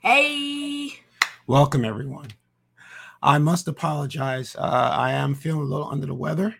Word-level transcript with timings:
Hey. 0.00 0.92
Welcome, 1.48 1.84
everyone. 1.84 2.28
I 3.20 3.38
must 3.38 3.66
apologize. 3.66 4.54
Uh, 4.54 4.60
I 4.94 5.10
am 5.12 5.34
feeling 5.34 5.62
a 5.62 5.64
little 5.64 5.88
under 5.90 6.06
the 6.06 6.14
weather, 6.14 6.54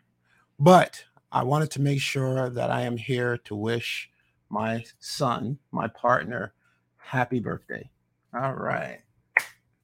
but 0.58 1.04
I 1.30 1.44
wanted 1.44 1.70
to 1.72 1.80
make 1.80 2.00
sure 2.00 2.50
that 2.50 2.70
I 2.70 2.82
am 2.82 2.96
here 2.96 3.36
to 3.44 3.54
wish 3.54 4.10
my 4.50 4.84
son, 4.98 5.58
my 5.70 5.86
partner, 5.86 6.52
happy 6.96 7.38
birthday. 7.38 7.88
All 8.34 8.54
right. 8.54 8.98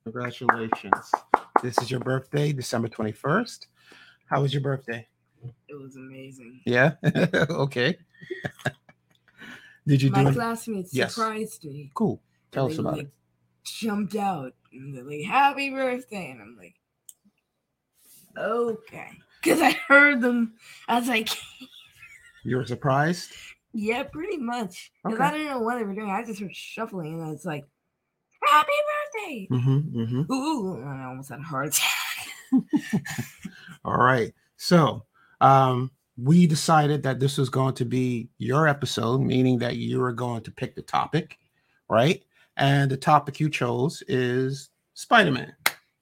Congratulations. 0.03 1.13
This 1.63 1.79
is 1.79 1.91
your 1.91 2.01
birthday, 2.01 2.53
December 2.53 2.89
21st. 2.89 3.67
How 4.27 4.43
was 4.43 4.53
your 4.53 4.63
birthday? 4.63 5.07
It 5.69 5.75
was 5.81 5.95
amazing. 5.97 6.61
Yeah. 6.67 6.95
okay. 7.51 7.99
Did 9.87 10.03
you 10.03 10.11
My 10.11 10.25
do 10.25 10.33
classmates 10.33 10.93
Yes. 10.93 11.15
surprised 11.15 11.65
me. 11.65 11.93
Cool. 11.95 12.21
Tell 12.51 12.67
us 12.67 12.79
about 12.79 12.99
it. 12.99 13.11
Jumped 13.65 14.15
out 14.17 14.53
and 14.73 14.95
they're 14.95 15.05
like, 15.05 15.23
"Happy 15.25 15.71
birthday!" 15.71 16.31
And 16.31 16.41
I'm 16.43 16.57
like, 16.57 16.75
"Okay," 18.37 19.11
because 19.43 19.61
I 19.61 19.73
heard 19.89 20.21
them 20.21 20.55
as 20.89 21.09
I 21.09 21.23
came. 21.23 21.69
You 22.45 22.57
were 22.57 22.67
surprised? 22.67 23.31
Yeah, 23.73 24.03
pretty 24.03 24.37
much. 24.37 24.93
Because 25.03 25.19
Okay. 25.19 25.25
I 25.29 25.31
didn't 25.33 25.47
know 25.47 25.61
what 25.61 25.79
they 25.79 25.85
were 25.85 25.95
doing. 25.95 26.11
I 26.11 26.25
just 26.25 26.41
heard 26.41 26.55
shuffling, 26.55 27.23
and 27.23 27.33
it's 27.33 27.45
like, 27.47 27.65
"Happy 28.47 28.73
birthday!" 29.23 29.49
Mm-hmm. 29.51 29.99
Mm-hmm. 30.01 30.33
Ooh, 30.33 30.75
and 30.75 30.89
I 30.89 31.05
almost 31.07 31.31
had 31.31 31.41
a 31.41 31.43
heart 31.43 31.69
attack. 31.69 33.03
All 33.85 33.97
right. 33.97 34.33
So 34.57 35.05
um, 35.41 35.91
we 36.17 36.47
decided 36.47 37.03
that 37.03 37.19
this 37.19 37.39
was 37.39 37.49
going 37.49 37.75
to 37.75 37.85
be 37.85 38.29
your 38.39 38.69
episode, 38.69 39.21
meaning 39.23 39.59
that 39.59 39.77
you 39.77 40.01
were 40.01 40.13
going 40.13 40.43
to 40.43 40.51
pick 40.51 40.75
the 40.77 40.83
topic, 40.83 41.39
right? 41.89 42.23
And 42.57 42.91
the 42.91 42.97
topic 42.97 43.41
you 43.41 43.51
chose 43.51 44.03
is 44.09 44.71
Spider-Man, 44.95 45.55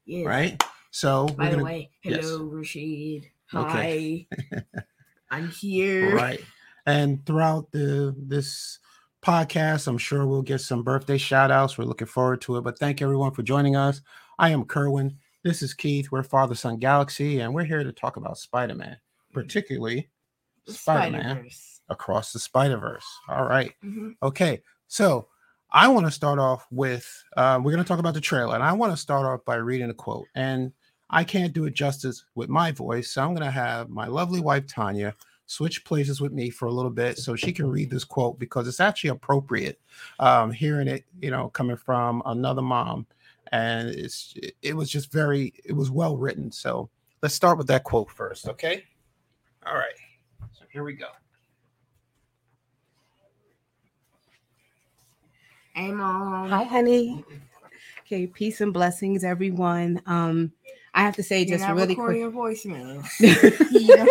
Yeah. 0.04 0.26
right? 0.26 0.62
So 0.90 1.26
By 1.28 1.44
we're 1.44 1.50
the 1.50 1.56
gonna, 1.56 1.64
way, 1.64 1.90
yes. 2.04 2.24
hello, 2.24 2.44
Rashid. 2.44 3.26
Okay. 3.54 4.26
Hi. 4.52 4.62
I'm 5.30 5.48
here. 5.48 6.14
Right. 6.14 6.40
And 6.86 7.24
throughout 7.24 7.70
the 7.70 8.14
this 8.18 8.78
podcast, 9.24 9.86
I'm 9.86 9.96
sure 9.98 10.26
we'll 10.26 10.42
get 10.42 10.60
some 10.60 10.82
birthday 10.82 11.16
shout 11.16 11.50
outs. 11.50 11.78
We're 11.78 11.84
looking 11.84 12.06
forward 12.08 12.40
to 12.42 12.56
it. 12.58 12.62
But 12.64 12.78
thank 12.78 13.00
everyone 13.00 13.32
for 13.32 13.42
joining 13.42 13.76
us. 13.76 14.02
I 14.38 14.50
am 14.50 14.64
Kerwin. 14.64 15.16
This 15.44 15.62
is 15.62 15.72
Keith. 15.74 16.10
We're 16.12 16.22
Father 16.22 16.54
Son 16.54 16.76
Galaxy, 16.76 17.40
and 17.40 17.54
we're 17.54 17.64
here 17.64 17.82
to 17.84 17.92
talk 17.92 18.16
about 18.16 18.36
Spider-Man, 18.38 18.96
particularly 19.32 20.10
Spider-Man. 20.66 21.48
Across 21.88 22.32
the 22.32 22.38
Spider 22.38 22.76
Verse. 22.78 23.06
All 23.28 23.44
right. 23.44 23.72
Mhm. 23.84 24.14
Okay. 24.22 24.62
So 24.88 25.28
I 25.72 25.88
want 25.88 26.06
to 26.06 26.12
start 26.12 26.38
off 26.38 26.66
with 26.70 27.24
uh, 27.36 27.58
we're 27.62 27.72
going 27.72 27.82
to 27.82 27.88
talk 27.88 27.98
about 27.98 28.12
the 28.14 28.20
trailer, 28.20 28.54
and 28.54 28.62
I 28.62 28.72
want 28.72 28.92
to 28.92 28.96
start 28.96 29.24
off 29.24 29.42
by 29.46 29.56
reading 29.56 29.88
a 29.88 29.94
quote. 29.94 30.26
And 30.34 30.70
I 31.08 31.24
can't 31.24 31.52
do 31.52 31.64
it 31.64 31.74
justice 31.74 32.24
with 32.34 32.50
my 32.50 32.72
voice, 32.72 33.12
so 33.12 33.22
I'm 33.22 33.34
going 33.34 33.40
to 33.44 33.50
have 33.50 33.88
my 33.88 34.06
lovely 34.06 34.40
wife 34.40 34.66
Tanya 34.66 35.14
switch 35.46 35.84
places 35.84 36.20
with 36.20 36.32
me 36.32 36.50
for 36.50 36.66
a 36.66 36.72
little 36.72 36.90
bit 36.90 37.18
so 37.18 37.34
she 37.34 37.52
can 37.52 37.68
read 37.68 37.90
this 37.90 38.04
quote 38.04 38.38
because 38.38 38.68
it's 38.68 38.80
actually 38.80 39.10
appropriate 39.10 39.80
um, 40.18 40.50
hearing 40.50 40.88
it, 40.88 41.04
you 41.20 41.30
know, 41.30 41.48
coming 41.50 41.76
from 41.76 42.22
another 42.26 42.62
mom, 42.62 43.06
and 43.50 43.88
it's 43.88 44.34
it 44.60 44.74
was 44.74 44.90
just 44.90 45.10
very 45.10 45.54
it 45.64 45.72
was 45.72 45.90
well 45.90 46.18
written. 46.18 46.52
So 46.52 46.90
let's 47.22 47.34
start 47.34 47.56
with 47.56 47.66
that 47.68 47.84
quote 47.84 48.10
first, 48.10 48.46
okay? 48.46 48.84
All 49.66 49.74
right. 49.74 49.94
So 50.52 50.64
here 50.70 50.84
we 50.84 50.92
go. 50.92 51.08
Hey, 55.74 55.90
mom. 55.90 56.50
Hi, 56.50 56.64
honey. 56.64 57.24
Okay, 58.00 58.26
peace 58.26 58.60
and 58.60 58.72
blessings, 58.72 59.24
everyone. 59.24 60.02
Um, 60.06 60.52
I 60.94 61.00
have 61.00 61.16
to 61.16 61.22
say, 61.22 61.38
You're 61.40 61.56
just 61.56 61.66
not 61.66 61.76
really 61.76 61.94
recording 61.94 62.30
quick, 62.30 62.66
your 62.66 62.74
voicemail. 62.74 63.02
You 63.70 63.96
don't- 63.96 64.08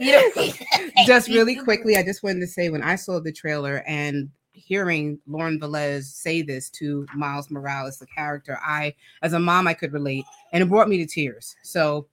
you 0.00 0.12
don't- 0.12 1.06
just 1.06 1.28
really 1.28 1.54
quickly, 1.56 1.96
I 1.96 2.02
just 2.02 2.22
wanted 2.22 2.40
to 2.40 2.46
say 2.46 2.70
when 2.70 2.82
I 2.82 2.96
saw 2.96 3.20
the 3.20 3.30
trailer 3.32 3.82
and 3.86 4.30
hearing 4.52 5.18
Lauren 5.26 5.60
Velez 5.60 6.04
say 6.04 6.40
this 6.40 6.70
to 6.70 7.06
Miles 7.14 7.50
Morales, 7.50 7.98
the 7.98 8.06
character, 8.06 8.58
I, 8.64 8.94
as 9.20 9.34
a 9.34 9.38
mom, 9.38 9.66
I 9.68 9.74
could 9.74 9.92
relate, 9.92 10.24
and 10.52 10.62
it 10.62 10.68
brought 10.68 10.88
me 10.88 10.96
to 10.98 11.06
tears. 11.06 11.56
So, 11.62 12.06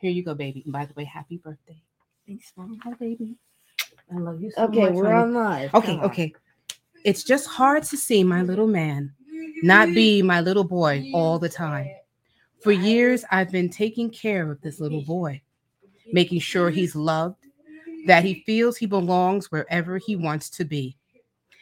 here 0.00 0.10
you 0.10 0.22
go, 0.24 0.34
baby. 0.34 0.62
And 0.64 0.72
by 0.72 0.86
the 0.86 0.94
way, 0.94 1.04
happy 1.04 1.36
birthday. 1.36 1.82
Thanks, 2.26 2.52
mom. 2.56 2.78
Hi, 2.82 2.94
baby. 2.94 3.36
I 4.12 4.18
love 4.18 4.40
you 4.40 4.50
so 4.52 4.62
much. 4.62 4.70
Okay, 4.70 4.80
much. 4.86 4.92
we're 4.94 5.04
honey. 5.12 5.22
on 5.22 5.34
live. 5.34 5.74
Okay, 5.74 5.86
Come 5.96 6.00
on. 6.00 6.10
It's 7.04 7.22
just 7.22 7.46
hard 7.46 7.84
to 7.84 7.96
see 7.96 8.24
my 8.24 8.42
little 8.42 8.66
man 8.66 9.12
not 9.62 9.88
be 9.94 10.22
my 10.22 10.40
little 10.40 10.64
boy 10.64 11.10
all 11.14 11.38
the 11.38 11.48
time. 11.48 11.88
For 12.62 12.72
years, 12.72 13.24
I've 13.30 13.50
been 13.50 13.70
taking 13.70 14.10
care 14.10 14.50
of 14.50 14.60
this 14.60 14.80
little 14.80 15.02
boy, 15.02 15.40
making 16.12 16.40
sure 16.40 16.70
he's 16.70 16.96
loved, 16.96 17.46
that 18.06 18.24
he 18.24 18.42
feels 18.46 18.76
he 18.76 18.86
belongs 18.86 19.50
wherever 19.50 19.98
he 19.98 20.16
wants 20.16 20.50
to 20.50 20.64
be. 20.64 20.96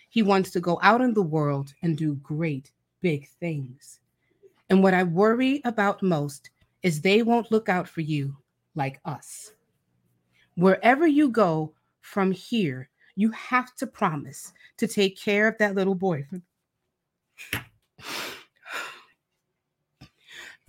He 0.08 0.22
wants 0.22 0.50
to 0.52 0.60
go 0.60 0.78
out 0.82 1.00
in 1.00 1.14
the 1.14 1.22
world 1.22 1.74
and 1.82 1.96
do 1.96 2.14
great, 2.16 2.70
big 3.00 3.28
things. 3.40 4.00
And 4.70 4.82
what 4.82 4.94
I 4.94 5.02
worry 5.02 5.60
about 5.64 6.02
most 6.02 6.50
is 6.82 7.00
they 7.00 7.22
won't 7.22 7.50
look 7.50 7.68
out 7.68 7.88
for 7.88 8.00
you 8.00 8.36
like 8.74 9.00
us. 9.04 9.52
Wherever 10.56 11.06
you 11.06 11.28
go 11.28 11.72
from 12.00 12.30
here, 12.30 12.88
you 13.16 13.30
have 13.30 13.74
to 13.76 13.86
promise 13.86 14.52
to 14.78 14.86
take 14.86 15.18
care 15.18 15.48
of 15.48 15.58
that 15.58 15.74
little 15.74 15.94
boy. 15.94 16.26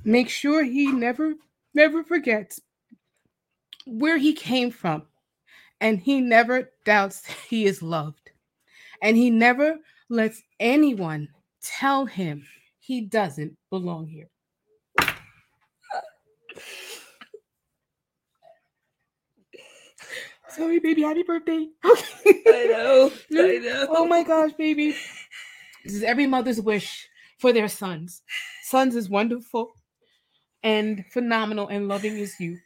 Make 0.03 0.29
sure 0.29 0.63
he 0.63 0.91
never, 0.91 1.33
never 1.73 2.03
forgets 2.03 2.61
where 3.87 4.17
he 4.17 4.33
came 4.33 4.69
from, 4.69 5.03
and 5.81 5.99
he 5.99 6.21
never 6.21 6.71
doubts 6.85 7.25
he 7.49 7.65
is 7.65 7.81
loved, 7.81 8.31
and 9.01 9.17
he 9.17 9.29
never 9.29 9.77
lets 10.09 10.43
anyone 10.59 11.27
tell 11.61 12.05
him 12.05 12.45
he 12.79 13.01
doesn't 13.01 13.57
belong 13.71 14.05
here. 14.07 14.29
Sorry, 20.55 20.79
baby. 20.79 21.01
Happy 21.01 21.23
birthday. 21.23 21.67
I 21.83 22.67
know. 22.69 23.11
I 23.33 23.57
know. 23.57 23.87
Oh 23.89 24.05
my 24.05 24.23
gosh, 24.23 24.53
baby. 24.53 24.95
This 25.83 25.93
is 25.93 26.03
every 26.03 26.27
mother's 26.27 26.61
wish 26.61 27.09
for 27.39 27.51
their 27.51 27.67
sons. 27.67 28.21
Sons 28.63 28.95
is 28.95 29.09
wonderful 29.09 29.73
and 30.63 31.03
phenomenal 31.11 31.67
and 31.67 31.89
loving 31.89 32.17
as 32.19 32.39
you. 32.39 32.57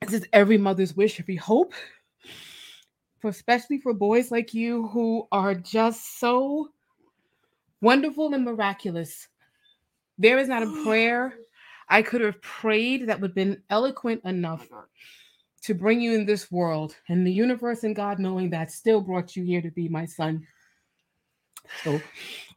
This 0.00 0.14
is 0.14 0.26
every 0.32 0.58
mother's 0.58 0.96
wish, 0.96 1.20
every 1.20 1.36
hope, 1.36 1.74
for 3.20 3.28
especially 3.28 3.78
for 3.78 3.94
boys 3.94 4.32
like 4.32 4.52
you 4.52 4.88
who 4.88 5.28
are 5.30 5.54
just 5.54 6.18
so 6.18 6.70
wonderful 7.80 8.34
and 8.34 8.44
miraculous. 8.44 9.28
There 10.18 10.38
is 10.38 10.48
not 10.48 10.64
a 10.64 10.82
prayer 10.84 11.34
I 11.88 12.02
could 12.02 12.20
have 12.20 12.42
prayed 12.42 13.06
that 13.06 13.20
would 13.20 13.30
have 13.30 13.34
been 13.36 13.62
eloquent 13.70 14.22
enough 14.24 14.66
to 15.64 15.74
bring 15.74 16.00
you 16.00 16.14
in 16.14 16.26
this 16.26 16.50
world 16.50 16.94
and 17.08 17.26
the 17.26 17.32
universe 17.32 17.84
and 17.84 17.96
God 17.96 18.18
knowing 18.18 18.50
that 18.50 18.70
still 18.70 19.00
brought 19.00 19.34
you 19.34 19.44
here 19.44 19.62
to 19.62 19.70
be 19.70 19.88
my 19.88 20.04
son. 20.04 20.46
So, 21.82 22.00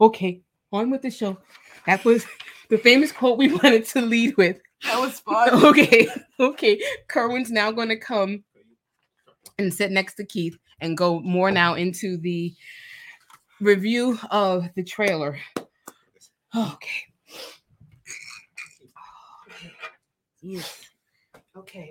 okay, 0.02 0.42
on 0.74 0.92
with 0.92 1.02
the 1.02 1.10
show. 1.10 1.38
That 1.86 2.04
was 2.04 2.26
the 2.70 2.78
famous 2.78 3.12
quote 3.14 3.38
we 3.38 3.54
wanted 3.64 3.86
to 3.86 4.02
lead 4.02 4.36
with. 4.36 4.60
That 4.84 5.00
was 5.00 5.20
fun. 5.22 5.50
Okay, 5.66 6.08
okay. 6.40 6.82
Kerwin's 7.08 7.50
now 7.50 7.72
going 7.72 7.90
to 7.90 7.98
come 7.98 8.44
and 9.58 9.74
sit 9.74 9.92
next 9.92 10.16
to 10.16 10.26
Keith 10.26 10.58
and 10.82 10.98
go 10.98 11.20
more 11.22 11.50
now 11.50 11.76
into 11.76 12.18
the 12.18 12.54
review 13.62 14.20
of 14.30 14.68
the 14.76 14.84
trailer. 14.84 15.40
Okay. 16.56 17.06
Yes. 20.42 20.86
Okay. 21.56 21.90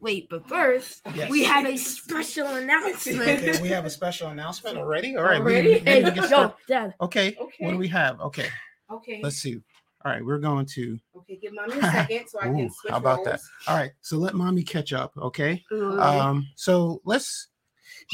Wait, 0.00 0.28
but 0.30 0.48
first, 0.48 1.02
Yes. 1.14 1.30
we 1.30 1.42
have 1.44 1.66
a 1.66 1.76
special 1.76 2.46
announcement. 2.46 3.20
Okay, 3.20 3.60
we 3.60 3.68
have 3.68 3.84
a 3.84 3.90
special 3.90 4.28
announcement 4.28 4.76
already. 4.76 5.16
All 5.16 5.24
right, 5.24 5.40
Already? 5.40 5.74
we 5.74 5.78
Hey, 5.80 6.02
yo. 6.02 6.54
Dad. 6.68 6.94
Okay, 7.00 7.36
okay, 7.40 7.56
what 7.64 7.72
do 7.72 7.76
we 7.78 7.88
have? 7.88 8.20
Okay, 8.20 8.46
Okay. 8.90 9.20
let's 9.22 9.36
see. 9.36 9.60
All 10.04 10.12
right, 10.12 10.24
we're 10.24 10.38
going 10.38 10.66
to. 10.66 10.98
Okay, 11.16 11.36
give 11.36 11.52
mommy 11.52 11.74
a 11.78 11.82
second 11.82 12.28
so 12.28 12.38
I 12.40 12.48
Ooh, 12.48 12.54
can 12.56 12.70
switch 12.70 12.90
how 12.90 12.96
about 12.98 13.24
that? 13.24 13.40
All 13.68 13.76
right, 13.76 13.90
so 14.00 14.16
let 14.18 14.34
mommy 14.34 14.62
catch 14.62 14.92
up. 14.92 15.12
Okay. 15.18 15.62
Ooh. 15.72 16.00
Um. 16.00 16.46
So 16.56 17.02
let's. 17.04 17.48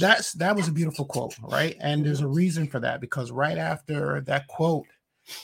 That's 0.01 0.33
that 0.35 0.57
was 0.57 0.69
a 0.69 0.73
beautiful 0.73 1.05
quote, 1.05 1.37
right? 1.43 1.77
And 1.81 2.05
there's 2.05 2.23
a 2.23 2.27
reason 2.27 2.67
for 2.67 2.81
that 2.81 3.01
because 3.01 3.31
right 3.31 3.57
after 3.59 4.21
that 4.23 4.47
quote 4.49 4.87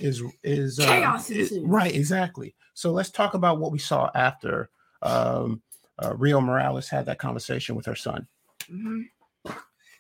is 0.01 0.23
is 0.43 0.79
uh, 0.81 0.87
Chaos 0.87 1.31
is- 1.31 1.59
right 1.63 1.95
exactly. 1.95 2.55
So 2.75 2.91
let's 2.93 3.11
talk 3.11 3.35
about 3.35 3.59
what 3.61 3.71
we 3.73 3.79
saw 3.79 4.11
after 4.15 4.69
um, 5.03 5.63
uh, 6.03 6.15
Rio 6.15 6.41
Morales 6.41 6.89
had 6.89 7.07
that 7.07 7.19
conversation 7.19 7.75
with 7.75 7.87
her 7.87 7.95
son. 7.95 8.27
Mhm. 8.69 9.09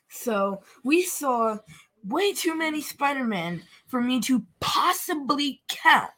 So 0.08 0.62
we 0.84 1.02
saw 1.02 1.58
way 2.04 2.32
too 2.32 2.56
many 2.56 2.80
Spider-Man 2.80 3.62
for 3.86 4.00
me 4.00 4.20
to 4.20 4.44
possibly 4.60 5.62
count. 5.68 6.10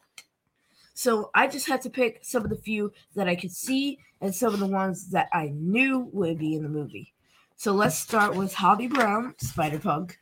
So 0.93 1.29
I 1.33 1.47
just 1.47 1.67
had 1.67 1.81
to 1.81 1.89
pick 1.89 2.19
some 2.23 2.43
of 2.43 2.49
the 2.49 2.55
few 2.55 2.91
that 3.15 3.27
I 3.27 3.35
could 3.35 3.51
see 3.51 3.99
and 4.21 4.33
some 4.33 4.53
of 4.53 4.59
the 4.59 4.67
ones 4.67 5.09
that 5.09 5.27
I 5.33 5.51
knew 5.53 6.09
would 6.13 6.39
be 6.39 6.55
in 6.55 6.63
the 6.63 6.69
movie. 6.69 7.13
So 7.57 7.73
let's 7.73 7.97
start 7.97 8.35
with 8.35 8.53
Hobie 8.53 8.89
Brown, 8.89 9.35
Spider 9.39 9.79
Punk. 9.79 10.19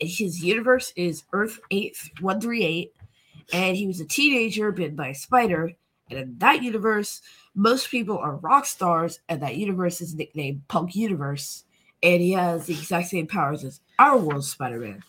His 0.00 0.42
universe 0.42 0.92
is 0.96 1.24
Earth 1.32 1.60
8138, 1.70 2.92
and 3.52 3.76
he 3.76 3.86
was 3.86 4.00
a 4.00 4.06
teenager 4.06 4.72
bitten 4.72 4.96
by 4.96 5.08
a 5.08 5.14
spider. 5.14 5.72
And 6.10 6.18
in 6.18 6.38
that 6.38 6.62
universe, 6.62 7.22
most 7.54 7.90
people 7.90 8.18
are 8.18 8.36
rock 8.36 8.66
stars, 8.66 9.20
and 9.28 9.42
that 9.42 9.56
universe 9.56 10.00
is 10.00 10.14
nicknamed 10.14 10.66
Punk 10.68 10.94
Universe. 10.94 11.64
And 12.02 12.20
he 12.20 12.32
has 12.32 12.66
the 12.66 12.74
exact 12.74 13.08
same 13.08 13.26
powers 13.26 13.64
as 13.64 13.80
our 13.98 14.18
world 14.18 14.44
Spider 14.44 14.78
Man. 14.78 15.02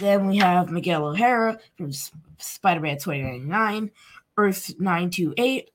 Then 0.00 0.26
we 0.26 0.38
have 0.38 0.70
Miguel 0.70 1.06
O'Hara 1.06 1.60
from 1.76 1.92
Spider 2.38 2.80
Man 2.80 2.96
2099, 2.96 3.90
Earth 4.38 4.74
928, 4.80 5.70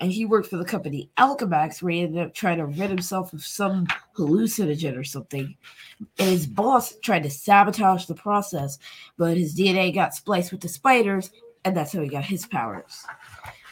and 0.00 0.12
he 0.12 0.24
worked 0.24 0.48
for 0.48 0.56
the 0.56 0.64
company 0.64 1.10
Alchemax, 1.16 1.80
where 1.80 1.92
he 1.92 2.02
ended 2.02 2.22
up 2.22 2.34
trying 2.34 2.58
to 2.58 2.66
rid 2.66 2.90
himself 2.90 3.32
of 3.32 3.44
some 3.44 3.86
hallucinogen 4.16 4.98
or 4.98 5.04
something. 5.04 5.56
And 6.18 6.28
his 6.28 6.46
boss 6.46 6.96
tried 6.98 7.22
to 7.22 7.30
sabotage 7.30 8.06
the 8.06 8.14
process, 8.14 8.78
but 9.16 9.36
his 9.36 9.56
DNA 9.56 9.94
got 9.94 10.14
spliced 10.14 10.50
with 10.50 10.60
the 10.60 10.68
spiders, 10.68 11.30
and 11.64 11.76
that's 11.76 11.92
how 11.92 12.00
he 12.00 12.08
got 12.08 12.24
his 12.24 12.46
powers. 12.46 13.04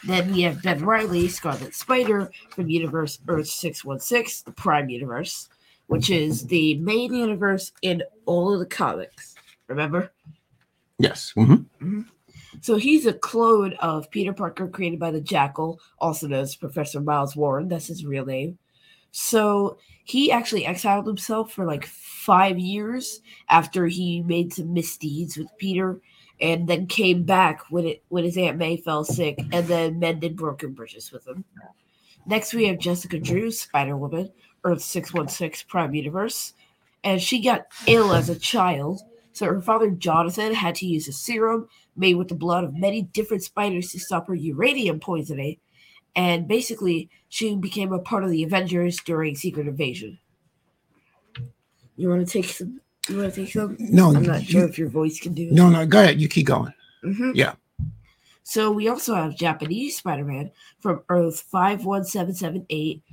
Then 0.07 0.31
we 0.31 0.41
have 0.43 0.63
Ben 0.63 0.85
Reilly, 0.85 1.27
Scarlet 1.27 1.75
Spider 1.75 2.31
from 2.51 2.69
Universe 2.69 3.19
Earth 3.27 3.47
616, 3.47 4.43
the 4.45 4.53
Prime 4.53 4.89
Universe, 4.89 5.49
which 5.87 6.09
is 6.09 6.47
the 6.47 6.75
main 6.75 7.13
universe 7.13 7.73
in 7.81 8.01
all 8.25 8.53
of 8.53 8.59
the 8.59 8.65
comics. 8.65 9.35
Remember? 9.67 10.13
Yes. 10.97 11.33
mhm. 11.35 11.65
So 12.61 12.77
he's 12.77 13.05
a 13.05 13.13
clone 13.13 13.73
of 13.81 14.09
Peter 14.09 14.31
Parker 14.31 14.69
created 14.69 14.97
by 14.97 15.11
the 15.11 15.19
Jackal, 15.19 15.79
also 15.99 16.25
known 16.27 16.39
as 16.39 16.55
Professor 16.55 17.01
Miles 17.01 17.35
Warren. 17.35 17.67
That's 17.67 17.87
his 17.87 18.05
real 18.05 18.25
name. 18.25 18.57
So 19.11 19.77
he 20.05 20.31
actually 20.31 20.65
exiled 20.65 21.05
himself 21.05 21.51
for 21.51 21.65
like 21.65 21.85
five 21.85 22.57
years 22.57 23.21
after 23.49 23.87
he 23.87 24.21
made 24.21 24.53
some 24.53 24.73
misdeeds 24.73 25.35
with 25.37 25.49
Peter 25.57 25.99
and 26.39 26.67
then 26.67 26.87
came 26.87 27.23
back 27.23 27.63
when 27.69 27.85
it 27.85 28.03
when 28.09 28.23
his 28.23 28.37
Aunt 28.37 28.57
May 28.57 28.77
fell 28.77 29.03
sick 29.03 29.39
and 29.51 29.67
then 29.67 29.99
mended 29.99 30.35
broken 30.35 30.73
bridges 30.73 31.11
with 31.11 31.27
him. 31.27 31.43
Next 32.25 32.53
we 32.53 32.65
have 32.65 32.77
Jessica 32.77 33.19
Drew, 33.19 33.51
Spider 33.51 33.95
Woman, 33.95 34.31
Earth 34.63 34.81
616 34.81 35.67
Prime 35.69 35.93
Universe. 35.93 36.53
And 37.03 37.21
she 37.21 37.41
got 37.41 37.67
ill 37.87 38.13
as 38.13 38.29
a 38.29 38.37
child. 38.37 39.01
So 39.31 39.45
her 39.45 39.61
father 39.61 39.91
Jonathan 39.91 40.53
had 40.53 40.75
to 40.75 40.85
use 40.85 41.07
a 41.07 41.13
serum 41.13 41.69
made 41.95 42.15
with 42.15 42.27
the 42.27 42.35
blood 42.35 42.63
of 42.63 42.75
many 42.75 43.03
different 43.03 43.43
spiders 43.43 43.91
to 43.91 43.99
stop 43.99 44.27
her 44.27 44.35
uranium 44.35 44.99
poisoning. 44.99 45.57
And 46.15 46.47
basically, 46.47 47.09
she 47.29 47.55
became 47.55 47.93
a 47.93 47.99
part 47.99 48.23
of 48.23 48.31
the 48.31 48.43
Avengers 48.43 48.99
during 48.99 49.35
Secret 49.35 49.67
Invasion. 49.67 50.19
You 51.95 52.09
want 52.09 52.27
to 52.27 52.31
take 52.31 52.49
some? 52.49 52.81
You 53.09 53.17
want 53.19 53.33
to 53.33 53.41
take 53.45 53.53
some? 53.53 53.75
No, 53.79 54.13
I'm 54.15 54.23
not 54.23 54.41
you- 54.41 54.47
sure 54.47 54.67
if 54.67 54.77
your 54.77 54.89
voice 54.89 55.19
can 55.19 55.33
do 55.33 55.43
it. 55.43 55.53
No, 55.53 55.69
no, 55.69 55.85
go 55.85 56.01
ahead. 56.01 56.19
You 56.19 56.27
keep 56.27 56.47
going. 56.47 56.73
Mhm. 57.03 57.31
Yeah. 57.35 57.55
So 58.43 58.71
we 58.71 58.87
also 58.87 59.13
have 59.15 59.35
Japanese 59.37 59.97
Spider-Man 59.97 60.51
from 60.79 61.01
Earth 61.09 61.41
51778. 61.41 63.03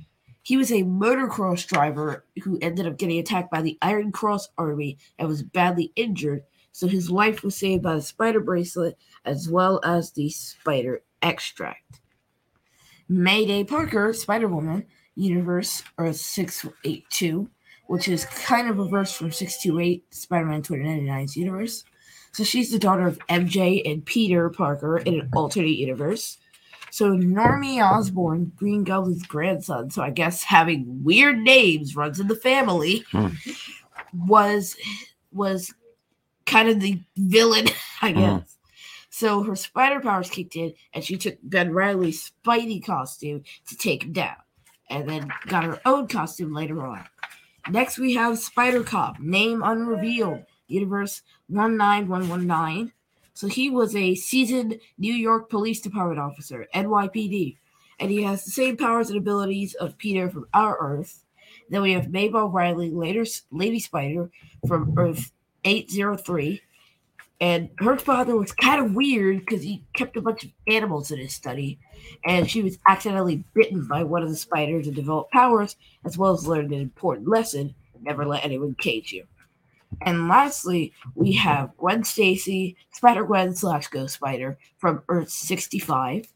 He 0.43 0.57
was 0.57 0.71
a 0.71 0.83
motocross 0.83 1.65
driver 1.67 2.25
who 2.43 2.57
ended 2.61 2.87
up 2.87 2.97
getting 2.97 3.19
attacked 3.19 3.51
by 3.51 3.61
the 3.61 3.77
Iron 3.81 4.11
Cross 4.11 4.49
Army 4.57 4.97
and 5.17 5.27
was 5.27 5.43
badly 5.43 5.91
injured. 5.95 6.43
So 6.71 6.87
his 6.87 7.09
life 7.09 7.43
was 7.43 7.55
saved 7.55 7.83
by 7.83 7.95
the 7.95 8.01
spider 8.01 8.39
bracelet 8.39 8.97
as 9.25 9.49
well 9.49 9.79
as 9.83 10.11
the 10.11 10.29
spider 10.29 11.01
extract. 11.21 11.99
Mayday 13.09 13.63
Parker, 13.63 14.13
Spider 14.13 14.47
Woman, 14.47 14.85
Universe 15.15 15.83
Earth 15.97 16.17
682, 16.17 17.49
which 17.87 18.07
is 18.07 18.25
kind 18.25 18.69
of 18.69 18.77
reversed 18.77 19.15
from 19.15 19.31
628, 19.31 20.13
Spider 20.13 20.45
Man 20.45 20.61
2099's 20.61 21.35
universe. 21.37 21.83
So 22.31 22.43
she's 22.43 22.71
the 22.71 22.79
daughter 22.79 23.07
of 23.07 23.19
MJ 23.29 23.81
and 23.89 24.05
Peter 24.05 24.49
Parker 24.49 24.97
in 24.97 25.21
an 25.21 25.29
alternate 25.35 25.77
universe. 25.77 26.37
So 26.91 27.11
Normie 27.11 27.81
Osborn, 27.83 28.51
Green 28.55 28.83
Goblin's 28.83 29.23
grandson, 29.25 29.89
so 29.89 30.01
I 30.01 30.09
guess 30.09 30.43
having 30.43 31.03
weird 31.03 31.37
names 31.39 31.95
runs 31.95 32.19
in 32.19 32.27
the 32.27 32.35
family, 32.35 33.03
Hmm. 33.11 33.29
was 34.27 34.75
was 35.31 35.73
kind 36.45 36.69
of 36.69 36.79
the 36.79 36.99
villain, 37.17 37.67
I 38.01 38.11
Hmm. 38.11 38.19
guess. 38.19 38.57
So 39.09 39.43
her 39.43 39.55
spider 39.55 39.99
powers 40.01 40.29
kicked 40.29 40.55
in, 40.57 40.73
and 40.93 41.03
she 41.03 41.17
took 41.17 41.37
Ben 41.43 41.71
Reilly's 41.71 42.31
Spidey 42.43 42.85
costume 42.85 43.43
to 43.67 43.77
take 43.77 44.03
him 44.03 44.11
down, 44.13 44.35
and 44.89 45.07
then 45.09 45.31
got 45.47 45.63
her 45.63 45.79
own 45.85 46.07
costume 46.07 46.53
later 46.53 46.85
on. 46.85 47.05
Next, 47.69 47.97
we 47.97 48.13
have 48.13 48.37
Spider 48.37 48.83
Cop, 48.83 49.19
name 49.19 49.63
unrevealed, 49.63 50.43
Universe 50.67 51.23
19119. 51.49 52.91
So 53.33 53.47
he 53.47 53.69
was 53.69 53.95
a 53.95 54.15
seasoned 54.15 54.79
New 54.97 55.13
York 55.13 55.49
Police 55.49 55.81
Department 55.81 56.19
officer, 56.19 56.67
NYPD, 56.73 57.57
and 57.99 58.11
he 58.11 58.23
has 58.23 58.45
the 58.45 58.51
same 58.51 58.77
powers 58.77 59.09
and 59.09 59.17
abilities 59.17 59.73
of 59.75 59.97
Peter 59.97 60.29
from 60.29 60.47
our 60.53 60.77
Earth. 60.79 61.23
Then 61.69 61.81
we 61.81 61.93
have 61.93 62.11
Mabel 62.11 62.49
Riley, 62.49 62.91
later 62.91 63.25
Lady 63.51 63.79
Spider 63.79 64.29
from 64.67 64.93
Earth 64.97 65.31
803. 65.63 66.61
And 67.41 67.69
her 67.79 67.97
father 67.97 68.37
was 68.37 68.53
kind 68.53 68.83
of 68.83 68.95
weird 68.95 69.39
because 69.39 69.61
he 69.61 69.83
kept 69.93 70.15
a 70.15 70.21
bunch 70.21 70.45
of 70.45 70.51
animals 70.67 71.11
in 71.11 71.19
his 71.19 71.33
study, 71.33 71.79
and 72.25 72.49
she 72.49 72.61
was 72.61 72.77
accidentally 72.87 73.43
bitten 73.53 73.85
by 73.87 74.03
one 74.03 74.23
of 74.23 74.29
the 74.29 74.37
spiders 74.37 74.87
and 74.87 74.95
developed 74.95 75.31
powers, 75.31 75.75
as 76.05 76.17
well 76.17 76.33
as 76.33 76.47
learned 76.47 76.71
an 76.71 76.79
important 76.79 77.27
lesson: 77.27 77.75
never 78.01 78.25
let 78.25 78.45
anyone 78.45 78.75
cage 78.75 79.11
you. 79.11 79.25
And 80.01 80.27
lastly, 80.27 80.93
we 81.13 81.33
have 81.33 81.75
Gwen 81.77 82.03
Stacy, 82.03 82.77
Spider 82.91 83.25
Gwen 83.25 83.53
slash 83.53 83.87
Ghost 83.87 84.15
Spider 84.15 84.57
from 84.77 85.03
Earth 85.09 85.29
65. 85.29 86.27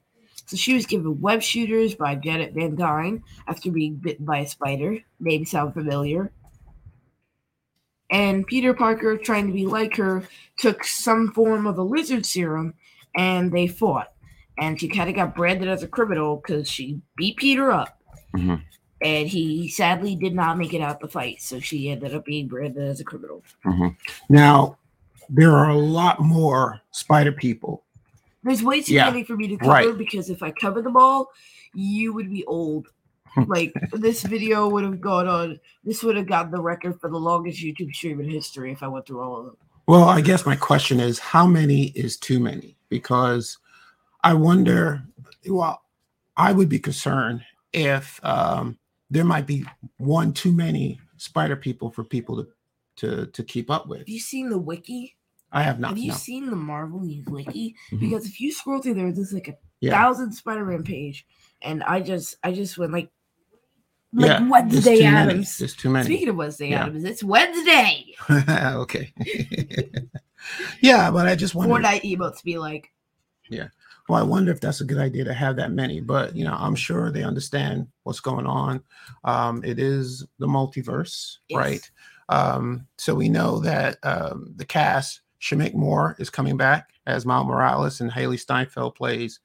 So 0.45 0.57
she 0.57 0.73
was 0.73 0.85
given 0.85 1.21
web 1.21 1.41
shooters 1.41 1.95
by 1.95 2.15
Janet 2.15 2.53
Van 2.53 2.75
Dyne 2.75 3.23
after 3.47 3.69
being 3.69 3.95
bitten 3.95 4.25
by 4.25 4.39
a 4.39 4.47
spider. 4.47 4.97
Name 5.19 5.45
sound 5.45 5.73
familiar. 5.73 6.31
And 8.11 8.45
Peter 8.47 8.73
Parker, 8.73 9.17
trying 9.17 9.47
to 9.47 9.53
be 9.53 9.65
like 9.65 9.95
her, 9.97 10.27
took 10.57 10.83
some 10.83 11.31
form 11.31 11.67
of 11.67 11.77
a 11.77 11.83
lizard 11.83 12.25
serum 12.25 12.73
and 13.15 13.51
they 13.51 13.67
fought. 13.67 14.11
And 14.57 14.79
she 14.79 14.87
kind 14.89 15.09
of 15.09 15.15
got 15.15 15.35
branded 15.35 15.67
as 15.69 15.83
a 15.83 15.87
criminal 15.87 16.37
because 16.37 16.69
she 16.69 17.01
beat 17.15 17.37
Peter 17.37 17.71
up. 17.71 17.99
Mhm. 18.35 18.61
And 19.01 19.27
he 19.27 19.69
sadly 19.69 20.15
did 20.15 20.33
not 20.35 20.57
make 20.57 20.73
it 20.73 20.81
out 20.81 20.99
the 20.99 21.07
fight. 21.07 21.41
So 21.41 21.59
she 21.59 21.89
ended 21.89 22.13
up 22.13 22.25
being 22.25 22.47
branded 22.47 22.83
as 22.83 22.99
a 22.99 23.05
criminal. 23.05 23.43
Now, 24.27 24.77
there 25.29 25.51
are 25.51 25.69
a 25.69 25.77
lot 25.77 26.19
more 26.19 26.81
spider 26.91 27.31
people. 27.31 27.83
There's 28.43 28.63
way 28.63 28.81
too 28.81 28.93
Yeah, 28.93 29.09
many 29.09 29.23
for 29.23 29.37
me 29.37 29.47
to 29.49 29.57
cover 29.57 29.71
right. 29.71 29.97
because 29.97 30.29
if 30.29 30.41
I 30.41 30.51
cover 30.51 30.81
them 30.81 30.97
all, 30.97 31.31
you 31.73 32.13
would 32.13 32.29
be 32.29 32.43
old. 32.45 32.87
Like 33.47 33.73
this 33.93 34.23
video 34.23 34.67
would 34.69 34.83
have 34.83 35.01
gone 35.01 35.27
on. 35.27 35.59
This 35.83 36.03
would 36.03 36.15
have 36.15 36.27
gotten 36.27 36.51
the 36.51 36.61
record 36.61 36.99
for 36.99 37.09
the 37.09 37.17
longest 37.17 37.59
YouTube 37.59 37.93
stream 37.93 38.19
in 38.19 38.29
history 38.29 38.71
if 38.71 38.83
I 38.83 38.87
went 38.87 39.05
through 39.05 39.21
all 39.21 39.39
of 39.39 39.45
them. 39.45 39.57
Well, 39.87 40.03
I 40.03 40.21
guess 40.21 40.45
my 40.45 40.55
question 40.55 40.99
is 40.99 41.17
how 41.19 41.47
many 41.47 41.85
is 41.89 42.17
too 42.17 42.39
many? 42.39 42.77
Because 42.89 43.57
I 44.23 44.33
wonder, 44.33 45.03
well, 45.47 45.81
I 46.37 46.51
would 46.51 46.69
be 46.69 46.79
concerned 46.79 47.41
if 47.73 48.19
um, 48.23 48.77
there 49.09 49.25
might 49.25 49.47
be 49.47 49.65
one 49.97 50.33
too 50.33 50.51
many 50.51 50.99
spider 51.17 51.55
people 51.55 51.91
for 51.91 52.03
people 52.03 52.37
to 52.37 52.47
to, 52.97 53.25
to 53.27 53.43
keep 53.43 53.71
up 53.71 53.87
with. 53.87 53.99
Have 53.99 54.09
you 54.09 54.19
seen 54.19 54.49
the 54.49 54.57
wiki? 54.57 55.15
I 55.51 55.63
have 55.63 55.79
not. 55.79 55.91
Have 55.91 55.97
you 55.97 56.11
no. 56.11 56.17
seen 56.17 56.49
the 56.49 56.55
Marvel 56.55 56.99
News 56.99 57.25
wiki? 57.27 57.75
Mhm. 57.91 57.99
Because 58.01 58.25
if 58.25 58.39
you 58.41 58.51
scroll 58.51 58.81
through 58.81 58.95
there, 58.95 59.11
there's 59.11 59.33
like 59.33 59.47
a 59.47 59.55
Yeah. 59.79 59.91
thousand 59.91 60.33
Spider-Man 60.33 60.83
page, 60.83 61.25
and 61.61 61.81
I 61.83 62.01
just 62.01 62.35
I 62.43 62.51
just 62.51 62.77
went 62.77 62.91
like 62.91 63.09
like 64.13 64.27
yeah, 64.27 64.47
Wednesday. 64.49 65.03
Addams. 65.03 65.57
There's 65.57 65.75
too 65.75 65.89
many. 65.89 66.05
Speaking 66.05 66.29
of 66.29 66.35
Wednesday 66.35 66.69
Yeah. 66.69 66.85
Addams, 66.85 67.03
it's 67.03 67.23
Wednesday. 67.23 68.15
okay. 68.29 69.13
yeah, 70.81 71.11
but 71.11 71.27
I 71.27 71.35
just 71.35 71.55
wonder. 71.55 71.75
Fortnite 71.75 72.01
emotes 72.01 72.43
be 72.43 72.57
like, 72.57 72.91
Yeah. 73.49 73.67
Well, 74.07 74.19
I 74.19 74.23
wonder 74.23 74.51
if 74.51 74.59
that's 74.59 74.81
a 74.81 74.85
good 74.85 74.97
idea 74.97 75.23
to 75.25 75.33
have 75.33 75.55
that 75.57 75.71
many, 75.71 76.01
but 76.01 76.35
you 76.35 76.43
know, 76.43 76.55
I'm 76.57 76.73
sure 76.75 77.11
they 77.11 77.23
understand 77.23 77.87
what's 78.03 78.19
going 78.19 78.47
on. 78.47 78.81
Um, 79.23 79.63
it 79.63 79.77
is 79.77 80.25
the 80.39 80.47
multiverse, 80.47 81.37
Yes. 81.47 81.57
right? 81.57 81.91
Um, 82.29 82.87
so 82.97 83.13
we 83.13 83.29
know 83.29 83.59
that 83.59 83.97
um, 84.03 84.53
the 84.55 84.65
cast, 84.65 85.21
Shameik 85.41 85.75
Moore 85.75 86.15
is 86.19 86.29
coming 86.31 86.57
back 86.57 86.89
as 87.05 87.25
Miles 87.25 87.45
Morales, 87.47 88.01
and 88.01 88.11
Hailee 88.11 88.39
Steinfeld 88.39 88.95
plays 88.95 89.39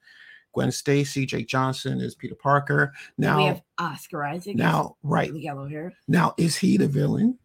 Gwen 0.55 0.71
Stacy. 0.71 1.25
Jake 1.25 1.47
Johnson 1.47 1.99
is 1.99 2.15
Peter 2.15 2.33
Parker. 2.33 2.93
Now, 3.17 3.37
we 3.37 3.43
have 3.43 3.61
Oscar 3.77 4.23
Isaac. 4.23 4.55
now, 4.55 4.95
right 5.03 5.31
the 5.31 5.41
yellow 5.41 5.67
hair. 5.67 5.93
now, 6.07 6.33
is 6.37 6.55
he 6.55 6.77
the 6.77 6.87
villain 6.87 7.37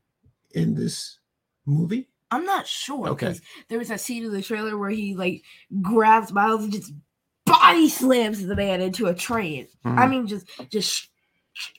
in 0.52 0.74
this 0.74 1.18
movie? 1.66 2.08
I'm 2.30 2.44
not 2.46 2.66
sure 2.68 3.08
Okay. 3.08 3.26
because 3.26 3.42
there 3.68 3.78
was 3.80 3.88
that 3.88 4.00
scene 4.00 4.24
in 4.24 4.32
the 4.32 4.40
trailer 4.40 4.78
where 4.78 4.90
he 4.90 5.16
like 5.16 5.42
grabs 5.82 6.32
Miles 6.32 6.62
and 6.62 6.72
just 6.72 6.92
body 7.44 7.88
slams 7.88 8.46
the 8.46 8.54
man 8.54 8.80
into 8.80 9.06
a 9.06 9.14
train. 9.14 9.66
I 9.84 9.88
Mhm. 10.06 10.10
mean, 10.10 10.26
just 10.28 10.46
just 10.70 11.08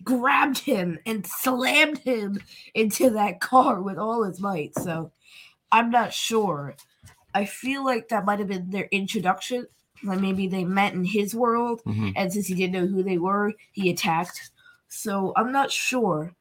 grabbed 0.03 0.57
him 0.57 0.99
and 1.05 1.25
slammed 1.25 1.99
him 1.99 2.41
into 2.75 3.09
that 3.11 3.39
car 3.39 3.81
with 3.81 3.97
all 3.97 4.23
his 4.25 4.41
might. 4.41 4.75
So 4.77 5.13
I'm 5.71 5.89
not 5.89 6.11
sure. 6.13 6.75
I 7.33 7.45
feel 7.45 7.85
like 7.85 8.09
that 8.09 8.25
might 8.25 8.39
have 8.39 8.49
been 8.49 8.69
their 8.69 8.89
introduction. 8.91 9.65
Like 10.03 10.19
maybe 10.19 10.47
they 10.47 10.63
met 10.63 10.93
in 10.93 11.03
his 11.03 11.35
world, 11.35 11.81
Mhm. 11.85 12.13
and 12.15 12.31
since 12.33 12.47
he 12.47 12.55
didn't 12.55 12.73
know 12.73 12.87
who 12.87 13.03
they 13.03 13.17
were, 13.17 13.53
he 13.71 13.89
attacked. 13.89 14.51
So 14.87 15.33
I'm 15.35 15.51
not 15.51 15.71
sure, 15.71 16.33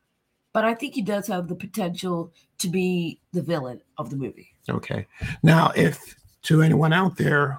but 0.52 0.64
I 0.64 0.75
think 0.75 0.95
he 0.95 1.02
does 1.02 1.26
have 1.29 1.49
the 1.49 1.55
potential 1.55 2.33
to 2.59 2.69
be 2.69 3.21
the 3.33 3.43
villain 3.43 3.81
of 3.99 4.11
the 4.11 4.17
movie. 4.17 4.49
Okay. 4.69 5.07
Now, 5.43 5.73
if 5.76 6.17
to 6.43 6.62
anyone 6.62 6.93
out 6.93 7.17
there 7.17 7.59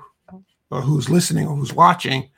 or 0.70 0.81
who's 0.81 1.10
listening 1.10 1.48
or 1.48 1.55
who's 1.55 1.74
watching, 1.74 2.29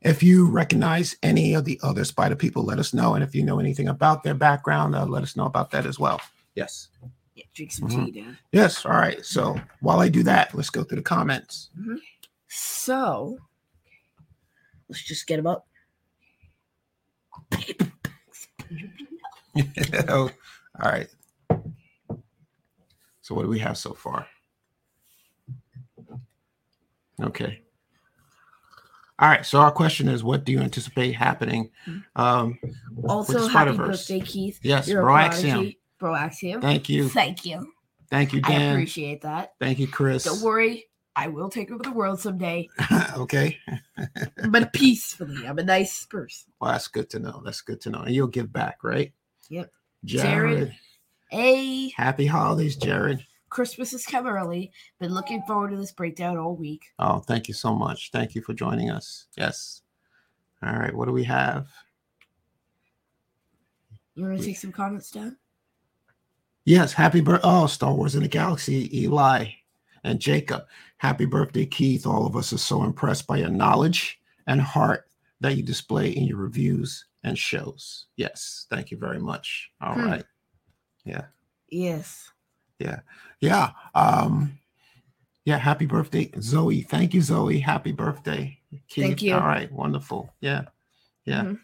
if 0.00 0.22
you 0.22 0.48
recognize 0.48 1.16
any 1.22 1.54
of 1.54 1.64
the 1.64 1.78
other 1.82 2.04
spider 2.04 2.34
people, 2.34 2.64
let 2.64 2.78
us 2.78 2.92
know. 2.92 3.14
And 3.14 3.22
if 3.22 3.34
you 3.34 3.42
know 3.44 3.60
anything 3.60 3.88
about 3.88 4.24
their 4.24 4.34
background, 4.34 4.94
uh, 4.96 5.06
let 5.06 5.22
us 5.22 5.36
know 5.36 5.46
about 5.46 5.70
that 5.70 5.86
as 5.86 5.98
well. 5.98 6.20
Yes. 6.54 6.88
Yeah, 7.34 7.44
drink 7.54 7.72
some 7.72 7.88
Mhm. 7.88 8.06
tea, 8.06 8.20
Dan. 8.20 8.38
Yes. 8.50 8.84
All 8.84 8.92
right. 8.92 9.24
So 9.24 9.58
while 9.80 10.00
I 10.00 10.08
do 10.08 10.22
that, 10.24 10.54
let's 10.54 10.70
go 10.70 10.82
through 10.84 10.96
the 10.96 11.02
comments. 11.02 11.70
So 12.54 13.38
let's 14.86 15.02
just 15.02 15.26
get 15.26 15.38
him 15.38 15.46
up. 15.46 15.66
all 20.10 20.30
right. 20.78 21.08
So 23.22 23.34
what 23.34 23.44
do 23.44 23.48
we 23.48 23.58
have 23.58 23.78
so 23.78 23.94
far? 23.94 24.26
Okay. 27.22 27.62
All 29.18 29.30
right. 29.30 29.46
So 29.46 29.58
our 29.58 29.70
question 29.70 30.08
is, 30.08 30.22
what 30.22 30.44
do 30.44 30.52
you 30.52 30.60
anticipate 30.60 31.12
happening? 31.12 31.70
Um, 32.16 32.58
Also, 33.08 33.46
happy 33.46 33.78
birthday, 33.78 34.20
Keith. 34.20 34.60
yes, 34.62 34.88
You're 34.88 35.02
Broaxium. 35.02 35.74
Broaxium. 35.98 36.60
Thank 36.60 36.90
you. 36.90 37.08
Thank 37.08 37.46
you. 37.46 37.72
Thank 38.10 38.34
you, 38.34 38.42
I 38.44 38.48
Dan. 38.50 38.74
appreciate 38.74 39.22
that. 39.22 39.54
Thank 39.58 39.78
you, 39.78 39.88
Chris. 39.88 40.24
Don't 40.24 40.42
worry, 40.42 40.84
I 41.14 41.28
will 41.28 41.50
take 41.50 41.70
over 41.70 41.82
the 41.82 41.92
world 41.92 42.20
someday, 42.20 42.68
okay. 43.16 43.58
but 44.48 44.72
peacefully. 44.72 45.46
I'm 45.46 45.58
a 45.58 45.64
nice 45.64 46.06
person. 46.06 46.52
Well, 46.60 46.72
that's 46.72 46.88
good 46.88 47.10
to 47.10 47.18
know. 47.18 47.42
That's 47.44 47.60
good 47.60 47.80
to 47.82 47.90
know. 47.90 48.00
And 48.00 48.14
you'll 48.14 48.28
give 48.28 48.52
back, 48.52 48.78
right? 48.82 49.12
Yep. 49.50 49.70
Jared. 50.04 50.56
Jared. 50.58 50.74
Hey, 51.30 51.90
Happy 51.90 52.26
holidays, 52.26 52.76
Jared. 52.76 53.24
Christmas 53.50 53.92
is 53.92 54.06
come 54.06 54.26
early. 54.26 54.72
Been 54.98 55.12
looking 55.12 55.42
forward 55.42 55.70
to 55.70 55.76
this 55.76 55.92
breakdown 55.92 56.38
all 56.38 56.56
week. 56.56 56.86
Oh, 56.98 57.18
thank 57.18 57.48
you 57.48 57.54
so 57.54 57.74
much. 57.74 58.10
Thank 58.10 58.34
you 58.34 58.40
for 58.40 58.54
joining 58.54 58.90
us. 58.90 59.26
Yes. 59.36 59.82
All 60.62 60.72
right. 60.72 60.94
What 60.94 61.06
do 61.06 61.12
we 61.12 61.24
have? 61.24 61.68
You 64.14 64.24
want 64.24 64.38
to 64.38 64.44
take 64.44 64.56
some 64.56 64.72
comments 64.72 65.10
down? 65.10 65.36
Yes. 66.64 66.94
Happy 66.94 67.20
birthday. 67.20 67.42
Oh, 67.44 67.66
Star 67.66 67.92
Wars 67.92 68.14
in 68.14 68.22
the 68.22 68.28
Galaxy, 68.28 68.88
Eli 69.02 69.50
and 70.04 70.20
Jacob. 70.20 70.64
Happy 70.98 71.24
birthday, 71.26 71.66
Keith. 71.66 72.06
All 72.06 72.26
of 72.26 72.36
us 72.36 72.52
are 72.52 72.58
so 72.58 72.84
impressed 72.84 73.26
by 73.26 73.38
your 73.38 73.48
knowledge 73.48 74.18
and 74.46 74.60
heart 74.60 75.08
that 75.40 75.56
you 75.56 75.62
display 75.62 76.10
in 76.10 76.24
your 76.24 76.38
reviews 76.38 77.04
and 77.24 77.38
shows. 77.38 78.06
Yes. 78.16 78.66
Thank 78.70 78.90
you 78.90 78.96
very 78.96 79.18
much. 79.20 79.70
All 79.80 79.94
Hmm. 79.94 80.04
right. 80.06 80.24
Yeah. 81.04 81.26
Yes. 81.68 82.30
Yeah. 82.78 83.00
Yeah. 83.40 83.70
Um, 83.94 84.58
yeah. 85.44 85.58
Happy 85.58 85.86
birthday, 85.86 86.30
Zoe. 86.40 86.82
Thank 86.82 87.14
you, 87.14 87.22
Zoe. 87.22 87.58
Happy 87.58 87.92
birthday. 87.92 88.58
Keith. 88.88 89.04
Thank 89.04 89.22
you. 89.22 89.34
All 89.34 89.40
right. 89.46 89.70
Wonderful. 89.72 90.32
Yeah. 90.40 90.62
Yeah. 91.24 91.42
Mhm. 91.42 91.60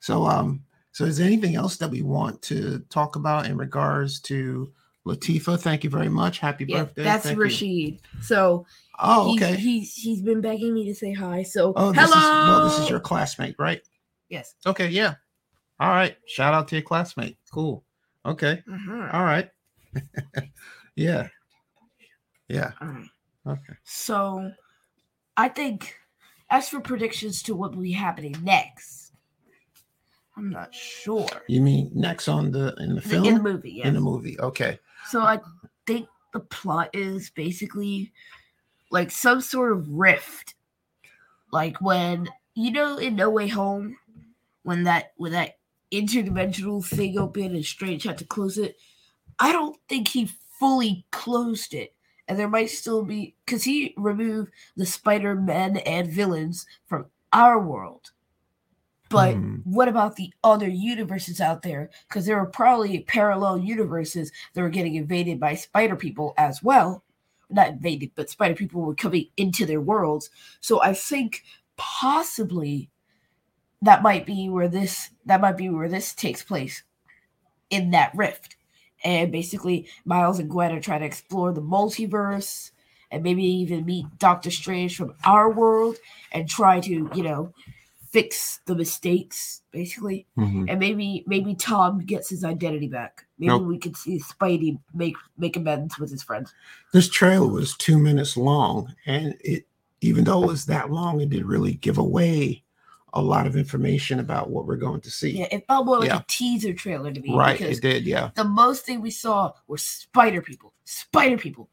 So 0.00 0.24
um, 0.24 0.64
so 0.92 1.04
is 1.04 1.18
there 1.18 1.26
anything 1.26 1.54
else 1.54 1.76
that 1.78 1.90
we 1.90 2.02
want 2.02 2.40
to 2.42 2.80
talk 2.90 3.16
about 3.16 3.46
in 3.46 3.56
regards 3.56 4.20
to 4.22 4.72
Latifa? 5.08 5.58
Thank 5.58 5.84
you 5.84 5.90
very 5.90 6.08
much. 6.08 6.38
Happy 6.38 6.64
Yeah, 6.68 6.84
birthday. 6.84 7.02
that's 7.04 7.24
Thank 7.24 7.36
you. 7.36 7.42
Rashid. 7.42 8.00
So 8.22 8.66
Oh, 9.00 9.34
okay. 9.34 9.54
he's 9.56 9.94
he's 9.94 10.20
been 10.22 10.40
begging 10.40 10.74
me 10.74 10.84
to 10.86 10.94
say 10.94 11.12
hi. 11.12 11.42
So 11.44 11.72
oh, 11.76 11.92
this 11.92 12.02
hello. 12.12 12.16
is 12.18 12.48
well, 12.48 12.68
this 12.68 12.78
is 12.80 12.90
your 12.90 13.00
classmate, 13.00 13.54
right? 13.58 13.80
yes. 14.28 14.54
Okay, 14.66 14.88
yeah. 14.88 15.14
All 15.80 15.88
right. 15.90 16.16
Shout 16.26 16.52
out 16.54 16.66
to 16.68 16.76
your 16.76 16.82
classmate. 16.82 17.36
Cool. 17.52 17.84
Okay. 18.26 18.62
Mhm. 18.68 19.14
All 19.14 19.22
right. 19.24 19.48
yeah. 20.96 21.28
Yeah. 22.48 22.72
All 22.80 22.88
right. 22.88 23.06
Okay. 23.46 23.74
So 23.84 24.50
I 25.36 25.48
think 25.48 25.94
as 26.50 26.68
for 26.68 26.80
predictions 26.80 27.42
to 27.44 27.54
what 27.54 27.74
will 27.74 27.82
be 27.82 27.92
happening 27.92 28.34
next, 28.42 29.12
I'm 30.36 30.50
not 30.50 30.74
sure. 30.74 31.28
You 31.46 31.60
mean 31.60 31.90
next 31.94 32.26
on 32.28 32.50
the 32.50 32.74
in 32.80 32.94
the 32.96 33.00
The- 33.00 33.08
film? 33.08 33.24
In 33.26 33.34
the 33.34 33.42
movie, 33.42 33.72
yes. 33.72 33.86
In 33.86 33.94
the 33.94 34.00
movie. 34.00 34.38
Okay. 34.40 34.78
So 35.10 35.22
I 35.22 35.40
think 35.86 36.08
the 36.32 36.40
plot 36.40 36.90
is 36.92 37.30
basically 37.30 38.12
like 38.90 39.10
some 39.10 39.40
sort 39.40 39.72
of 39.72 39.88
rift. 39.88 40.54
Like 41.50 41.80
when 41.80 42.28
you 42.54 42.70
know 42.70 42.98
in 42.98 43.16
No 43.16 43.30
Way 43.30 43.48
Home, 43.48 43.96
when 44.62 44.84
that 44.84 45.12
when 45.16 45.32
that 45.32 45.58
interdimensional 45.92 46.84
thing 46.84 47.18
opened 47.18 47.54
and 47.54 47.64
Strange 47.64 48.02
had 48.02 48.18
to 48.18 48.24
close 48.24 48.58
it. 48.58 48.76
I 49.38 49.52
don't 49.52 49.76
think 49.88 50.08
he 50.08 50.30
fully 50.58 51.06
closed 51.10 51.74
it. 51.74 51.94
And 52.26 52.38
there 52.38 52.48
might 52.48 52.70
still 52.70 53.04
be 53.04 53.34
because 53.44 53.64
he 53.64 53.94
removed 53.96 54.52
the 54.76 54.84
Spider-Men 54.84 55.78
and 55.78 56.10
villains 56.10 56.66
from 56.86 57.06
our 57.32 57.58
world. 57.58 58.10
But 59.08 59.34
Hmm. 59.34 59.56
what 59.64 59.88
about 59.88 60.16
the 60.16 60.32
other 60.44 60.68
universes 60.68 61.40
out 61.40 61.62
there? 61.62 61.90
Because 62.08 62.26
there 62.26 62.36
were 62.36 62.46
probably 62.46 63.00
parallel 63.00 63.58
universes 63.58 64.32
that 64.52 64.62
were 64.62 64.68
getting 64.68 64.96
invaded 64.96 65.40
by 65.40 65.54
spider 65.54 65.96
people 65.96 66.34
as 66.36 66.62
well. 66.62 67.02
Not 67.50 67.68
invaded, 67.68 68.10
but 68.14 68.28
spider 68.28 68.54
people 68.54 68.82
were 68.82 68.94
coming 68.94 69.28
into 69.36 69.64
their 69.64 69.80
worlds. 69.80 70.30
So 70.60 70.82
I 70.82 70.92
think 70.92 71.44
possibly 71.76 72.90
that 73.80 74.02
might 74.02 74.26
be 74.26 74.48
where 74.48 74.68
this 74.68 75.10
that 75.24 75.40
might 75.40 75.56
be 75.56 75.70
where 75.70 75.88
this 75.88 76.14
takes 76.14 76.42
place 76.42 76.82
in 77.70 77.90
that 77.92 78.14
rift. 78.14 78.56
And 79.04 79.30
basically 79.32 79.86
Miles 80.04 80.38
and 80.38 80.50
Gwen 80.50 80.72
are 80.72 80.80
trying 80.80 81.00
to 81.00 81.06
explore 81.06 81.52
the 81.52 81.62
multiverse 81.62 82.72
and 83.10 83.22
maybe 83.22 83.44
even 83.44 83.86
meet 83.86 84.04
Doctor 84.18 84.50
Strange 84.50 84.96
from 84.96 85.14
our 85.24 85.50
world 85.50 85.96
and 86.32 86.48
try 86.48 86.80
to, 86.80 87.10
you 87.14 87.22
know, 87.22 87.54
fix 88.10 88.60
the 88.66 88.74
mistakes, 88.74 89.62
basically 89.70 90.26
Mhm. 90.38 90.66
and 90.70 90.80
maybe 90.80 91.24
maybe 91.26 91.54
Tom 91.54 91.98
gets 92.00 92.28
his 92.30 92.42
identity 92.44 92.88
back. 92.88 93.26
Maybe 93.38 93.48
Nope. 93.48 93.64
we 93.64 93.78
could 93.78 93.96
see 93.96 94.18
Spidey 94.18 94.78
make 94.94 95.16
make 95.36 95.56
amends 95.56 95.98
with 95.98 96.10
his 96.10 96.22
friends. 96.22 96.52
This 96.92 97.08
trailer 97.08 97.48
was 97.48 97.76
two 97.76 97.98
minutes 97.98 98.36
long, 98.36 98.94
and 99.06 99.34
it 99.40 99.66
even 100.00 100.24
though 100.24 100.42
it 100.44 100.46
was 100.46 100.66
that 100.66 100.90
long, 100.90 101.20
it 101.20 101.28
did 101.28 101.44
really 101.44 101.74
give 101.74 101.98
away 101.98 102.62
a 103.14 103.22
lot 103.22 103.46
of 103.46 103.56
information 103.56 104.20
about 104.20 104.48
what 104.50 104.64
we're 104.66 104.76
going 104.76 105.00
to 105.00 105.10
see. 105.10 105.38
Yeah, 105.38 105.48
it 105.50 105.66
felt 105.66 105.86
more 105.86 105.98
like 105.98 106.08
Yeah. 106.08 106.18
a 106.20 106.24
teaser 106.28 106.72
trailer 106.74 107.10
to 107.10 107.20
me. 107.20 107.34
right. 107.34 107.58
Because 107.58 107.78
It 107.78 107.82
did. 107.82 108.06
Yeah. 108.06 108.30
the 108.36 108.44
most 108.44 108.84
thing 108.84 109.00
we 109.00 109.10
saw 109.10 109.52
were 109.66 109.78
spider 109.78 110.40
people, 110.42 110.72
spider 110.84 111.36
people, 111.38 111.68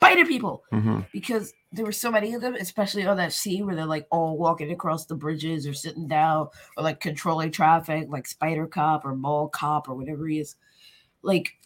spider 0.00 0.24
people. 0.24 0.64
hmm 0.70 1.00
Because 1.12 1.52
there 1.72 1.84
were 1.84 1.92
so 1.92 2.10
many 2.10 2.34
of 2.34 2.40
them, 2.40 2.54
especially 2.54 3.06
on 3.06 3.16
that 3.18 3.32
scene 3.32 3.66
where 3.66 3.74
they're 3.74 3.84
like 3.84 4.06
all 4.10 4.38
walking 4.38 4.70
across 4.72 5.06
the 5.06 5.14
bridges 5.14 5.66
or 5.66 5.74
sitting 5.74 6.08
down 6.08 6.48
or 6.76 6.84
like 6.84 7.00
controlling 7.00 7.50
traffic, 7.50 8.06
like 8.08 8.26
Spider 8.26 8.66
Cop 8.66 9.04
or 9.04 9.14
Mall 9.14 9.48
Cop 9.48 9.88
or 9.88 9.94
whatever 9.94 10.26
he 10.26 10.38
is. 10.38 10.56
Like, 11.22 11.58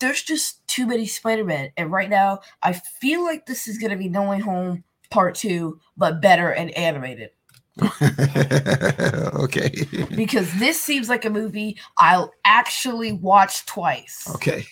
there's 0.00 0.22
just 0.22 0.66
too 0.66 0.86
many 0.86 1.06
Spider 1.06 1.44
Men. 1.44 1.70
And 1.76 1.90
right 1.90 2.10
now, 2.10 2.40
I 2.62 2.72
feel 2.72 3.24
like 3.24 3.46
this 3.46 3.68
is 3.68 3.78
going 3.78 3.90
to 3.90 3.96
be 3.96 4.08
No 4.08 4.28
Way 4.28 4.40
Home 4.40 4.84
Part 5.10 5.34
2, 5.36 5.78
but 5.96 6.20
better 6.20 6.50
and 6.50 6.70
animated. 6.72 7.30
okay. 9.34 9.70
Because 10.14 10.52
this 10.58 10.80
seems 10.80 11.08
like 11.08 11.24
a 11.24 11.30
movie 11.30 11.78
I'll 11.98 12.32
actually 12.44 13.12
watch 13.12 13.66
twice. 13.66 14.26
Okay. 14.34 14.66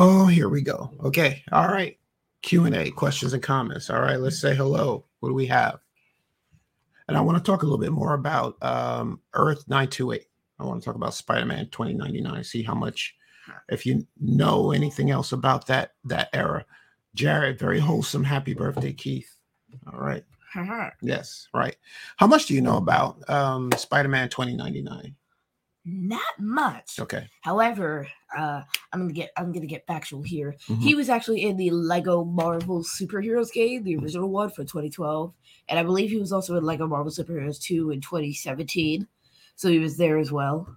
Oh, 0.00 0.26
here 0.26 0.48
we 0.48 0.62
go. 0.62 0.92
Okay. 1.02 1.42
All 1.50 1.66
right. 1.66 1.98
Q 2.42 2.66
and 2.66 2.74
A, 2.76 2.88
questions 2.92 3.32
and 3.32 3.42
comments. 3.42 3.90
All 3.90 4.00
right. 4.00 4.20
Let's 4.20 4.40
say 4.40 4.54
hello. 4.54 5.04
What 5.18 5.30
do 5.30 5.34
we 5.34 5.46
have? 5.46 5.80
And 7.08 7.16
I 7.16 7.20
want 7.20 7.36
to 7.36 7.42
talk 7.42 7.62
a 7.62 7.66
little 7.66 7.80
bit 7.80 7.90
more 7.90 8.14
about 8.14 8.62
um, 8.62 9.20
Earth 9.34 9.64
928. 9.66 10.24
I 10.60 10.64
want 10.64 10.80
to 10.80 10.84
talk 10.84 10.94
about 10.94 11.14
Spider-Man 11.14 11.70
2099. 11.70 12.44
See 12.44 12.62
how 12.62 12.76
much, 12.76 13.16
if 13.70 13.84
you 13.84 14.06
know 14.20 14.70
anything 14.70 15.10
else 15.10 15.32
about 15.32 15.66
that 15.66 15.94
that 16.04 16.28
era. 16.32 16.64
Jared, 17.16 17.58
very 17.58 17.80
wholesome. 17.80 18.22
Happy 18.22 18.54
birthday, 18.54 18.92
Keith. 18.92 19.34
All 19.92 19.98
right. 19.98 20.24
Yes. 21.02 21.48
Right. 21.52 21.74
How 22.18 22.28
much 22.28 22.46
do 22.46 22.54
you 22.54 22.60
know 22.60 22.76
about 22.76 23.28
um, 23.28 23.72
Spider-Man 23.76 24.28
2099? 24.28 25.16
Not 25.90 26.38
much. 26.38 26.98
Okay. 27.00 27.28
However, 27.40 28.06
uh, 28.36 28.62
I'm 28.92 29.00
gonna 29.00 29.12
get 29.12 29.30
I'm 29.36 29.52
gonna 29.52 29.66
get 29.66 29.86
factual 29.86 30.22
here. 30.22 30.54
Mhm. 30.68 30.80
He 30.82 30.94
was 30.94 31.08
actually 31.08 31.42
in 31.42 31.56
the 31.56 31.70
Lego 31.70 32.24
Marvel 32.24 32.82
Superheroes 32.84 33.52
game, 33.52 33.84
the 33.84 33.96
original 33.96 34.28
one 34.28 34.50
for 34.50 34.64
2012, 34.64 35.32
and 35.68 35.78
I 35.78 35.82
believe 35.82 36.10
he 36.10 36.18
was 36.18 36.32
also 36.32 36.56
in 36.56 36.64
Lego 36.64 36.86
Marvel 36.86 37.10
Superheroes 37.12 37.60
2 37.60 37.90
in 37.90 38.00
2017. 38.00 39.06
So 39.56 39.68
he 39.70 39.78
was 39.78 39.96
there 39.96 40.18
as 40.18 40.30
well. 40.30 40.76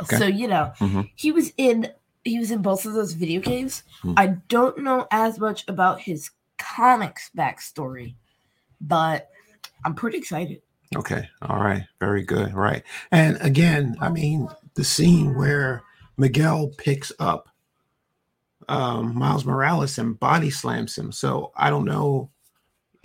Okay. 0.00 0.16
So 0.18 0.26
you 0.26 0.48
know, 0.48 0.72
Mhm. 0.78 1.10
he 1.16 1.32
was 1.32 1.52
in 1.56 1.92
he 2.24 2.38
was 2.38 2.50
in 2.52 2.62
both 2.62 2.86
of 2.86 2.92
those 2.92 3.14
video 3.14 3.40
games. 3.40 3.82
Hmm. 4.02 4.14
I 4.16 4.26
don't 4.48 4.78
know 4.78 5.06
as 5.10 5.40
much 5.40 5.64
about 5.68 6.00
his 6.00 6.30
comics 6.56 7.30
backstory, 7.36 8.14
but 8.80 9.28
I'm 9.84 9.94
pretty 9.96 10.18
excited. 10.18 10.62
Okay. 10.96 11.28
All 11.42 11.58
right. 11.60 11.84
Very 12.00 12.22
good. 12.22 12.54
Right. 12.54 12.82
And 13.10 13.38
again, 13.40 13.96
I 14.00 14.08
mean, 14.08 14.48
the 14.74 14.84
scene 14.84 15.34
where 15.34 15.82
Miguel 16.16 16.68
picks 16.78 17.12
up 17.18 17.48
um, 18.68 19.14
Miles 19.16 19.44
Morales 19.44 19.98
and 19.98 20.18
body 20.18 20.50
slams 20.50 20.96
him. 20.96 21.12
So 21.12 21.52
I 21.56 21.70
don't 21.70 21.84
know. 21.84 22.30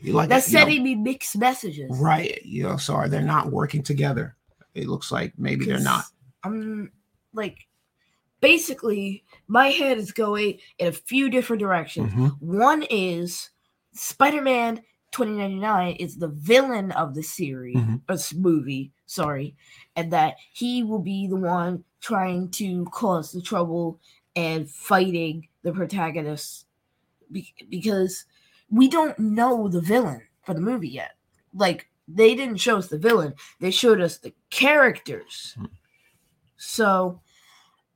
Like 0.03 0.29
That's 0.29 0.45
sending 0.45 0.83
me 0.83 0.93
mixed 0.95 1.37
messages. 1.37 1.89
right. 1.99 2.39
You 2.45 2.63
know, 2.63 2.77
so 2.77 2.93
are 2.93 3.09
they 3.09 3.21
not 3.21 3.51
working 3.51 3.81
together? 3.81 4.35
It 4.75 4.87
looks 4.87 5.11
like 5.11 5.33
maybe 5.37 5.65
they're 5.65 5.79
not. 5.79 6.05
I'm 6.43 6.91
like, 7.33 7.67
basically, 8.39 9.23
my 9.47 9.69
head 9.69 9.97
is 9.97 10.11
going 10.11 10.59
in 10.77 10.87
a 10.87 10.91
few 10.91 11.29
different 11.31 11.59
directions. 11.61 12.13
Mhm. 12.13 12.39
One 12.39 12.83
is 12.83 13.49
Spider 13.93 14.43
Man 14.43 14.81
2099 15.11 15.95
is 15.95 16.17
the 16.17 16.27
villain 16.27 16.91
of 16.91 17.15
the 17.15 17.23
series, 17.23 17.75
Mhm. 17.77 18.01
or 18.09 18.39
movie, 18.39 18.91
sorry, 19.05 19.55
and 19.95 20.11
that 20.13 20.35
he 20.53 20.83
will 20.83 20.99
be 21.01 21.27
the 21.27 21.35
one 21.35 21.83
trying 22.01 22.49
to 22.51 22.85
cause 22.85 23.31
the 23.31 23.41
trouble 23.41 23.99
and 24.35 24.69
fighting 24.69 25.47
the 25.63 25.71
protagonist 25.73 26.65
Be- 27.31 27.53
because 27.69 28.25
we 28.69 28.87
don't 28.87 29.17
know 29.19 29.67
the 29.67 29.81
villain 29.81 30.21
for 30.43 30.53
the 30.53 30.61
movie 30.61 30.87
yet. 30.89 31.17
Like, 31.53 31.89
they 32.07 32.35
didn't 32.35 32.57
show 32.57 32.77
us 32.77 32.87
the 32.87 32.97
villain, 32.97 33.33
they 33.59 33.71
showed 33.71 33.99
us 33.99 34.17
the 34.17 34.33
characters. 34.49 35.53
Hmm. 35.57 35.65
So 36.57 37.21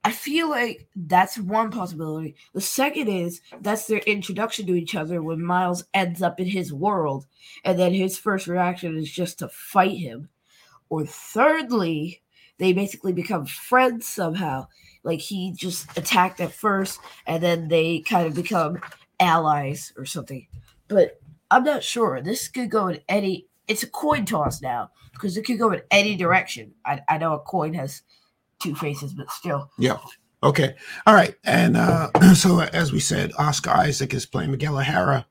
I 0.04 0.12
feel 0.12 0.50
like 0.50 0.88
that's 0.96 1.38
one 1.38 1.70
possibility. 1.70 2.36
The 2.54 2.62
second 2.62 3.08
is 3.08 3.42
that's 3.62 3.86
their 3.86 4.00
introduction 4.00 4.66
to 4.66 4.76
each 4.76 4.96
other 4.96 5.22
when 5.22 5.44
Miles 5.44 5.84
ends 5.94 6.24
up 6.24 6.40
in 6.40 6.48
his 6.48 6.74
world, 6.74 7.28
and 7.64 7.78
then 7.78 7.94
his 7.94 8.18
first 8.18 8.48
reaction 8.48 8.98
is 8.98 9.12
just 9.12 9.40
to 9.40 9.50
fight 9.50 9.98
him. 9.98 10.30
Or 10.90 11.06
thirdly, 11.06 12.22
they 12.58 12.74
basically 12.74 13.14
become 13.14 13.46
friends 13.46 14.08
somehow. 14.08 14.68
Like 15.04 15.20
he 15.20 15.52
just 15.52 15.96
attacked 15.98 16.42
at 16.42 16.52
first, 16.52 17.00
and 17.28 17.42
then 17.42 17.68
they 17.68 18.00
kind 18.00 18.26
of 18.26 18.34
become 18.34 18.80
allies 19.20 19.94
or 19.98 20.06
something. 20.06 20.48
But 20.88 21.22
I'm 21.52 21.64
not 21.64 21.84
sure. 21.84 22.22
This 22.22 22.48
could 22.48 22.72
go 22.72 22.88
in 22.88 23.02
any. 23.08 23.48
It's 23.68 23.84
a 23.84 23.88
coin 23.88 24.26
toss 24.26 24.62
now 24.62 24.90
because 25.14 25.38
it 25.38 25.46
could 25.46 25.60
go 25.60 25.72
in 25.72 25.82
any 25.92 26.16
direction. 26.16 26.74
I, 26.86 27.02
I 27.08 27.18
know 27.20 27.36
a 27.36 27.40
coin 27.40 27.76
has 27.76 28.02
two 28.62 28.76
faces, 28.76 29.14
but 29.14 29.30
still. 29.32 29.70
Yeah. 29.78 29.98
Okay. 30.44 30.76
All 31.06 31.14
right. 31.14 31.36
And 31.44 31.78
uh, 31.78 32.10
so, 32.36 32.60
as 32.62 32.92
we 32.92 33.00
said, 33.00 33.32
Oscar 33.38 33.72
Isaac 33.72 34.14
is 34.14 34.26
playing 34.26 34.52
Miguel 34.52 34.78
O'Hara. 34.78 35.26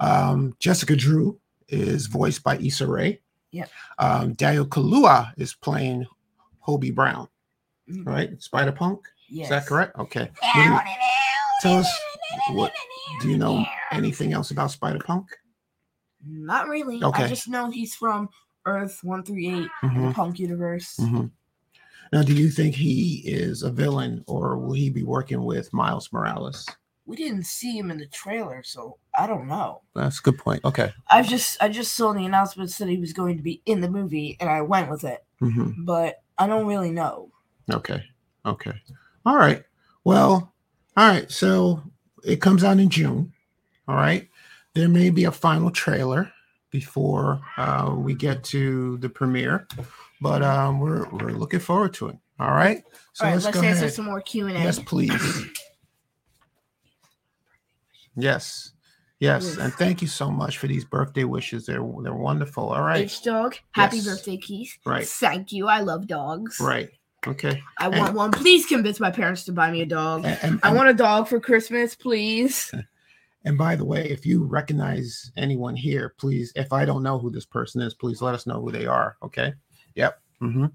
Um, 0.00 0.54
Jessica 0.58 0.94
Drew 0.96 1.38
is 1.68 2.06
voiced 2.06 2.42
by 2.42 2.58
Issa 2.58 2.86
Rae. 2.86 3.20
Yeah. 3.50 3.66
Um, 3.98 4.32
Daniel 4.34 4.66
Kaluuya 4.66 5.32
is 5.36 5.54
playing 5.54 6.06
Hobie 6.66 6.94
Brown, 6.94 7.28
Mm. 7.90 8.06
right? 8.06 8.40
Spider 8.42 8.72
Punk. 8.72 9.00
Yes. 9.28 9.46
Is 9.46 9.50
that 9.50 9.66
correct? 9.66 9.98
Okay. 9.98 10.30
What 10.54 10.84
you- 10.86 10.92
tell 11.60 11.74
us 11.78 12.00
what 12.52 12.72
do 13.20 13.28
you 13.28 13.36
know 13.38 13.64
anything 13.90 14.32
else 14.32 14.50
about 14.52 14.70
Spider 14.70 14.98
Punk? 15.04 15.26
Not 16.26 16.68
really. 16.68 17.02
Okay. 17.02 17.24
I 17.24 17.28
just 17.28 17.48
know 17.48 17.70
he's 17.70 17.94
from 17.94 18.28
Earth 18.64 19.00
138 19.02 19.68
in 19.82 19.90
Mhm. 19.90 20.08
the 20.08 20.14
punk 20.14 20.38
universe. 20.38 20.96
Mhm. 21.00 21.30
Now, 22.12 22.22
do 22.22 22.34
you 22.34 22.50
think 22.50 22.74
he 22.74 23.22
is 23.24 23.62
a 23.62 23.70
villain, 23.70 24.22
or 24.26 24.58
will 24.58 24.74
he 24.74 24.90
be 24.90 25.02
working 25.02 25.44
with 25.44 25.72
Miles 25.72 26.12
Morales? 26.12 26.66
We 27.06 27.16
didn't 27.16 27.44
see 27.44 27.76
him 27.76 27.90
in 27.90 27.98
the 27.98 28.06
trailer, 28.06 28.62
so 28.62 28.98
I 29.18 29.26
don't 29.26 29.48
know. 29.48 29.82
That's 29.94 30.20
a 30.20 30.22
good 30.22 30.38
point. 30.38 30.64
Okay. 30.64 30.92
I 31.10 31.22
just 31.22 31.56
I 31.60 31.68
just 31.68 31.94
saw 31.94 32.12
the 32.12 32.24
announcement 32.24 32.70
that 32.78 32.88
he 32.88 32.98
was 32.98 33.12
going 33.12 33.36
to 33.38 33.42
be 33.42 33.60
in 33.66 33.80
the 33.80 33.90
movie 33.90 34.36
and 34.40 34.48
I 34.48 34.60
went 34.62 34.90
with 34.90 35.04
it. 35.04 35.24
hmm 35.40 35.84
But 35.84 36.22
I 36.38 36.46
don't 36.46 36.66
really 36.66 36.90
know. 36.92 37.30
Okay. 37.72 38.04
Okay. 38.46 38.72
All 39.26 39.36
right. 39.36 39.64
Well, 40.04 40.52
all 40.96 41.08
right. 41.08 41.30
So 41.30 41.82
it 42.24 42.40
comes 42.40 42.62
out 42.62 42.78
in 42.78 42.88
June. 42.88 43.32
All 43.88 43.96
right. 43.96 44.28
There 44.74 44.88
may 44.88 45.10
be 45.10 45.24
a 45.24 45.32
final 45.32 45.70
trailer 45.70 46.30
before 46.70 47.40
uh, 47.56 47.94
we 47.96 48.14
get 48.14 48.42
to 48.44 48.96
the 48.98 49.08
premiere, 49.08 49.66
but 50.22 50.42
um, 50.42 50.78
we're 50.80 51.08
we're 51.10 51.32
looking 51.32 51.60
forward 51.60 51.92
to 51.94 52.08
it. 52.08 52.16
All 52.38 52.52
right. 52.52 52.82
So 53.12 53.24
All 53.24 53.30
right, 53.30 53.34
let's, 53.34 53.44
let's 53.44 53.56
go 53.60 53.62
answer 53.66 53.80
ahead. 53.84 53.92
some 53.92 54.04
more 54.06 54.20
Q 54.20 54.46
and 54.46 54.56
A. 54.56 54.60
Yes, 54.60 54.78
please. 54.78 55.10
Yes. 58.16 58.72
Yes. 59.18 59.44
Yes. 59.44 59.56
And 59.58 59.72
thank 59.74 60.02
you 60.02 60.08
so 60.08 60.30
much 60.30 60.58
for 60.58 60.66
these 60.66 60.84
birthday 60.84 61.24
wishes. 61.24 61.66
They're 61.66 61.84
they're 62.02 62.14
wonderful. 62.14 62.70
All 62.70 62.82
right. 62.82 63.02
H 63.04 63.22
dog, 63.22 63.56
happy 63.72 63.96
Yes. 63.96 64.06
birthday, 64.06 64.36
Keith. 64.36 64.76
Right. 64.84 65.06
Thank 65.06 65.52
you. 65.52 65.68
I 65.68 65.80
love 65.80 66.06
dogs. 66.06 66.58
Right. 66.60 66.90
Okay. 67.26 67.62
I 67.78 67.86
And- 67.86 67.98
want 67.98 68.14
one. 68.14 68.30
Please 68.32 68.66
convince 68.66 68.98
my 68.98 69.10
parents 69.12 69.44
to 69.44 69.52
buy 69.52 69.70
me 69.70 69.82
a 69.82 69.86
dog. 69.86 70.24
And, 70.24 70.38
and- 70.42 70.60
I 70.64 70.72
want 70.72 70.88
a 70.88 70.94
dog 70.94 71.28
for 71.28 71.38
Christmas, 71.38 71.94
please. 71.94 72.72
And 73.44 73.56
by 73.58 73.76
the 73.76 73.84
way, 73.84 74.08
if 74.08 74.24
you 74.26 74.44
recognize 74.44 75.30
anyone 75.36 75.74
here, 75.76 76.14
please, 76.18 76.52
if 76.56 76.72
I 76.72 76.84
don't 76.84 77.02
know 77.02 77.18
who 77.18 77.30
this 77.30 77.44
person 77.46 77.80
is, 77.82 77.94
please 77.94 78.22
let 78.22 78.34
us 78.34 78.46
know 78.46 78.60
who 78.60 78.70
they 78.72 78.86
are. 78.86 79.16
Okay. 79.22 79.52
Yep. 79.94 80.20
hmm 80.40 80.66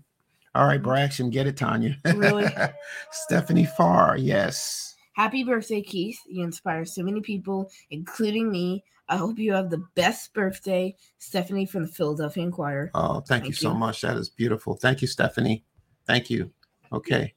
All 0.56 0.66
right, 0.66 0.82
Braxton, 0.82 1.30
get 1.30 1.48
it, 1.48 1.58
Tanya. 1.58 1.98
Really? 2.06 2.48
Stephanie 3.12 3.66
Farr, 3.66 4.18
yes. 4.18 4.96
Happy 5.14 5.44
birthday, 5.44 5.82
Keith. 5.82 6.20
You 6.28 6.44
inspire 6.44 6.86
so 6.86 7.04
many 7.04 7.22
people, 7.22 7.72
including 7.90 8.52
me. 8.52 8.84
I 9.10 9.16
hope 9.18 9.40
you 9.40 9.54
have 9.54 9.70
the 9.70 9.84
best 9.96 10.34
birthday, 10.34 10.96
Stephanie 11.18 11.66
from 11.66 11.84
the 11.84 11.92
Philadelphia 11.92 12.44
Inquirer. 12.44 12.92
Oh, 12.94 13.22
thank, 13.22 13.46
you 13.46 13.54
Thank 13.54 13.56
so 13.56 13.74
much. 13.74 14.02
That 14.02 14.18
is 14.18 14.30
beautiful. 14.30 14.76
Thank 14.76 15.02
you, 15.02 15.08
Stephanie. 15.08 15.64
Thank 16.06 16.30
you. 16.30 16.52
Okay. 16.92 17.34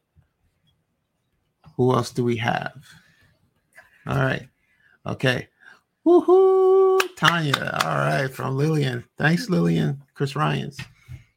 Who 1.76 1.94
else 1.94 2.10
do 2.10 2.24
we 2.24 2.36
have? 2.36 2.74
All 4.06 4.16
right. 4.18 4.48
Okay. 5.06 5.48
Woohoo! 6.04 7.00
Tanya. 7.16 7.78
All 7.84 7.96
right. 7.96 8.28
From 8.28 8.56
Lillian. 8.56 9.04
Thanks, 9.16 9.48
Lillian. 9.48 10.02
Chris 10.14 10.34
Ryans. 10.36 10.76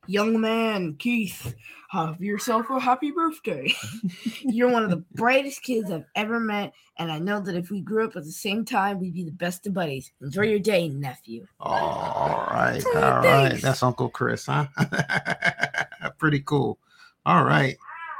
Young 0.05 0.39
man, 0.41 0.95
Keith, 0.95 1.55
have 1.89 2.21
yourself 2.21 2.69
a 2.69 2.79
happy 2.79 3.11
birthday. 3.11 3.73
You're 4.41 4.69
one 4.69 4.83
of 4.83 4.89
the 4.89 4.97
brightest 5.13 5.63
kids 5.63 5.91
I've 5.91 6.05
ever 6.15 6.39
met, 6.39 6.73
and 6.97 7.11
I 7.11 7.19
know 7.19 7.39
that 7.39 7.55
if 7.55 7.69
we 7.69 7.81
grew 7.81 8.05
up 8.05 8.15
at 8.15 8.23
the 8.23 8.31
same 8.31 8.65
time, 8.65 8.99
we'd 8.99 9.13
be 9.13 9.23
the 9.23 9.31
best 9.31 9.65
of 9.67 9.73
buddies. 9.73 10.11
Enjoy 10.21 10.43
your 10.43 10.59
day, 10.59 10.89
nephew. 10.89 11.45
All 11.59 12.47
right. 12.51 12.83
All 12.95 13.21
right. 13.21 13.61
That's 13.61 13.83
Uncle 13.83 14.09
Chris, 14.09 14.47
huh? 14.47 14.67
Pretty 16.17 16.41
cool. 16.41 16.79
All 17.25 17.43
right. 17.43 17.77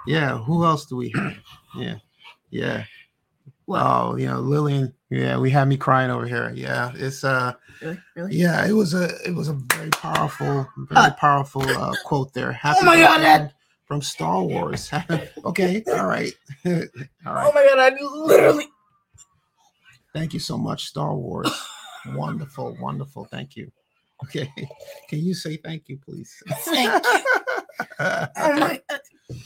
Yeah. 0.08 0.38
Who 0.38 0.66
else 0.66 0.86
do 0.86 0.96
we 0.96 1.12
have? 1.16 1.38
Yeah. 1.76 1.96
Yeah. 2.50 2.84
Oh, 3.82 4.16
you 4.16 4.28
know, 4.28 4.40
Lillian. 4.40 4.94
Yeah, 5.10 5.38
we 5.38 5.50
had 5.50 5.68
me 5.68 5.78
crying 5.78 6.12
over 6.12 6.26
here. 6.26 6.52
Yeah. 6.56 6.92
It's 6.96 7.24
uh 7.24 7.54
really? 7.82 8.00
Really? 8.16 8.36
yeah, 8.36 8.66
it 8.68 8.74
was 8.74 8.94
a 8.94 9.10
it 9.28 9.34
was 9.36 9.48
a 9.50 9.54
very 9.54 9.90
powerful, 9.92 10.68
very 10.78 11.12
powerful 11.18 11.64
uh 11.68 11.96
quote 12.06 12.34
there. 12.34 12.52
Happy 12.52 12.86
my 12.86 12.98
God, 12.98 13.22
that- 13.22 13.54
from 13.86 14.02
Star 14.02 14.42
Wars. 14.42 14.90
okay, 15.46 15.84
all 15.88 16.06
right. 16.08 16.34
all 16.66 16.74
right. 16.74 16.88
Oh 17.26 17.52
my 17.54 17.66
god, 17.68 17.80
I 17.80 18.02
literally. 18.02 18.66
Thank 20.14 20.34
you 20.34 20.40
so 20.40 20.58
much, 20.58 20.86
Star 20.86 21.16
Wars. 21.16 21.50
wonderful, 22.14 22.78
wonderful. 22.80 23.26
Thank 23.26 23.56
you. 23.56 23.72
Okay. 24.26 24.50
Can 25.10 25.20
you 25.20 25.34
say 25.34 25.58
thank 25.58 25.90
you, 25.90 25.98
please? 25.98 26.42
Thank 26.60 27.04
Uh, 28.00 28.28
Oh 28.38 28.60
my. 28.60 28.82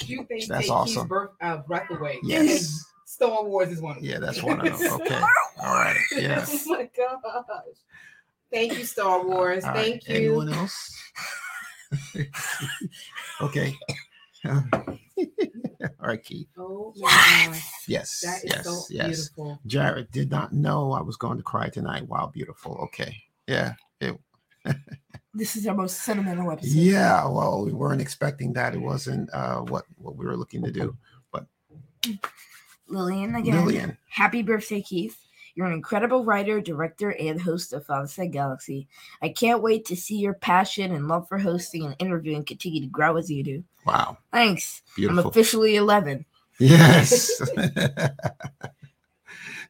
You 0.06 0.26
think 0.26 0.48
That's 0.48 0.70
awesome. 0.70 1.08
Birth, 1.08 1.32
uh, 1.42 1.58
breath 1.58 1.90
away. 1.90 2.20
yes. 2.24 2.84
Star 3.18 3.44
Wars 3.44 3.70
is 3.70 3.82
one 3.82 3.98
of 3.98 4.04
them. 4.04 4.12
Yeah, 4.12 4.20
that's 4.20 4.44
one 4.44 4.60
of 4.60 4.78
them. 4.78 4.92
Okay. 5.02 5.20
All 5.60 5.74
right. 5.74 5.98
Yeah. 6.16 6.46
oh 6.48 6.60
my 6.68 6.88
gosh. 6.96 7.80
Thank 8.54 8.78
you, 8.78 8.86
Star 8.86 9.26
Wars. 9.26 9.64
All 9.64 9.72
right. 9.72 10.04
Thank 10.04 10.08
you. 10.08 10.16
Anyone 10.16 10.54
else? 10.54 10.96
okay. 13.42 13.76
All 14.46 14.62
right, 16.00 16.24
Keith. 16.24 16.48
Oh 16.60 16.94
my 16.98 17.10
gosh. 17.10 17.72
Yes. 17.88 18.20
That 18.24 18.44
is 18.44 18.52
yes. 18.52 18.64
so 18.66 18.84
yes. 18.92 19.08
beautiful. 19.08 19.60
Jared 19.66 20.12
did 20.12 20.30
not 20.30 20.54
know 20.54 20.92
I 20.92 21.02
was 21.02 21.18
going 21.18 21.38
to 21.38 21.44
cry 21.44 21.70
tonight. 21.70 22.08
Wow, 22.08 22.30
beautiful. 22.32 22.78
Okay. 22.84 23.16
Yeah. 23.48 23.74
It, 24.00 24.16
This 25.34 25.56
is 25.56 25.66
our 25.66 25.76
most 25.76 26.02
sentimental 26.02 26.52
episode. 26.52 26.70
Yeah, 26.70 27.28
well, 27.28 27.66
we 27.66 27.74
weren't 27.74 28.02
expecting 28.02 28.54
that. 28.54 28.76
It 28.76 28.82
wasn't 28.82 29.34
uh, 29.34 29.62
what 29.62 29.86
what 29.98 30.18
we 30.18 30.26
were 30.26 30.38
looking 30.38 30.64
to 30.64 30.72
do. 30.72 30.96
Lillian 32.88 33.36
again. 33.36 33.66
Lillian, 33.66 33.98
Happy 34.10 34.42
birthday, 34.42 34.82
Keith. 34.82 35.18
You're 35.56 35.66
an 35.66 35.74
incredible 35.74 36.24
writer, 36.24 36.62
director, 36.62 37.12
and 37.14 37.42
host 37.42 37.74
of 37.74 38.10
Side 38.10 38.32
Galaxy. 38.32 38.88
I 39.24 39.30
can't 39.30 39.64
wait 39.64 39.86
to 39.86 39.96
see 39.96 40.18
your 40.18 40.36
passion 40.36 40.94
and 40.94 41.08
love 41.08 41.28
for 41.28 41.40
hosting 41.40 41.84
and 41.84 41.96
interviewing 41.98 42.46
continue 42.46 42.82
to 42.82 42.88
grow 42.88 43.18
as 43.18 43.32
you 43.32 43.44
do. 43.44 43.64
wow, 43.84 44.20
Thanks. 44.32 44.84
I'm 45.00 45.18
officially 45.18 45.76
11. 45.76 46.26
Yes. 46.60 47.42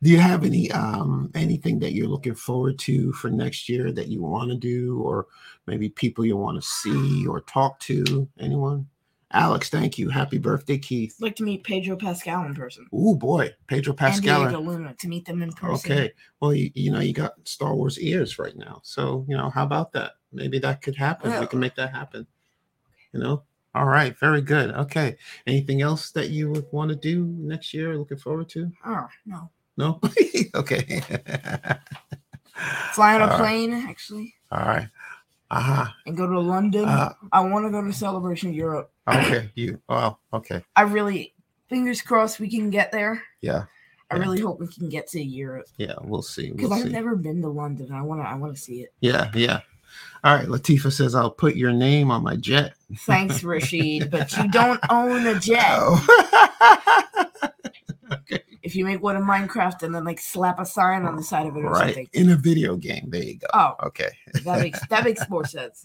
do 0.01 0.09
you 0.09 0.17
have 0.19 0.43
any 0.43 0.71
um 0.71 1.31
anything 1.35 1.79
that 1.79 1.93
you're 1.93 2.07
looking 2.07 2.35
forward 2.35 2.77
to 2.79 3.11
for 3.13 3.29
next 3.29 3.67
year 3.69 3.91
that 3.91 4.07
you 4.07 4.21
want 4.21 4.49
to 4.49 4.57
do, 4.57 4.99
or 5.01 5.27
maybe 5.65 5.89
people 5.89 6.25
you 6.25 6.37
want 6.37 6.61
to 6.61 6.67
see 6.67 7.25
or 7.25 7.41
talk 7.41 7.79
to? 7.81 8.27
Anyone? 8.39 8.87
Alex, 9.33 9.69
thank 9.69 9.97
you. 9.97 10.09
Happy 10.09 10.37
birthday, 10.37 10.77
Keith. 10.77 11.15
I'd 11.19 11.23
like 11.23 11.35
to 11.37 11.43
meet 11.43 11.63
Pedro 11.63 11.97
Pascal 11.97 12.45
in 12.45 12.55
person. 12.55 12.87
Oh 12.93 13.13
boy, 13.13 13.53
Pedro 13.67 13.93
Pascal. 13.93 14.43
And 14.43 14.51
Diego 14.51 14.63
Luna 14.63 14.95
to 14.99 15.07
meet 15.07 15.25
them 15.25 15.41
in 15.41 15.51
person. 15.51 15.91
Okay. 15.91 16.11
Well, 16.39 16.53
you, 16.53 16.71
you 16.73 16.91
know, 16.91 16.99
you 17.01 17.13
got 17.13 17.33
Star 17.43 17.75
Wars 17.75 17.99
ears 17.99 18.39
right 18.39 18.55
now. 18.55 18.79
So, 18.83 19.25
you 19.27 19.35
know, 19.35 19.49
how 19.49 19.63
about 19.63 19.91
that? 19.93 20.13
Maybe 20.31 20.59
that 20.59 20.81
could 20.81 20.95
happen. 20.95 21.37
We 21.39 21.47
can 21.47 21.59
make 21.59 21.75
that 21.75 21.93
happen. 21.93 22.25
You 23.11 23.19
know? 23.19 23.43
All 23.75 23.85
right. 23.85 24.17
Very 24.17 24.41
good. 24.41 24.71
Okay. 24.71 25.17
Anything 25.45 25.81
else 25.81 26.11
that 26.11 26.29
you 26.29 26.49
would 26.49 26.65
want 26.71 26.89
to 26.89 26.95
do 26.95 27.25
next 27.25 27.73
year? 27.73 27.97
Looking 27.97 28.17
forward 28.17 28.49
to? 28.49 28.71
Oh, 28.85 29.07
no. 29.25 29.49
No? 29.75 29.99
okay. 30.55 31.01
Fly 32.93 33.15
on 33.15 33.21
a 33.21 33.25
All 33.25 33.29
right. 33.29 33.37
plane, 33.37 33.73
actually, 33.73 34.33
All 34.51 34.65
right. 34.65 34.87
Uh-huh. 35.49 35.85
and 36.05 36.17
go 36.17 36.27
to 36.27 36.39
London. 36.39 36.85
Uh, 36.85 37.13
I 37.31 37.39
want 37.41 37.65
to 37.65 37.71
go 37.71 37.81
to 37.81 37.93
Celebration 37.93 38.53
Europe. 38.53 38.91
okay. 39.07 39.49
You. 39.55 39.81
Oh, 39.87 40.17
okay. 40.33 40.63
I 40.75 40.81
really, 40.81 41.33
fingers 41.69 42.01
crossed, 42.01 42.39
we 42.39 42.49
can 42.49 42.69
get 42.69 42.91
there. 42.91 43.23
Yeah. 43.41 43.65
I 44.11 44.15
Yeah. 44.15 44.21
really 44.21 44.39
hope 44.41 44.59
we 44.59 44.67
can 44.67 44.89
get 44.89 45.07
to 45.09 45.21
Europe 45.21 45.67
Yeah. 45.77 45.93
We'll 46.01 46.21
see. 46.21 46.51
because 46.51 46.69
We'll 46.69 46.79
I've 46.79 46.85
see. 46.85 46.89
never 46.91 47.15
been 47.15 47.41
to 47.41 47.49
London. 47.49 47.91
I 47.91 48.01
want 48.01 48.21
to. 48.21 48.27
I 48.27 48.35
want 48.35 48.55
to 48.55 48.61
see 48.61 48.81
it. 48.81 48.93
Yeah. 49.01 49.31
Yeah. 49.33 49.61
All 50.23 50.35
right. 50.35 50.47
Latifa 50.47 50.91
says, 50.91 51.15
I'll 51.15 51.31
put 51.31 51.55
your 51.55 51.71
name 51.73 52.11
on 52.11 52.23
my 52.23 52.35
jet. 52.35 52.73
Thanks, 52.99 53.43
Rashid, 53.43 54.11
but 54.11 54.35
you 54.37 54.49
don't 54.49 54.79
own 54.89 55.25
a 55.27 55.39
jet. 55.39 55.65
Oh. 55.69 57.03
If 58.67 58.75
you 58.75 58.83
make 58.83 59.01
one 59.01 59.15
in 59.15 59.23
Minecraft 59.23 59.83
and 59.83 59.95
then 59.95 60.03
like 60.03 60.19
slap 60.19 60.59
a 60.59 60.65
sign 60.65 61.05
on 61.05 61.15
the 61.15 61.23
side 61.23 61.47
of 61.47 61.55
it 61.55 61.61
or 61.63 61.71
Right. 61.71 61.95
something. 61.95 62.09
In 62.11 62.31
a 62.31 62.35
video 62.35 62.75
game. 62.75 63.05
There 63.07 63.23
you 63.23 63.37
go. 63.37 63.47
Oh, 63.53 63.75
Okay. 63.85 64.09
that 64.43 64.59
makes 64.59 64.85
that 64.87 65.05
makes 65.05 65.27
more 65.29 65.45
sense. 65.45 65.83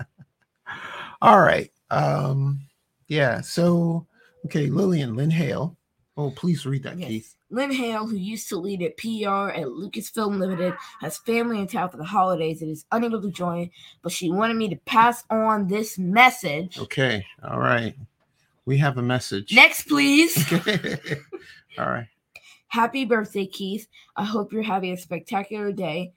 All 1.22 1.38
right. 1.40 1.70
Um, 1.90 2.60
yeah. 3.06 3.40
So, 3.40 4.06
okay, 4.46 4.66
Lillian 4.66 5.14
Lynne 5.14 5.30
Hale. 5.30 5.76
Oh, 6.16 6.32
please 6.32 6.66
read 6.66 6.82
that, 6.82 6.98
Yes. 6.98 7.08
Keith. 7.08 7.36
Lynne 7.50 7.70
Hale, 7.70 8.04
who 8.08 8.16
used 8.16 8.48
to 8.48 8.56
lead 8.56 8.82
at 8.82 8.96
PR 8.96 9.50
at 9.54 9.66
Lucasfilm 9.68 10.38
Limited, 10.40 10.74
has 11.00 11.18
family 11.18 11.60
in 11.60 11.68
town 11.68 11.88
for 11.88 11.98
the 11.98 12.04
holidays 12.04 12.62
and 12.62 12.70
is 12.72 12.84
unable 12.90 13.22
to 13.22 13.30
join, 13.30 13.70
but 14.02 14.10
she 14.10 14.28
wanted 14.28 14.56
me 14.56 14.68
to 14.70 14.76
pass 14.86 15.22
on 15.30 15.68
this 15.68 15.98
message. 15.98 16.78
Okay. 16.80 17.24
All 17.44 17.60
right. 17.60 17.94
We 18.66 18.76
have 18.78 18.98
a 18.98 19.02
message. 19.02 19.54
Next, 19.54 19.86
please. 19.86 20.36
Okay. 20.52 20.98
All 21.78 21.86
right. 21.90 22.08
Happy 22.72 23.04
birthday, 23.04 23.44
Keith. 23.44 23.86
I 24.16 24.24
hope 24.24 24.50
you're 24.50 24.62
having 24.62 24.92
a 24.92 24.96
spectacular 24.96 25.72
day. 25.72 26.14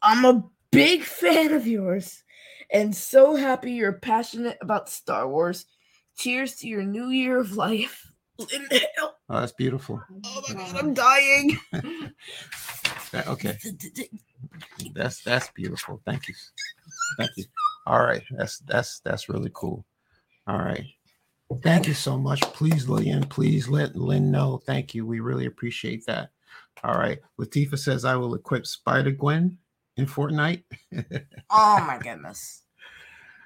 I'm 0.00 0.24
a 0.24 0.44
big 0.70 1.02
fan 1.02 1.52
of 1.52 1.66
yours 1.66 2.22
and 2.70 2.94
so 2.94 3.34
happy 3.34 3.72
you're 3.72 3.94
passionate 3.94 4.56
about 4.60 4.88
Star 4.88 5.26
Wars. 5.26 5.66
Cheers 6.16 6.54
to 6.58 6.68
your 6.68 6.84
new 6.84 7.08
year 7.08 7.40
of 7.40 7.56
life. 7.56 8.08
Lynne 8.38 8.68
Oh, 9.00 9.10
that's 9.28 9.50
beautiful. 9.50 10.00
Oh 10.24 10.42
my 10.48 10.54
god, 10.54 10.76
I'm 10.76 10.94
dying. 10.94 11.58
That- 13.10 13.26
okay. 13.26 13.58
That's 14.94 15.22
that's 15.24 15.50
beautiful. 15.56 16.00
Thank 16.04 16.28
you. 16.28 16.34
Thank 17.16 17.30
you. 17.36 17.44
All 17.84 18.00
right. 18.00 18.22
That's 18.30 18.58
that's 18.60 19.00
that's 19.00 19.28
really 19.28 19.50
cool. 19.54 19.84
All 20.46 20.58
right. 20.58 20.84
Thank 21.62 21.86
you 21.86 21.94
so 21.94 22.18
much. 22.18 22.40
Please, 22.42 22.88
Lillian, 22.88 23.24
please 23.24 23.68
let 23.68 23.96
Lynne 23.96 24.30
know. 24.30 24.60
Thank 24.66 24.94
you. 24.94 25.06
We 25.06 25.20
really 25.20 25.46
appreciate 25.46 26.04
that. 26.06 26.30
All 26.84 26.94
right. 26.94 27.18
Latifa 27.40 27.78
says 27.78 28.04
I 28.04 28.16
will 28.16 28.34
equip 28.34 28.66
Spider 28.66 29.12
Gwen 29.12 29.58
in 29.96 30.06
Fortnite. 30.06 30.64
Oh 31.50 31.84
my 31.86 31.98
goodness. 31.98 32.62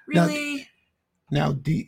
Now- 0.09 0.27
Really? 0.27 0.67
Now, 1.33 1.53
do, 1.53 1.81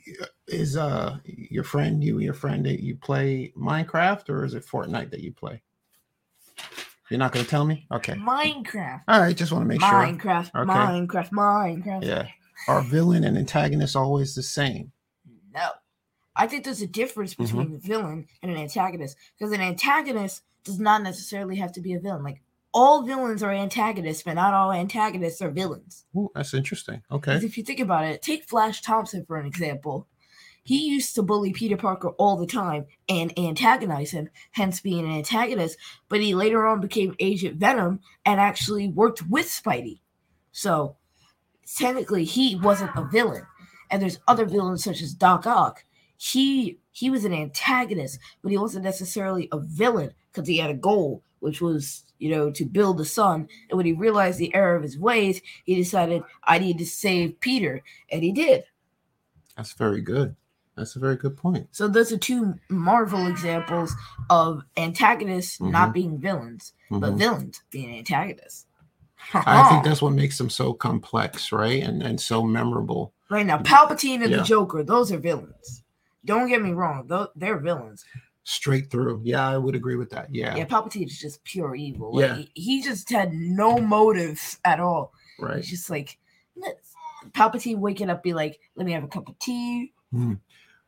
is 0.46 0.76
uh 0.76 1.18
your 1.24 1.64
friend 1.64 2.04
you 2.04 2.20
your 2.20 2.32
friend 2.34 2.64
that 2.66 2.80
you 2.80 2.94
play 2.94 3.52
Minecraft 3.58 4.28
or 4.28 4.44
is 4.44 4.54
it 4.54 4.64
Fortnite 4.64 5.10
that 5.10 5.18
you 5.20 5.32
play? 5.32 5.60
You're 7.10 7.18
not 7.18 7.32
going 7.32 7.44
to 7.44 7.50
tell 7.50 7.64
me. 7.64 7.86
Okay. 7.90 8.12
Minecraft. 8.12 9.02
All 9.08 9.20
right. 9.20 9.36
Just 9.36 9.50
want 9.50 9.62
to 9.64 9.66
make 9.68 9.80
sure. 9.80 9.90
Minecraft. 9.90 10.50
Okay. 10.54 10.70
Minecraft. 10.70 11.30
Minecraft. 11.30 12.04
Yeah. 12.04 12.28
Are 12.68 12.82
villain 12.82 13.24
and 13.24 13.36
antagonist 13.36 13.96
always 13.96 14.36
the 14.36 14.44
same? 14.44 14.92
No. 15.52 15.70
I 16.34 16.46
think 16.46 16.64
there's 16.64 16.82
a 16.82 16.86
difference 16.86 17.34
Mhm. 17.34 17.38
between 17.44 17.74
a 17.74 17.78
villain 17.78 18.26
and 18.42 18.50
an 18.50 18.56
antagonist 18.56 19.16
because 19.38 19.52
an 19.52 19.60
antagonist 19.60 20.42
does 20.64 20.78
not 20.78 21.02
necessarily 21.02 21.56
have 21.56 21.72
to 21.72 21.80
be 21.80 21.92
a 21.92 22.00
villain. 22.00 22.22
Like 22.22 22.40
all 22.72 23.02
villains 23.02 23.42
are 23.42 23.52
antagonists, 23.52 24.22
but 24.22 24.34
not 24.34 24.54
all 24.54 24.72
antagonists 24.72 25.42
are 25.42 25.50
villains. 25.50 26.04
Ooh, 26.16 26.30
that's 26.34 26.54
interesting. 26.54 27.02
Okay. 27.10 27.36
if 27.36 27.58
you 27.58 27.64
think 27.64 27.80
about 27.80 28.04
it, 28.06 28.22
take 28.22 28.48
Flash 28.48 28.80
Thompson 28.80 29.24
for 29.26 29.36
an 29.36 29.46
example. 29.46 30.06
He 30.64 30.86
used 30.88 31.14
to 31.16 31.22
bully 31.22 31.52
Peter 31.52 31.76
Parker 31.76 32.10
all 32.10 32.36
the 32.36 32.46
time 32.46 32.86
and 33.08 33.36
antagonize 33.36 34.12
him, 34.12 34.28
hence 34.52 34.80
being 34.80 35.04
an 35.04 35.10
antagonist. 35.10 35.76
But 36.08 36.20
he 36.20 36.36
later 36.36 36.64
on 36.66 36.80
became 36.80 37.16
Agent 37.18 37.56
Venom 37.56 37.98
and 38.24 38.40
actually 38.40 38.86
worked 38.88 39.26
with 39.28 39.46
Spidey. 39.48 40.00
So 40.52 40.96
technically, 41.76 42.24
he 42.24 42.54
wasn't 42.56 42.92
a 42.96 43.04
villain. 43.04 43.42
And 43.90 44.00
there's 44.00 44.20
other 44.28 44.44
villains 44.46 44.84
such 44.84 45.02
as 45.02 45.14
Doc 45.14 45.46
Ock. 45.46 45.84
He 46.22 46.78
he 46.92 47.10
was 47.10 47.24
an 47.24 47.32
antagonist, 47.32 48.20
but 48.42 48.52
he 48.52 48.58
wasn't 48.58 48.84
necessarily 48.84 49.48
a 49.50 49.58
villain 49.58 50.12
because 50.30 50.46
he 50.46 50.58
had 50.58 50.70
a 50.70 50.74
goal, 50.74 51.20
which 51.40 51.60
was 51.60 52.04
you 52.20 52.30
know 52.30 52.48
to 52.52 52.64
build 52.64 52.98
the 52.98 53.04
sun. 53.04 53.48
And 53.68 53.76
when 53.76 53.86
he 53.86 53.92
realized 53.92 54.38
the 54.38 54.54
error 54.54 54.76
of 54.76 54.84
his 54.84 54.96
ways, 54.96 55.42
he 55.64 55.74
decided 55.74 56.22
I 56.44 56.60
need 56.60 56.78
to 56.78 56.86
save 56.86 57.40
Peter, 57.40 57.82
and 58.12 58.22
he 58.22 58.30
did. 58.30 58.62
That's 59.56 59.72
very 59.72 60.00
good. 60.00 60.36
That's 60.76 60.94
a 60.94 61.00
very 61.00 61.16
good 61.16 61.36
point. 61.36 61.66
So 61.72 61.88
those 61.88 62.12
are 62.12 62.18
two 62.18 62.54
Marvel 62.68 63.26
examples 63.26 63.92
of 64.30 64.62
antagonists 64.76 65.60
not 65.60 65.92
being 65.92 66.18
villains, 66.18 66.72
but 66.88 67.14
Mhm. 67.14 67.18
villains 67.18 67.60
being 67.72 67.98
antagonists. 67.98 68.66
I 69.34 69.68
think 69.68 69.82
that's 69.84 70.00
what 70.00 70.12
makes 70.12 70.38
them 70.38 70.50
so 70.50 70.72
complex, 70.72 71.50
right? 71.50 71.82
And 71.82 72.00
and 72.00 72.20
so 72.20 72.44
memorable. 72.44 73.12
right 73.28 73.44
now 73.44 73.58
Palpatine 73.58 74.22
and 74.22 74.30
Yeah. 74.30 74.36
the 74.38 74.44
Joker; 74.44 74.84
those 74.84 75.10
are 75.10 75.18
villains. 75.18 75.81
Don't 76.24 76.48
get 76.48 76.62
me 76.62 76.72
wrong; 76.72 77.06
those, 77.06 77.28
they're 77.36 77.58
villains. 77.58 78.04
Straight 78.44 78.90
through. 78.90 79.20
Yeah, 79.24 79.48
I 79.48 79.56
would 79.56 79.74
agree 79.76 79.94
with 79.96 80.10
that. 80.10 80.26
Yeah. 80.34 80.56
Yeah, 80.56 80.64
Palpatine 80.64 81.06
is 81.06 81.18
just 81.18 81.44
pure 81.44 81.76
evil. 81.76 82.14
Like, 82.14 82.22
Yeah. 82.28 82.34
he, 82.36 82.50
he 82.54 82.82
just 82.82 83.08
had 83.10 83.32
no 83.32 83.78
motives 83.78 84.58
at 84.64 84.80
all. 84.80 85.12
Right. 85.38 85.58
It's 85.58 85.68
just 85.68 85.88
like 85.90 86.18
Palpatine 87.30 87.78
waking 87.78 88.10
up, 88.10 88.22
be 88.22 88.34
like, 88.34 88.58
"Let 88.74 88.84
me 88.86 88.92
have 88.92 89.04
a 89.04 89.08
cup 89.08 89.28
of 89.28 89.38
tea. 89.38 89.92
Hmm. 90.12 90.34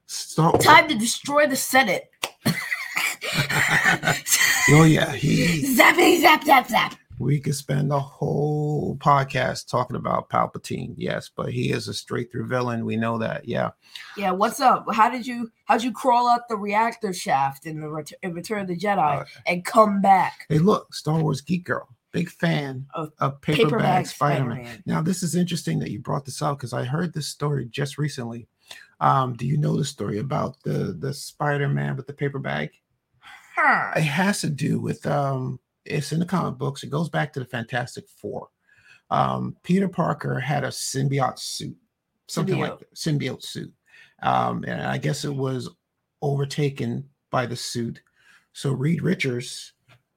Star- 0.06 0.58
Time 0.58 0.88
to 0.88 0.94
destroy 0.96 1.46
the 1.46 1.56
Senate." 1.56 2.10
oh 4.70 4.84
yeah, 4.84 5.12
he 5.12 5.62
Zappy 5.76 6.20
zap 6.20 6.44
zap 6.44 6.68
zap. 6.68 6.96
We 7.18 7.38
could 7.40 7.54
spend 7.54 7.92
a 7.92 8.00
whole 8.00 8.96
podcast 8.96 9.68
talking 9.68 9.96
about 9.96 10.28
Palpatine, 10.28 10.94
yes, 10.96 11.30
but 11.34 11.52
he 11.52 11.70
is 11.70 11.86
a 11.88 11.94
straight 11.94 12.32
through 12.32 12.46
villain. 12.48 12.84
We 12.84 12.96
know 12.96 13.18
that. 13.18 13.46
Yeah. 13.46 13.70
Yeah, 14.16 14.32
what's 14.32 14.60
up? 14.60 14.86
How 14.92 15.08
did 15.10 15.26
you 15.26 15.50
how'd 15.66 15.82
you 15.82 15.92
crawl 15.92 16.28
out 16.28 16.48
the 16.48 16.56
reactor 16.56 17.12
shaft 17.12 17.66
in 17.66 17.80
the 17.80 17.88
Ret- 17.88 18.12
in 18.22 18.34
Return 18.34 18.62
of 18.62 18.68
the 18.68 18.76
Jedi 18.76 19.20
Uh, 19.22 19.24
and 19.46 19.64
come 19.64 20.00
back? 20.00 20.46
hey, 20.48 20.58
look, 20.58 20.92
Star 20.94 21.20
Wars 21.22 21.40
Geek 21.40 21.64
Girl, 21.64 21.88
big 22.12 22.28
fan 22.30 22.86
Of 22.94 23.12
of 23.18 23.40
paperback, 23.40 23.66
Paperback 23.70 24.06
Spider-Man. 24.06 24.54
Spider-Man. 24.64 24.82
Now, 24.86 25.00
this 25.02 25.22
is 25.22 25.36
interesting 25.36 25.78
that 25.80 25.90
you 25.90 26.00
brought 26.00 26.24
this 26.24 26.42
up 26.42 26.58
because 26.58 26.72
I 26.72 26.84
heard 26.84 27.12
this 27.14 27.28
story 27.28 27.66
just 27.66 27.96
recently. 27.98 28.48
Um, 29.00 29.34
do 29.34 29.46
you 29.46 29.56
know 29.56 29.76
the 29.76 29.84
story 29.84 30.18
about 30.18 30.62
the 30.64 30.96
the 30.98 31.14
Spider-Man 31.14 31.96
with 31.96 32.06
the 32.06 32.12
paper 32.12 32.38
bag? 32.38 32.70
Huh. 33.56 33.92
It 33.96 34.02
has 34.02 34.40
to 34.40 34.50
do 34.50 34.80
with 34.80 35.06
um, 35.06 35.60
it's 35.84 36.12
in 36.12 36.20
the 36.20 36.26
comic 36.26 36.58
books. 36.58 36.82
It 36.82 36.90
goes 36.90 37.08
back 37.08 37.32
to 37.32 37.40
the 37.40 37.46
Fantastic 37.46 38.08
Four. 38.08 38.48
Um, 39.10 39.56
Peter 39.62 39.88
Parker 39.88 40.40
had 40.40 40.64
a 40.64 40.68
symbiote 40.68 41.38
suit, 41.38 41.76
something 42.26 42.58
like 42.58 42.72
Symbiote. 42.72 42.78
that, 42.78 42.94
symbiote 42.94 43.42
suit, 43.42 43.72
um, 44.22 44.64
and 44.66 44.82
I 44.82 44.98
guess 44.98 45.24
it 45.24 45.34
was 45.34 45.68
overtaken 46.22 47.08
by 47.30 47.46
the 47.46 47.56
suit. 47.56 48.00
So 48.52 48.72
Reed 48.72 49.02
Richards 49.02 49.72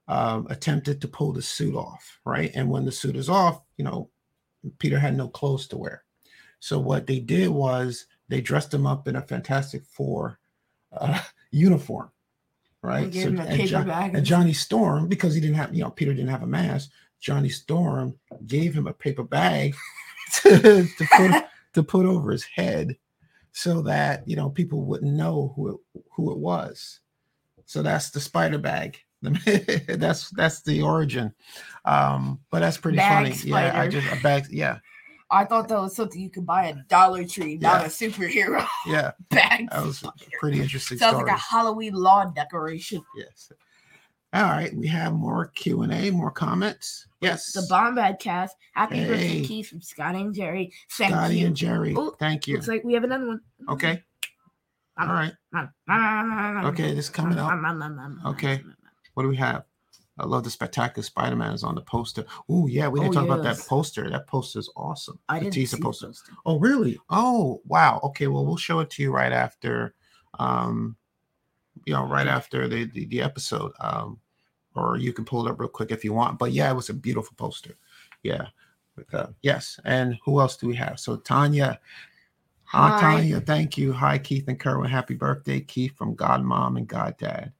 um, 0.07 0.47
attempted 0.49 1.01
to 1.01 1.07
pull 1.07 1.33
the 1.33 1.41
suit 1.41 1.75
off, 1.75 2.19
right? 2.25 2.51
And 2.55 2.69
when 2.69 2.85
the 2.85 2.91
suit 2.91 3.15
is 3.15 3.29
off, 3.29 3.61
you 3.77 3.83
know, 3.83 4.09
Peter 4.79 4.99
had 4.99 5.17
no 5.17 5.27
clothes 5.27 5.67
to 5.69 5.77
wear. 5.77 6.03
So 6.59 6.79
what 6.79 7.07
they 7.07 7.19
did 7.19 7.49
was 7.49 8.05
they 8.29 8.41
dressed 8.41 8.73
him 8.73 8.87
up 8.87 9.07
in 9.07 9.15
a 9.15 9.21
Fantastic 9.21 9.83
Four 9.85 10.39
uh, 10.91 11.19
uniform, 11.51 12.11
right? 12.81 13.13
So- 13.13 13.19
him 13.19 13.39
a 13.39 13.43
and, 13.43 13.49
paper 13.57 13.67
Jo- 13.67 13.83
bag. 13.83 14.15
and 14.15 14.25
Johnny 14.25 14.53
Storm, 14.53 15.07
because 15.07 15.33
he 15.35 15.41
didn't 15.41 15.55
have, 15.55 15.73
you 15.73 15.83
know, 15.83 15.89
Peter 15.91 16.13
didn't 16.13 16.29
have 16.29 16.43
a 16.43 16.47
mask. 16.47 16.89
Johnny 17.19 17.49
Storm 17.49 18.15
gave 18.45 18.73
him 18.73 18.87
a 18.87 18.93
paper 18.93 19.23
bag 19.23 19.75
to, 20.41 20.85
to 20.85 21.07
put 21.15 21.45
to 21.73 21.83
put 21.83 22.05
over 22.05 22.31
his 22.31 22.43
head, 22.43 22.95
so 23.51 23.81
that 23.83 24.27
you 24.27 24.35
know 24.35 24.49
people 24.49 24.83
wouldn't 24.85 25.13
know 25.13 25.53
who 25.55 25.69
it, 25.69 26.01
who 26.15 26.31
it 26.31 26.37
was. 26.37 26.99
So 27.65 27.81
that's 27.81 28.11
the 28.11 28.19
spider 28.19 28.57
bag. 28.59 28.99
that's 29.21 30.29
that's 30.31 30.61
the 30.61 30.81
origin. 30.83 31.33
Um, 31.85 32.39
but 32.51 32.59
that's 32.59 32.77
pretty 32.77 32.97
Bag 32.97 33.33
funny. 33.33 33.49
Yeah, 33.49 33.79
I 33.79 33.87
just 33.87 34.07
a 34.11 34.21
bag. 34.21 34.45
Yeah, 34.51 34.77
I 35.29 35.43
thought 35.45 35.67
that 35.67 35.79
was 35.79 35.95
something 35.95 36.21
you 36.21 36.29
could 36.29 36.45
buy 36.45 36.67
at 36.69 36.87
Dollar 36.87 37.25
Tree, 37.25 37.57
not 37.57 37.81
Yeah. 37.81 37.85
a 37.87 37.89
superhero 37.89 38.65
yeah, 38.87 39.11
bag. 39.29 39.69
that 39.71 39.85
was 39.85 40.03
pretty 40.39 40.61
interesting 40.61 40.97
Sounds 40.97 41.15
story. 41.17 41.25
like 41.29 41.35
a 41.35 41.39
Halloween 41.39 41.93
lawn 41.93 42.33
decoration. 42.33 43.03
yes. 43.15 43.51
All 44.33 44.43
right, 44.43 44.75
we 44.75 44.87
have 44.87 45.13
more 45.13 45.47
Q 45.55 45.83
and 45.83 45.93
A, 45.93 46.11
more 46.11 46.31
comments. 46.31 47.07
Yes, 47.21 47.53
The 47.53 47.61
Bombad 47.71 48.19
cast. 48.19 48.55
Happy 48.73 49.05
birthday, 49.05 49.41
Keith 49.43 49.69
from 49.69 49.81
Scotty 49.81 50.19
and 50.19 50.35
Jerry. 50.35 50.71
Thank 50.91 51.13
Scotty 51.13 51.37
you. 51.39 51.47
and 51.47 51.55
Jerry. 51.55 51.93
Oh, 51.97 52.13
Thank 52.19 52.45
you. 52.45 52.55
Looks 52.55 52.67
like 52.67 52.83
we 52.83 52.93
have 52.93 53.05
another 53.05 53.25
one. 53.27 53.41
Okay. 53.69 54.03
All 54.99 55.07
right. 55.07 55.31
Okay, 55.55 55.67
Okay, 56.67 56.93
this 56.93 57.05
is 57.05 57.09
coming 57.09 57.37
up. 57.39 57.51
Okay. 58.25 58.61
What 59.13 59.23
do 59.23 59.29
we 59.29 59.37
have? 59.37 59.63
I 60.19 60.25
love 60.25 60.43
the 60.43 60.49
spectacular 60.49 61.03
Spider-Man 61.03 61.53
is 61.53 61.63
on 61.63 61.75
the 61.75 61.81
poster. 61.81 62.25
Oh 62.49 62.67
yeah, 62.67 62.87
we 62.87 62.99
didn't 62.99 63.15
Oh, 63.17 63.21
talk 63.21 63.25
about 63.29 63.43
that 63.43 63.59
poster. 63.67 64.09
That 64.09 64.27
poster 64.27 64.59
is 64.59 64.69
awesome. 64.75 65.19
I 65.29 65.37
the 65.39 65.45
didn't 65.45 65.53
teaser 65.55 65.75
see 65.75 65.81
the 65.81 65.85
poster. 65.85 66.07
poster. 66.07 66.31
Oh 66.45 66.59
really? 66.59 66.97
Oh 67.09 67.61
wow. 67.65 67.99
Okay, 68.03 68.27
well 68.27 68.45
we'll 68.45 68.57
show 68.57 68.79
it 68.79 68.89
to 68.91 69.03
you 69.03 69.11
right 69.11 69.31
after, 69.31 69.93
um, 70.39 70.95
you 71.85 71.93
know, 71.93 72.05
right 72.05 72.27
after 72.27 72.67
the 72.67 72.85
the, 72.85 73.05
the 73.05 73.21
episode. 73.21 73.71
Um, 73.79 74.19
or 74.75 74.97
you 74.97 75.11
can 75.11 75.25
pull 75.25 75.45
it 75.45 75.49
up 75.49 75.59
real 75.59 75.69
quick 75.69 75.91
if 75.91 76.03
you 76.03 76.13
want. 76.13 76.37
But 76.37 76.51
yeah, 76.51 76.69
it 76.69 76.75
was 76.75 76.89
a 76.89 76.93
beautiful 76.93 77.33
poster. 77.35 77.77
Yeah. 78.23 78.47
Uh, 79.11 79.27
yes. 79.41 79.79
And 79.85 80.17
who 80.23 80.39
else 80.39 80.55
do 80.57 80.67
we 80.67 80.75
have? 80.75 80.99
So 80.99 81.17
Tanya. 81.17 81.79
Aunt 82.73 82.95
Hi. 82.95 82.99
Tanya, 83.15 83.39
thank 83.39 83.77
you. 83.77 83.93
Hi, 83.93 84.17
Keith 84.17 84.47
and 84.49 84.59
Kerwin. 84.59 84.89
Happy 84.89 85.13
birthday, 85.15 85.61
Keith 85.61 85.95
from 85.97 86.15
God 86.15 86.43
Mom 86.43 86.75
and 86.75 86.85
God 86.87 87.15
Dad. 87.17 87.53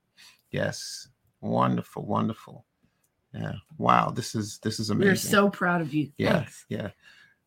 Yes. 0.52 1.08
Wonderful, 1.42 2.06
wonderful. 2.06 2.66
Yeah. 3.34 3.54
Wow. 3.78 4.10
This 4.10 4.36
is 4.36 4.58
this 4.60 4.80
is 4.80 4.90
amazing. 4.90 5.10
We're 5.12 5.16
so 5.16 5.50
proud 5.50 5.82
of 5.82 5.94
you. 5.94 6.12
yeah, 6.18 6.38
Thanks. 6.40 6.66
yeah. 6.70 6.90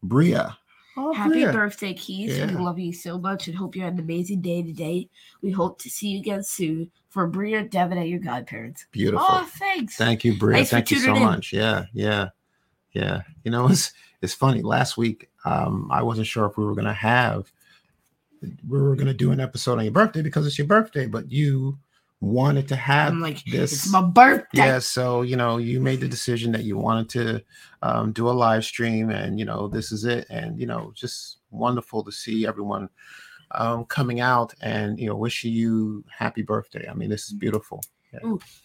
Bria. 0.03 0.57
Oh, 0.96 1.12
Happy 1.12 1.31
Bria. 1.31 1.53
birthday, 1.53 1.94
Keys. 1.94 2.37
Yeah. 2.37 2.46
We 2.46 2.55
love 2.55 2.79
you 2.79 2.92
so 2.92 3.18
much 3.18 3.48
and 3.48 3.57
hope 3.57 3.76
you 3.76 3.83
had 3.83 3.94
an 3.94 4.00
amazing 4.00 4.40
day 4.42 4.62
today. 4.62 5.09
We 5.40 5.50
hope 5.50 5.81
to 5.83 5.90
see 5.90 6.09
you 6.09 6.18
again 6.18 6.42
soon. 6.42 6.90
For 7.09 7.26
Bria, 7.26 7.64
Devin, 7.64 7.98
and 7.98 8.09
your 8.09 8.20
godparents. 8.20 8.87
Beautiful. 8.92 9.26
Oh, 9.29 9.48
thanks. 9.55 9.96
Thank 9.96 10.24
you, 10.24 10.38
Bria. 10.38 10.59
Thanks 10.59 10.70
Thank 10.70 10.90
you 10.92 10.98
so 10.98 11.16
in. 11.16 11.22
much. 11.22 11.53
Yeah, 11.53 11.87
yeah, 11.92 12.29
yeah. 12.92 13.22
You 13.44 13.50
know, 13.50 13.68
it's 13.70 13.92
it's 14.22 14.35
funny. 14.35 14.62
Last 14.62 14.96
week, 14.96 15.29
um, 15.44 15.88
I 15.90 16.03
wasn't 16.03 16.26
sure 16.29 16.46
if 16.46 16.57
we 16.57 16.64
were 16.64 16.74
gonna 16.74 16.92
have 16.94 17.50
we 18.68 18.81
were 18.81 18.96
gonna 18.96 19.14
do 19.14 19.33
an 19.33 19.40
episode 19.40 19.79
on 19.79 19.85
your 19.85 19.92
birthday 19.92 20.22
because 20.22 20.46
it's 20.46 20.59
your 20.59 20.66
birthday, 20.66 21.07
but 21.07 21.31
you 21.31 21.79
wanted 22.20 22.68
to 22.68 22.76
have 22.76 23.12
I'm 23.12 23.20
like, 23.20 23.42
this. 23.44 23.72
it's 23.72 23.90
my 23.90 24.02
birthday. 24.02 24.59
yeah, 24.59 24.78
so 24.78 25.22
you 25.22 25.37
know, 25.37 25.56
you 25.56 25.80
made 25.80 26.00
the 26.00 26.09
decision 26.09 26.52
that 26.52 26.64
you 26.64 26.76
wanted 26.76 27.09
to 27.11 27.42
um, 27.83 28.12
do 28.12 28.28
a 28.28 28.33
live 28.33 28.64
stream, 28.64 29.11
and 29.11 29.38
you 29.38 29.44
know, 29.44 29.68
this 29.68 29.90
is 29.92 30.04
it, 30.04 30.26
and 30.30 30.61
you 30.61 30.66
know, 30.66 30.92
just 30.94 31.38
wonderful 31.50 32.04
to 32.04 32.12
see 32.12 32.46
everyone 32.46 32.88
um, 33.52 33.85
coming 33.87 34.20
out 34.20 34.54
and 34.61 34.98
you 35.00 35.06
know, 35.06 35.16
wishing 35.16 35.52
you 35.52 36.04
happy 36.16 36.42
birthday. 36.42 36.87
I 36.88 36.94
mean, 36.94 37.11
this 37.11 37.26
is 37.26 37.33
beautiful. 37.33 37.83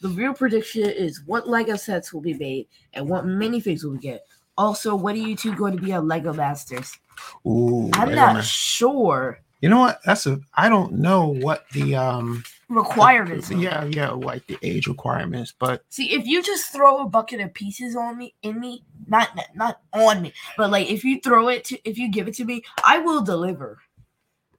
The 0.02 0.10
real 0.10 0.34
prediction 0.34 0.90
is 0.90 1.22
what 1.26 1.48
Lego 1.48 1.76
sets 1.76 2.12
will 2.12 2.22
be 2.22 2.34
made 2.34 2.68
and 2.94 3.08
what 3.08 3.26
minifigs 3.26 3.84
will 3.84 3.92
we 3.92 4.00
get. 4.00 4.26
Also, 4.58 4.96
when 4.96 5.16
are 5.16 5.20
you 5.20 5.36
two 5.36 5.54
going 5.54 5.76
to 5.76 5.82
be 5.82 5.94
on 5.94 6.08
Lego 6.08 6.34
Masters? 6.34 6.98
Ooh, 7.46 7.92
I'm 7.94 8.16
not 8.16 8.34
Man. 8.36 8.44
sure. 8.44 9.40
You 9.62 9.70
know 9.70 9.80
what? 9.80 10.00
That's 10.04 10.26
a. 10.26 10.40
I 10.56 10.68
don't 10.70 10.94
know 10.94 11.28
what 11.28 11.66
the 11.74 11.96
um 11.96 12.44
Requirements. 12.70 13.52
Yeah, 13.52 13.86
yeah, 13.86 14.10
like 14.12 14.46
the 14.48 14.58
age 14.64 14.88
requirements, 14.88 15.54
but 15.58 15.84
See, 15.90 16.14
if 16.14 16.26
you 16.26 16.42
just 16.42 16.72
throw 16.72 17.02
a 17.02 17.08
bucket 17.08 17.40
of 17.42 17.54
pieces 17.54 17.96
on 17.96 18.18
me, 18.18 18.34
in 18.42 18.60
me, 18.60 18.84
not 19.08 19.30
not 19.54 19.82
on 19.94 20.22
me, 20.24 20.34
but 20.58 20.72
like 20.72 20.90
if 20.90 21.04
you 21.04 21.20
throw 21.22 21.48
it 21.50 21.64
to, 21.66 21.80
if 21.88 21.98
you 21.98 22.10
give 22.10 22.28
it 22.28 22.34
to 22.36 22.46
me, 22.46 22.64
I 22.84 22.98
will 23.00 23.22
deliver. 23.22 23.80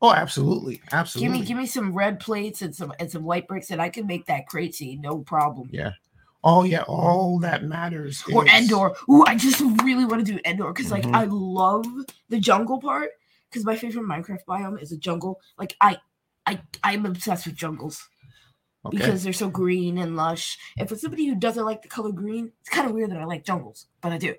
oh, 0.02 0.12
absolutely, 0.12 0.80
absolutely. 0.92 1.32
Give 1.38 1.40
me, 1.40 1.46
give 1.48 1.56
me 1.58 1.66
some 1.66 1.92
red 1.92 2.20
plates 2.20 2.62
and 2.62 2.74
some 2.74 2.92
and 3.00 3.10
some 3.10 3.24
white 3.24 3.48
bricks, 3.48 3.70
and 3.70 3.82
I 3.82 3.88
can 3.88 4.06
make 4.06 4.26
that 4.26 4.46
crazy, 4.46 4.96
no 4.96 5.18
problem. 5.18 5.68
Yeah. 5.72 5.92
Oh 6.44 6.62
yeah, 6.62 6.82
all 6.82 7.40
that 7.40 7.64
matters. 7.64 8.22
Or 8.32 8.44
is- 8.46 8.52
Endor. 8.52 8.94
Ooh, 9.10 9.24
I 9.26 9.34
just 9.34 9.60
really 9.82 10.04
want 10.04 10.24
to 10.24 10.32
do 10.32 10.38
Endor 10.44 10.72
because 10.72 10.92
like 10.92 11.02
Mhm. 11.02 11.14
I 11.16 11.24
love 11.24 11.86
the 12.28 12.38
jungle 12.38 12.80
part. 12.80 13.10
Because 13.50 13.64
my 13.64 13.76
favorite 13.76 14.04
Minecraft 14.04 14.44
biome 14.46 14.82
is 14.82 14.92
a 14.92 14.96
jungle. 14.96 15.40
Like 15.56 15.76
I, 15.80 15.98
I, 16.46 16.60
I'm 16.84 17.04
obsessed 17.06 17.46
with 17.46 17.56
jungles 17.56 18.08
Okay. 18.84 18.98
because 18.98 19.24
they're 19.24 19.32
so 19.32 19.48
green 19.48 19.98
and 19.98 20.14
lush. 20.16 20.56
And 20.78 20.88
for 20.88 20.94
somebody 20.94 21.26
who 21.26 21.34
doesn't 21.34 21.64
like 21.64 21.82
the 21.82 21.88
color 21.88 22.12
green, 22.12 22.52
it's 22.60 22.68
kind 22.70 22.86
of 22.86 22.94
weird 22.94 23.10
that 23.10 23.18
I 23.18 23.24
like 23.24 23.44
jungles, 23.44 23.86
but 24.00 24.12
I 24.12 24.18
do. 24.18 24.34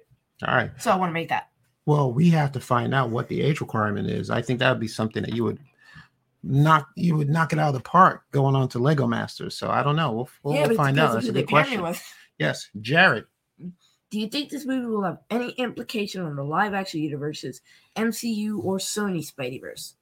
all 0.48 0.56
right. 0.56 0.72
So 0.80 0.90
I 0.90 0.96
want 0.96 1.10
to 1.10 1.14
make 1.14 1.30
that. 1.30 1.50
Well, 1.86 2.12
we 2.14 2.30
have 2.30 2.52
to 2.54 2.60
find 2.62 2.94
out 2.94 3.10
what 3.10 3.28
the 3.28 3.42
age 3.42 3.60
requirement 3.60 4.10
is. 4.10 4.30
I 4.30 4.42
think 4.42 4.60
that 4.60 4.70
would 4.72 4.80
be 4.80 4.88
something 4.88 5.24
that 5.24 5.34
you 5.34 5.44
would 5.44 5.60
knock 6.44 6.88
you 6.96 7.16
would 7.18 7.30
knock 7.30 7.52
it 7.52 7.60
out 7.60 7.70
of 7.70 7.74
the 7.74 7.80
park 7.82 8.24
going 8.32 8.56
on 8.56 8.70
to 8.70 8.80
Lego 8.80 9.06
Masters. 9.08 9.58
So 9.58 9.70
I 9.70 9.84
don't 9.84 9.96
know. 9.98 10.12
We'll, 10.14 10.30
we'll, 10.44 10.54
yeah, 10.56 10.68
we'll 10.68 10.78
find 10.78 10.98
out. 11.00 11.14
That's 11.14 11.28
a 11.28 11.32
good 11.34 11.48
question. 11.50 11.84
Yes, 12.40 12.70
Jared. 12.80 13.26
Do 14.10 14.20
you 14.20 14.28
think 14.28 14.50
this 14.50 14.66
movie 14.66 14.86
will 14.86 15.04
have 15.04 15.18
any 15.30 15.50
implication 15.52 16.22
on 16.22 16.38
the 16.38 16.44
live 16.44 16.74
action 16.74 17.02
universes, 17.02 17.62
MCU 17.98 18.64
or 18.64 18.78
Sony 18.78 19.30
Spideyverse? 19.30 19.96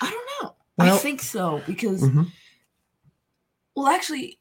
I 0.00 0.10
don't 0.10 0.25
know. 0.78 0.94
I 0.94 0.98
think 0.98 1.22
so 1.22 1.62
because, 1.66 2.02
Mhm. 2.02 2.30
well, 3.74 3.88
actually, 3.88 4.38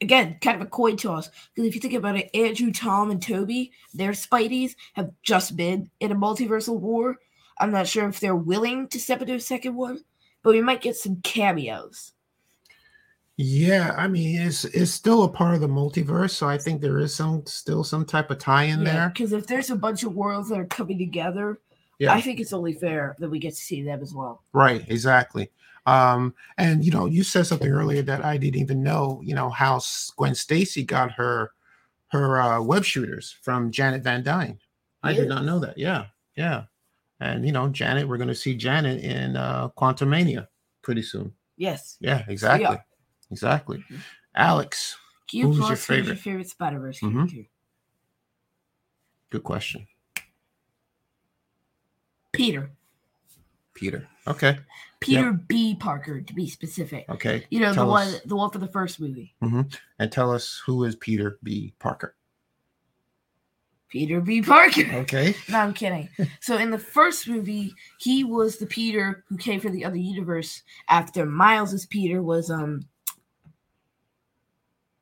again, 0.00 0.38
kind 0.40 0.60
of 0.60 0.66
a 0.66 0.70
coin 0.70 0.96
toss. 0.96 1.28
Because 1.54 1.68
if 1.68 1.74
you 1.74 1.80
think 1.80 1.94
about 1.94 2.16
it, 2.16 2.30
Andrew, 2.34 2.70
Tom, 2.72 3.10
and 3.10 3.20
Tobey, 3.20 3.72
their 3.94 4.12
Spideys 4.12 4.74
have 4.94 5.10
just 5.22 5.56
been 5.56 5.90
in 6.00 6.12
a 6.12 6.16
multiversal 6.16 6.78
war. 6.78 7.18
I'm 7.58 7.70
not 7.72 7.88
sure 7.88 8.08
if 8.08 8.20
they're 8.20 8.36
willing 8.36 8.88
to 8.88 9.00
step 9.00 9.20
into 9.20 9.34
a 9.34 9.40
second 9.40 9.74
one, 9.74 10.04
but 10.42 10.52
we 10.54 10.62
might 10.62 10.80
get 10.80 10.96
some 10.96 11.20
cameos. 11.22 12.12
Yeah, 13.40 13.94
I 13.96 14.08
mean, 14.08 14.40
it's 14.40 14.64
it's 14.64 14.90
still 14.90 15.22
a 15.22 15.28
part 15.28 15.54
of 15.54 15.60
the 15.60 15.68
multiverse, 15.68 16.30
so 16.30 16.48
I 16.48 16.58
think 16.58 16.80
there 16.80 16.98
is 16.98 17.14
some 17.14 17.46
still 17.46 17.84
some 17.84 18.04
type 18.04 18.32
of 18.32 18.38
tie 18.38 18.64
in 18.64 18.82
there. 18.82 19.10
Because 19.10 19.32
if 19.32 19.46
there's 19.46 19.70
a 19.70 19.76
bunch 19.76 20.02
of 20.02 20.14
worlds 20.14 20.48
that 20.48 20.58
are 20.58 20.66
coming 20.66 20.98
together, 20.98 21.60
Yeah. 22.00 22.12
I 22.14 22.20
think 22.20 22.40
it's 22.40 22.52
only 22.52 22.72
fair 22.72 23.14
that 23.20 23.28
we 23.30 23.38
get 23.38 23.50
to 23.50 23.60
see 23.60 23.82
them 23.82 24.00
as 24.02 24.12
well. 24.12 24.42
Right, 24.52 24.84
exactly. 24.88 25.50
Um, 25.88 26.34
and 26.58 26.84
you 26.84 26.90
know, 26.90 27.06
you 27.06 27.22
said 27.22 27.46
something 27.46 27.70
earlier 27.70 28.02
that 28.02 28.24
I 28.24 28.36
didn't 28.36 28.60
even 28.60 28.82
know. 28.82 29.20
You 29.24 29.34
know 29.34 29.48
how 29.48 29.80
Gwen 30.16 30.34
Stacy 30.34 30.84
got 30.84 31.12
her 31.12 31.52
her 32.08 32.40
uh, 32.40 32.60
web 32.60 32.84
shooters 32.84 33.36
from 33.42 33.70
Janet 33.70 34.02
Van 34.02 34.22
Dyne. 34.22 34.58
I 35.02 35.12
did 35.12 35.28
not 35.28 35.44
know 35.44 35.58
that. 35.60 35.78
Yeah, 35.78 36.06
yeah. 36.36 36.64
And 37.20 37.46
you 37.46 37.52
know, 37.52 37.68
Janet, 37.68 38.06
we're 38.08 38.16
going 38.18 38.28
to 38.28 38.34
see 38.34 38.54
Janet 38.54 39.02
in 39.02 39.36
uh, 39.36 39.68
Quantumania 39.70 40.48
pretty 40.82 41.02
soon. 41.02 41.32
Yes. 41.56 41.96
Yeah, 42.00 42.22
exactly, 42.28 42.78
exactly. 43.30 43.78
Mhm. 43.90 44.00
Alex, 44.34 44.96
Q 45.26 45.46
Who's 45.46 45.56
your 45.56 45.68
who's 45.68 45.68
your 45.68 45.76
favorite? 45.76 46.18
favorite 46.18 46.48
Spider 46.48 46.80
Verse 46.80 47.00
Mhm. 47.00 47.12
character? 47.14 47.50
good 49.30 49.42
question. 49.42 49.86
Peter. 52.32 52.70
Peter. 53.74 54.06
Okay, 54.26 54.58
Peter 55.00 55.32
B. 55.32 55.76
Parker, 55.76 56.20
to 56.20 56.34
be 56.34 56.48
specific. 56.48 57.04
okay. 57.08 57.44
You 57.50 57.60
know, 57.60 57.68
the 57.70 57.74
Tell 57.76 57.88
one 57.88 58.08
us. 58.08 58.20
the 58.26 58.34
one 58.36 58.50
for 58.50 58.58
the 58.58 58.66
first 58.68 59.00
movie. 59.00 59.34
And 59.40 60.10
tell 60.12 60.32
us 60.32 60.60
who 60.66 60.82
is 60.84 60.96
Peter 60.96 61.38
B. 61.42 61.72
Parker. 61.78 62.14
Peter 63.88 64.20
B. 64.20 64.42
Parker. 64.42 64.82
Okay. 64.92 65.34
No, 65.48 65.60
I'm 65.60 65.72
kidding. 65.72 66.08
So 66.40 66.56
in 66.58 66.70
the 66.70 66.78
first 66.78 67.26
movie, 67.28 67.72
he 67.98 68.22
was 68.24 68.58
the 68.58 68.66
Peter 68.66 69.24
who 69.28 69.36
came 69.38 69.60
from 69.60 69.72
the 69.72 69.84
other 69.84 69.96
universe 69.96 70.62
after 70.88 71.24
Miles's 71.24 71.86
Peter 71.86 72.20
was 72.22 72.50
um 72.50 72.86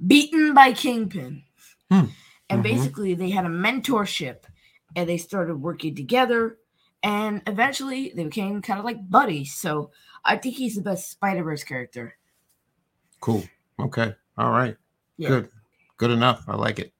beaten 0.06 0.54
by 0.54 0.72
Kingpin. 0.72 1.42
Hmm. 1.90 2.04
And 2.48 2.60
Mhm. 2.60 2.62
basically 2.62 3.14
they 3.14 3.30
had 3.30 3.44
a 3.44 3.48
mentorship 3.48 4.44
and 4.94 5.08
they 5.08 5.16
started 5.18 5.56
working 5.56 5.94
together 5.94 6.58
and 7.06 7.40
eventually 7.46 8.12
they 8.16 8.24
became 8.24 8.60
kind 8.60 8.80
of 8.80 8.84
like 8.84 9.08
buddies. 9.08 9.54
So 9.54 9.92
I 10.24 10.36
think 10.36 10.56
he's 10.56 10.74
the 10.74 10.82
best 10.82 11.08
Spider-Verse 11.08 11.62
character. 11.62 12.16
Cool. 13.20 13.44
Okay. 13.78 14.12
All 14.36 14.50
right. 14.50 14.76
Yeah. 15.16 15.28
Good. 15.28 15.48
Good 15.98 16.10
enough. 16.10 16.44
I 16.48 16.56
like 16.56 16.80
it. 16.80 16.92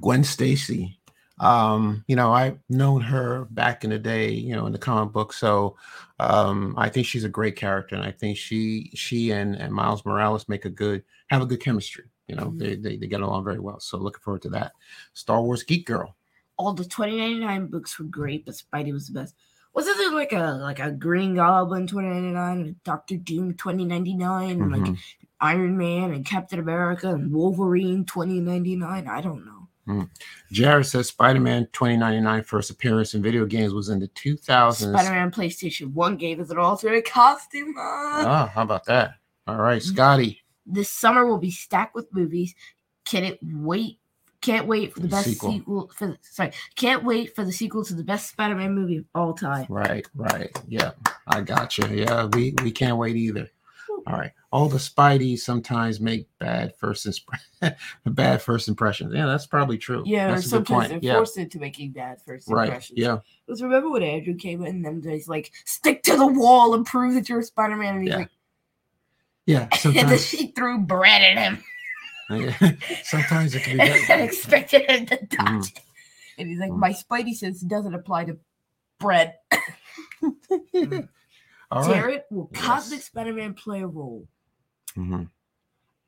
Gwen 0.00 0.24
Stacy. 0.24 0.98
Um, 1.40 2.04
you 2.08 2.16
know, 2.16 2.32
I've 2.32 2.58
known 2.70 3.02
her 3.02 3.46
back 3.50 3.84
in 3.84 3.90
the 3.90 3.98
day, 3.98 4.30
you 4.30 4.56
know, 4.56 4.64
in 4.66 4.72
the 4.72 4.78
comic 4.78 5.12
book. 5.12 5.34
So 5.34 5.76
um, 6.20 6.74
I 6.78 6.88
think 6.88 7.06
she's 7.06 7.24
a 7.24 7.28
great 7.28 7.54
character, 7.56 7.96
and 7.96 8.04
I 8.04 8.12
think 8.12 8.38
she 8.38 8.90
she 8.94 9.32
and, 9.32 9.56
and 9.56 9.74
Miles 9.74 10.06
Morales 10.06 10.48
make 10.48 10.64
a 10.64 10.70
good 10.70 11.02
have 11.28 11.42
a 11.42 11.46
good 11.46 11.60
chemistry. 11.60 12.04
You 12.28 12.36
know, 12.36 12.46
Mhm. 12.46 12.58
they, 12.58 12.74
they 12.76 12.96
they 12.96 13.06
get 13.08 13.20
along 13.20 13.44
very 13.44 13.58
well. 13.60 13.78
So 13.80 13.98
looking 13.98 14.22
forward 14.22 14.42
to 14.42 14.48
that. 14.50 14.72
Star 15.12 15.42
Wars 15.42 15.64
Geek 15.64 15.86
Girl. 15.86 16.16
All 16.56 16.72
the 16.72 16.84
2099 16.84 17.66
books 17.66 17.98
were 17.98 18.04
great, 18.06 18.44
but 18.44 18.54
Spidey 18.54 18.92
was 18.92 19.08
the 19.08 19.20
best. 19.20 19.34
Wasn't 19.74 19.96
there 19.98 20.12
like 20.12 20.32
a 20.32 20.58
like 20.60 20.78
a 20.78 20.92
Green 20.92 21.34
Goblin 21.34 21.86
2099 21.86 22.60
and 22.60 22.84
Doctor 22.84 23.16
Doom 23.16 23.54
2099 23.54 24.62
and 24.62 24.72
like. 24.72 24.96
Iron 25.40 25.76
Man 25.76 26.12
and 26.12 26.24
Captain 26.24 26.58
America 26.58 27.10
and 27.10 27.30
Wolverine 27.30 28.06
2099? 28.06 29.06
I 29.06 29.20
don't 29.20 29.44
know. 29.44 30.08
Jared 30.50 30.86
says 30.86 31.08
Spider-Man 31.08 31.68
2099 31.74 32.44
first 32.44 32.70
appearance 32.70 33.12
in 33.12 33.22
video 33.22 33.44
games 33.44 33.74
was 33.74 33.90
in 33.90 33.98
the 33.98 34.08
2000s. 34.08 34.90
Spider-Man 34.90 35.30
PlayStation 35.30 35.92
1 35.92 36.16
gave 36.16 36.40
us 36.40 36.48
an 36.48 36.56
alternate 36.56 37.04
costume. 37.04 37.74
Ah. 37.76 38.46
Oh, 38.46 38.50
how 38.54 38.62
about 38.62 38.86
that? 38.86 39.16
All 39.46 39.56
right, 39.56 39.82
Mm-hmm. 39.82 39.94
Scotty. 39.94 40.40
This 40.64 40.88
summer 40.88 41.26
will 41.26 41.36
be 41.36 41.50
stacked 41.50 41.94
with 41.94 42.14
movies. 42.14 42.54
Can 43.04 43.24
it 43.24 43.38
wait? 43.42 43.98
Can't 44.44 44.66
wait 44.66 44.92
for 44.92 45.00
the 45.00 45.08
best 45.08 45.24
Sequel. 45.24 45.52
sequel. 45.52 45.90
for 45.96 46.06
the, 46.08 46.18
sorry, 46.20 46.52
can't 46.76 47.02
wait 47.02 47.34
for 47.34 47.44
the 47.44 47.52
sequel 47.52 47.82
to 47.86 47.94
the 47.94 48.04
best 48.04 48.28
Spider-Man 48.30 48.74
movie 48.74 48.98
of 48.98 49.06
all 49.14 49.32
time. 49.32 49.64
Right, 49.70 50.06
right. 50.14 50.54
Yeah, 50.68 50.90
I 51.26 51.40
got 51.40 51.78
you. 51.78 51.86
Yeah, 51.88 52.26
we 52.26 52.54
we 52.62 52.70
can't 52.70 52.98
wait 52.98 53.16
either. 53.16 53.48
All 54.06 54.18
right. 54.18 54.32
All 54.52 54.68
the 54.68 54.76
Spideys 54.76 55.38
sometimes 55.38 55.98
make 55.98 56.28
bad 56.38 56.74
first 56.76 57.06
insp- 57.06 57.74
bad 58.04 58.42
first 58.42 58.68
impressions. 58.68 59.14
Yeah, 59.14 59.24
that's 59.24 59.46
probably 59.46 59.78
true. 59.78 60.02
Yeah, 60.04 60.28
that's 60.28 60.44
or 60.44 60.48
sometimes 60.50 60.90
they're 60.90 60.98
Yeah, 61.00 61.14
forced 61.14 61.38
into 61.38 61.58
making 61.58 61.92
bad 61.92 62.18
first 62.20 62.46
right. 62.50 62.66
impressions. 62.66 62.98
Yeah, 62.98 63.20
Because 63.46 63.62
remember 63.62 63.88
when 63.90 64.02
Andrew 64.02 64.34
came 64.34 64.62
in 64.66 64.84
and 64.84 65.02
he's 65.02 65.26
like, 65.26 65.52
stick 65.64 66.02
to 66.02 66.18
the 66.18 66.26
wall 66.26 66.74
and 66.74 66.84
prove 66.84 67.14
that 67.14 67.30
you're 67.30 67.40
a 67.40 67.42
Spider-Man. 67.42 67.94
And 67.94 68.02
he's 68.02 68.10
Yeah. 68.10 68.16
like, 68.18 68.30
yeah. 69.46 69.60
and 69.84 69.94
then 69.94 69.94
Sometimes, 69.94 70.26
she 70.26 70.46
threw 70.48 70.78
bread 70.80 71.22
at 71.22 71.38
him 71.38 71.64
sometimes 73.04 73.54
it 73.54 73.62
can 73.62 73.78
be 73.78 74.06
very 74.06 74.24
expected 74.24 74.88
him 74.90 75.06
to 75.06 75.18
dodge 75.26 75.72
it. 75.72 75.80
And 76.38 76.48
he's 76.48 76.58
like, 76.58 76.70
Mhm. 76.70 76.78
my 76.78 76.92
Spidey 76.92 77.34
sense 77.34 77.60
doesn't 77.60 77.94
apply 77.94 78.24
to 78.24 78.38
bread. 78.98 79.34
All 81.70 81.88
right. 81.88 82.22
Will 82.30 82.50
Yes. 82.52 82.62
Cosmic 82.62 83.02
Spider-Man 83.02 83.54
play 83.54 83.82
a 83.82 83.86
role? 83.86 84.26
Mhm. 84.96 85.28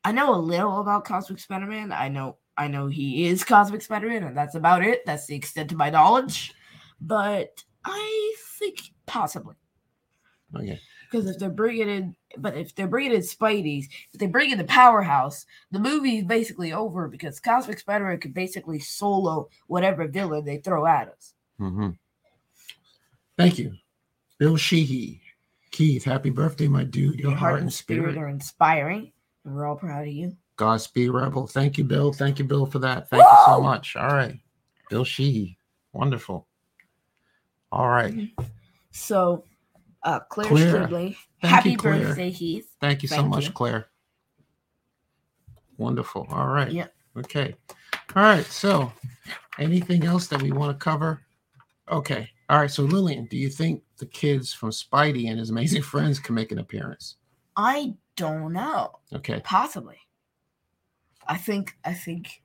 I 0.04 0.12
know 0.12 0.34
a 0.34 0.36
little 0.38 0.80
about 0.80 1.04
Cosmic 1.04 1.38
Spider-Man. 1.40 1.92
I 1.92 2.08
know 2.08 2.38
I 2.56 2.68
know 2.68 2.86
he 2.86 3.26
is 3.26 3.44
Cosmic 3.44 3.82
Spider-Man, 3.82 4.22
and 4.22 4.36
that's 4.36 4.54
about 4.54 4.82
it. 4.82 5.04
That's 5.04 5.26
the 5.26 5.34
extent 5.34 5.72
of 5.72 5.78
my 5.78 5.90
knowledge. 5.90 6.54
But 7.00 7.62
I 7.84 8.34
think 8.58 8.78
possibly. 9.06 9.56
Okay. 10.54 10.80
Because 11.10 11.28
if 11.28 11.38
they're 11.38 11.50
bringing 11.50 11.88
in, 11.88 12.16
but 12.40 12.56
if 12.56 12.74
they're 12.74 12.86
bringing 12.86 13.12
in 13.12 13.20
Spidey's, 13.20 13.88
if 14.12 14.20
they 14.20 14.26
bring 14.26 14.50
in 14.50 14.58
the 14.58 14.64
powerhouse, 14.64 15.46
the 15.70 15.78
movie 15.78 16.18
is 16.18 16.24
basically 16.24 16.72
over 16.72 17.08
because 17.08 17.40
Cosmic 17.40 17.78
Spider-Man 17.78 18.18
could 18.18 18.34
basically 18.34 18.78
solo 18.78 19.48
whatever 19.66 20.06
villain 20.06 20.44
they 20.44 20.58
throw 20.58 20.86
at 20.86 21.08
us. 21.08 21.34
hmm 21.58 21.90
Thank 23.36 23.58
you, 23.58 23.74
Bill 24.38 24.56
Sheehy. 24.56 25.20
Keith, 25.70 26.04
happy 26.04 26.30
birthday, 26.30 26.68
my 26.68 26.84
dude. 26.84 27.18
Your 27.20 27.32
Your 27.32 27.38
heart 27.38 27.60
and 27.60 27.72
spirit 27.72 28.16
are 28.16 28.28
inspiring, 28.28 29.12
and 29.44 29.54
we're 29.54 29.66
all 29.66 29.76
proud 29.76 30.06
of 30.06 30.12
you. 30.12 30.34
Godspeed, 30.56 31.10
Rebel. 31.10 31.46
Thank 31.46 31.76
you, 31.76 31.84
Bill. 31.84 32.14
Thank 32.14 32.38
you, 32.38 32.46
Bill, 32.46 32.64
for 32.64 32.78
that. 32.78 33.10
Thank 33.10 33.24
you 33.24 33.38
so 33.44 33.60
much. 33.60 33.94
All 33.94 34.08
right. 34.08 34.40
Bill 34.88 35.04
Sheehy. 35.04 35.58
Wonderful. 35.92 36.46
All 37.70 37.88
right. 37.88 38.30
So, 38.90 39.44
uh, 40.06 40.20
Claire, 40.20 40.48
Claire. 40.48 40.88
Thank 40.88 41.16
happy 41.42 41.70
you, 41.72 41.76
Claire. 41.76 41.98
birthday, 41.98 42.30
Heath. 42.30 42.70
Thank 42.80 43.02
you 43.02 43.08
so 43.08 43.16
Thank 43.16 43.28
much, 43.28 43.46
you. 43.46 43.52
Claire. 43.52 43.88
Wonderful. 45.76 46.26
All 46.30 46.46
right. 46.46 46.70
Yep. 46.70 46.94
Okay. 47.18 47.54
All 48.14 48.22
right. 48.22 48.46
So, 48.46 48.92
anything 49.58 50.04
else 50.04 50.28
that 50.28 50.40
we 50.40 50.52
want 50.52 50.78
to 50.78 50.82
cover? 50.82 51.20
Okay. 51.90 52.30
All 52.48 52.58
right. 52.58 52.70
So, 52.70 52.84
Lillian, 52.84 53.26
do 53.26 53.36
you 53.36 53.50
think 53.50 53.82
the 53.98 54.06
kids 54.06 54.52
from 54.52 54.70
Spidey 54.70 55.28
and 55.28 55.38
his 55.38 55.50
amazing 55.50 55.82
friends 55.92 56.18
can 56.18 56.34
make 56.34 56.52
an 56.52 56.60
appearance? 56.60 57.16
I 57.56 57.94
don't 58.14 58.52
know. 58.52 59.00
Okay. 59.12 59.40
Possibly. 59.44 59.98
I 61.28 61.36
think 61.36 61.76
I 61.84 61.92
think 61.92 62.42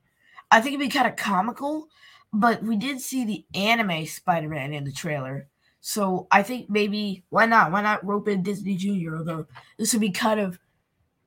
I 0.50 0.60
think 0.60 0.74
it'd 0.74 0.88
be 0.88 0.92
kind 0.92 1.08
of 1.08 1.16
comical, 1.16 1.88
but 2.34 2.64
we 2.64 2.76
did 2.76 3.00
see 3.00 3.24
the 3.24 3.46
anime 3.54 4.08
Spider-Man 4.08 4.74
in 4.74 4.84
the 4.84 4.92
trailer. 4.92 5.48
So 5.82 6.28
I 6.32 6.44
think 6.44 6.70
maybe 6.70 7.24
why 7.30 7.46
not? 7.46 7.72
Why 7.72 7.82
not 7.82 8.06
rope 8.06 8.28
in 8.28 8.44
Disney 8.44 8.76
Junior? 8.76 9.18
Although 9.18 9.48
this 9.78 9.94
would 9.94 10.02
be 10.02 10.12
kind 10.12 10.40
of 10.40 10.60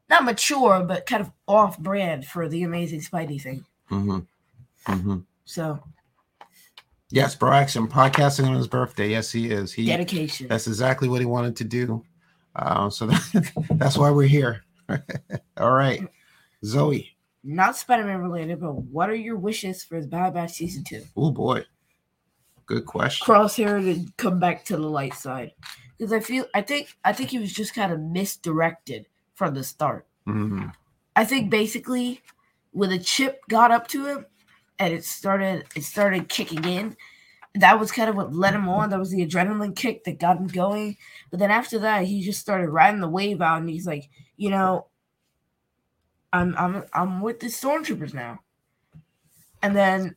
not 0.08 0.24
mature, 0.24 0.84
but 0.84 1.06
kind 1.06 1.20
of 1.20 1.32
off 1.46 1.78
brand 1.78 2.24
for 2.24 2.48
the 2.48 2.62
amazing 2.62 3.00
Spidey 3.00 3.40
thing. 3.40 3.64
Mm-hmm. 3.90 4.92
Mm-hmm. 4.92 5.18
So 5.44 5.82
Yes, 7.14 7.36
Bro 7.36 7.52
Action 7.52 7.86
podcasting 7.86 8.44
on 8.48 8.56
his 8.56 8.66
birthday. 8.66 9.10
Yes, 9.10 9.30
he 9.30 9.50
is. 9.50 9.72
He 9.72 9.86
dedication. 9.86 10.48
that's 10.48 10.66
exactly 10.66 11.08
what 11.08 11.20
he 11.20 11.26
wanted 11.26 11.54
to 11.56 11.64
do. 11.64 12.04
Um, 12.56 12.90
so 12.90 13.06
that, 13.06 13.52
that's 13.72 13.96
why 13.96 14.10
we're 14.10 14.26
here. 14.26 14.64
All 15.58 15.70
right. 15.70 16.02
Zoe. 16.64 17.16
Not 17.44 17.76
Spider-Man 17.76 18.18
related, 18.18 18.60
but 18.60 18.74
what 18.74 19.10
are 19.10 19.14
your 19.14 19.36
wishes 19.36 19.84
for 19.84 20.00
the 20.00 20.08
Bad 20.08 20.34
Batch 20.34 20.54
season 20.54 20.82
two? 20.82 21.04
Oh 21.16 21.30
boy. 21.30 21.64
Good 22.66 22.87
question. 22.87 23.27
Crosshair 23.27 23.83
to 23.83 24.12
come 24.16 24.38
back 24.38 24.64
to 24.66 24.77
the 24.77 24.88
light 24.88 25.14
side 25.14 25.53
because 25.98 26.12
I 26.12 26.20
feel 26.20 26.46
I 26.55 26.62
think 26.62 26.96
I 27.05 27.12
think 27.12 27.31
he 27.31 27.38
was 27.38 27.53
just 27.53 27.74
kind 27.74 27.92
of 27.92 28.00
misdirected 28.00 29.07
from 29.35 29.55
the 29.55 29.64
start. 29.64 30.07
Mhm. 30.27 30.72
I 31.16 31.24
think 31.24 31.50
basically 31.50 32.22
when 32.72 32.90
the 32.90 32.98
chip 32.98 33.40
got 33.48 33.70
up 33.70 33.87
to 33.88 34.07
him 34.07 34.27
and 34.79 34.92
it 34.92 35.05
started 35.05 35.66
it 35.77 35.85
started 35.85 36.29
kicking 36.29 36.64
in, 36.64 36.96
that 37.55 37.79
was 37.79 37.92
kind 37.92 38.11
of 38.11 38.16
what 38.16 38.35
led 38.35 38.55
him 38.55 38.68
on. 38.68 38.90
That 38.90 38.98
was 38.98 39.11
the 39.11 39.27
adrenaline 39.27 39.77
kick 39.77 40.05
that 40.05 40.18
got 40.18 40.38
him 40.38 40.48
going. 40.48 40.96
But 41.31 41.38
then 41.38 41.50
after 41.50 41.79
that, 41.81 42.05
he 42.05 42.22
just 42.22 42.40
started 42.40 42.70
riding 42.70 43.00
the 43.00 43.09
wave 43.09 43.40
out, 43.40 43.61
and 43.61 43.68
he's 43.68 43.87
like, 43.87 44.11
you 44.37 44.50
know, 44.50 44.88
I'm 46.33 46.55
I'm 46.57 46.85
I'm 46.92 47.20
with 47.20 47.40
the 47.40 47.46
stormtroopers 47.46 48.14
now. 48.14 48.40
And 49.62 49.74
then 49.77 50.16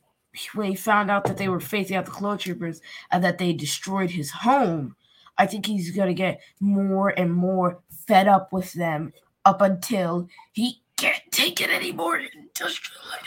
when 0.54 0.70
he 0.70 0.74
found 0.74 1.10
out 1.10 1.24
that 1.24 1.36
they 1.36 1.48
were 1.48 1.60
facing 1.60 1.96
out 1.96 2.04
the 2.04 2.10
clone 2.10 2.38
troopers 2.38 2.80
and 3.10 3.22
that 3.24 3.38
they 3.38 3.52
destroyed 3.52 4.10
his 4.10 4.30
home, 4.30 4.96
I 5.36 5.46
think 5.46 5.66
he's 5.66 5.90
gonna 5.90 6.14
get 6.14 6.40
more 6.60 7.10
and 7.10 7.32
more 7.32 7.80
fed 8.06 8.28
up 8.28 8.52
with 8.52 8.72
them 8.72 9.12
up 9.44 9.60
until 9.60 10.28
he 10.52 10.82
can't 10.96 11.22
take 11.30 11.60
it 11.60 11.70
anymore. 11.70 12.18
Industrial 12.18 13.02
light 13.10 13.20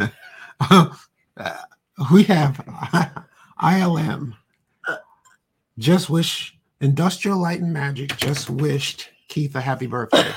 and 0.00 0.10
magic. 0.10 0.94
Uh, 1.36 1.56
we 2.12 2.24
have 2.24 2.64
ILM. 3.62 4.34
Just 5.78 6.10
wish 6.10 6.58
Industrial 6.80 7.38
Light 7.38 7.60
and 7.60 7.72
Magic 7.72 8.16
just 8.16 8.50
wished 8.50 9.10
Keith 9.28 9.54
a 9.54 9.60
happy 9.60 9.86
birthday. 9.86 10.32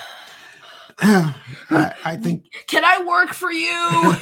I, 1.00 1.94
I 2.06 2.16
think 2.18 2.46
Can 2.68 2.86
I 2.86 3.04
work 3.04 3.30
for 3.34 3.52
you? 3.52 4.16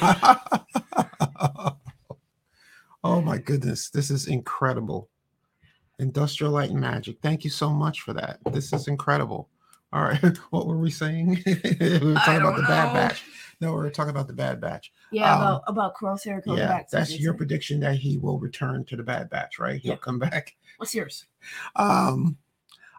oh 3.04 3.20
my 3.22 3.38
goodness, 3.38 3.90
this 3.90 4.10
is 4.10 4.26
incredible. 4.28 5.08
Industrial 5.98 6.52
Light 6.52 6.70
and 6.70 6.80
Magic. 6.80 7.18
Thank 7.22 7.44
you 7.44 7.50
so 7.50 7.70
much 7.70 8.00
for 8.00 8.12
that. 8.14 8.38
This 8.52 8.72
is 8.72 8.88
incredible. 8.88 9.48
All 9.92 10.02
right, 10.02 10.36
what 10.50 10.66
were 10.66 10.78
we 10.78 10.90
saying? 10.90 11.42
we 11.46 11.52
were 11.52 12.14
talking 12.14 12.40
about 12.40 12.56
the 12.56 12.64
Bad. 12.68 12.92
Batch. 12.94 13.22
No, 13.60 13.72
we 13.72 13.80
were 13.80 13.90
talking 13.90 14.10
about 14.10 14.26
the 14.28 14.32
Bad 14.32 14.60
Batch. 14.60 14.92
yeah, 15.12 15.34
Um, 15.34 15.40
about 15.42 15.62
about 15.66 15.94
Crosshair 15.96 16.42
coming 16.42 16.60
yeah, 16.60 16.68
back. 16.68 16.88
that's 16.90 17.18
your 17.18 17.34
prediction 17.34 17.80
that 17.80 17.96
he 17.96 18.16
will 18.16 18.38
return 18.38 18.84
to 18.86 18.96
the 18.96 19.02
Bad 19.02 19.28
Batch, 19.28 19.58
right? 19.58 19.80
He'll 19.80 19.92
Yeah. 19.92 19.98
come 19.98 20.18
back. 20.18 20.56
What's 20.78 20.94
yours? 20.94 21.26
Um, 21.76 22.38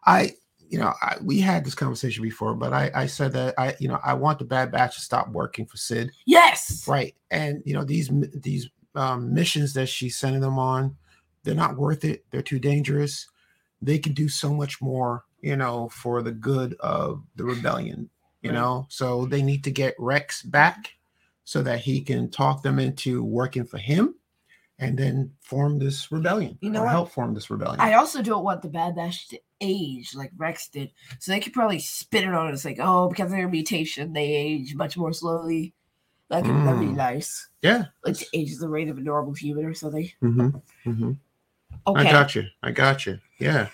I, 0.05 0.33
you 0.71 0.79
know, 0.79 0.93
I, 1.01 1.17
we 1.21 1.41
had 1.41 1.65
this 1.65 1.75
conversation 1.75 2.23
before, 2.23 2.55
but 2.55 2.71
I, 2.71 2.89
I 2.95 3.05
said 3.05 3.33
that 3.33 3.53
I, 3.57 3.75
you 3.79 3.89
know, 3.89 3.99
I 4.05 4.13
want 4.13 4.39
the 4.39 4.45
Bad 4.45 4.71
Batch 4.71 4.95
to 4.95 5.01
stop 5.01 5.27
working 5.29 5.65
for 5.65 5.75
Cid, 5.75 6.11
Yes. 6.25 6.87
right? 6.87 7.13
And 7.29 7.61
you 7.65 7.73
know, 7.73 7.83
these 7.83 8.09
these 8.33 8.69
um, 8.95 9.33
missions 9.33 9.73
that 9.73 9.87
she's 9.87 10.15
sending 10.15 10.39
them 10.41 10.57
on, 10.57 10.95
they're 11.43 11.55
not 11.55 11.75
worth 11.77 12.05
it. 12.05 12.23
They're 12.31 12.41
too 12.41 12.57
dangerous. 12.59 13.27
They 13.81 13.99
can 13.99 14.13
do 14.13 14.29
so 14.29 14.53
much 14.53 14.81
more, 14.81 15.25
you 15.41 15.57
know, 15.57 15.89
for 15.89 16.21
the 16.21 16.31
good 16.31 16.75
of 16.79 17.21
the 17.35 17.43
rebellion. 17.43 18.09
You 18.41 18.51
Right. 18.51 18.55
know, 18.55 18.87
so 18.89 19.25
they 19.25 19.41
need 19.43 19.63
to 19.65 19.71
get 19.71 19.93
Rex 19.99 20.41
back 20.41 20.93
so 21.43 21.61
that 21.63 21.79
he 21.79 22.01
can 22.01 22.29
talk 22.31 22.63
them 22.63 22.79
into 22.79 23.23
working 23.23 23.65
for 23.65 23.77
him. 23.77 24.15
And 24.79 24.97
then 24.97 25.31
form 25.41 25.77
this 25.77 26.11
rebellion. 26.11 26.57
You 26.61 26.71
know 26.71 26.87
help 26.87 27.11
form 27.11 27.35
this 27.35 27.51
rebellion. 27.51 27.79
I 27.81 27.93
also 27.93 28.23
don't 28.23 28.43
want 28.43 28.63
the 28.63 28.69
Bad 28.69 28.95
Batch 28.95 29.27
to 29.27 29.39
age 29.61 30.13
like 30.15 30.31
Rex 30.35 30.67
did. 30.67 30.91
So 31.19 31.31
they 31.31 31.39
could 31.39 31.53
probably 31.53 31.79
spin 31.79 32.27
it 32.27 32.33
on 32.35 32.51
us 32.51 32.65
like, 32.65 32.79
oh, 32.81 33.07
because 33.09 33.25
of 33.31 33.37
their 33.37 33.47
mutation, 33.47 34.11
they 34.13 34.25
age 34.33 34.75
much 34.75 34.97
more 34.97 35.13
slowly. 35.13 35.73
That 36.29 36.43
could 36.43 36.55
that'd 36.65 36.79
be 36.79 36.85
Mm. 36.87 36.95
nice. 36.95 37.47
Yeah. 37.61 37.85
Like 38.05 38.17
to 38.17 38.25
age 38.33 38.57
the 38.57 38.69
rate 38.69 38.87
of 38.89 38.97
a 38.97 39.01
normal 39.01 39.33
human 39.33 39.65
or 39.65 39.73
something. 39.73 40.09
hmm 40.19 40.49
hmm 40.83 41.11
Okay. 41.87 42.07
I 42.07 42.11
got 42.11 42.35
you. 42.35 42.43
I 42.63 42.71
got 42.71 43.05
you. 43.05 43.19
Yeah. 43.39 43.67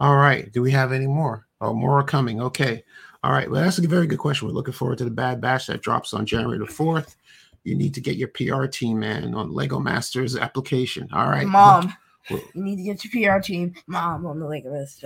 All 0.00 0.16
right. 0.16 0.50
Do 0.52 0.62
we 0.62 0.70
have 0.72 0.92
any 0.92 1.06
more? 1.06 1.46
Oh, 1.60 1.72
more 1.74 1.98
are 1.98 2.04
coming. 2.04 2.40
Okay. 2.40 2.84
All 3.24 3.32
right. 3.32 3.50
Well, 3.50 3.62
that's 3.62 3.78
a 3.78 3.88
very 3.88 4.06
good 4.06 4.18
question. 4.18 4.46
We're 4.46 4.54
looking 4.54 4.74
forward 4.74 4.98
to 4.98 5.04
the 5.04 5.10
Bad 5.10 5.40
Batch 5.40 5.66
that 5.66 5.82
drops 5.82 6.14
on 6.14 6.24
January 6.24 6.58
the 6.58 6.64
4th. 6.66 7.16
You 7.64 7.74
need 7.74 7.94
to 7.94 8.00
get 8.00 8.16
your 8.16 8.28
PR 8.28 8.66
team, 8.66 9.00
man, 9.00 9.34
on 9.34 9.52
Lego 9.52 9.80
Masters 9.80 10.36
application. 10.36 11.08
All 11.12 11.28
right. 11.28 11.46
Mom, 11.46 11.86
Well- 11.86 11.94
you 12.30 12.42
need 12.54 12.76
to 12.76 12.82
get 12.82 13.04
your 13.04 13.36
PR 13.36 13.42
team. 13.42 13.74
Mom 13.86 14.26
on 14.26 14.38
the 14.38 14.46
Lego 14.46 14.72
list. 14.72 15.04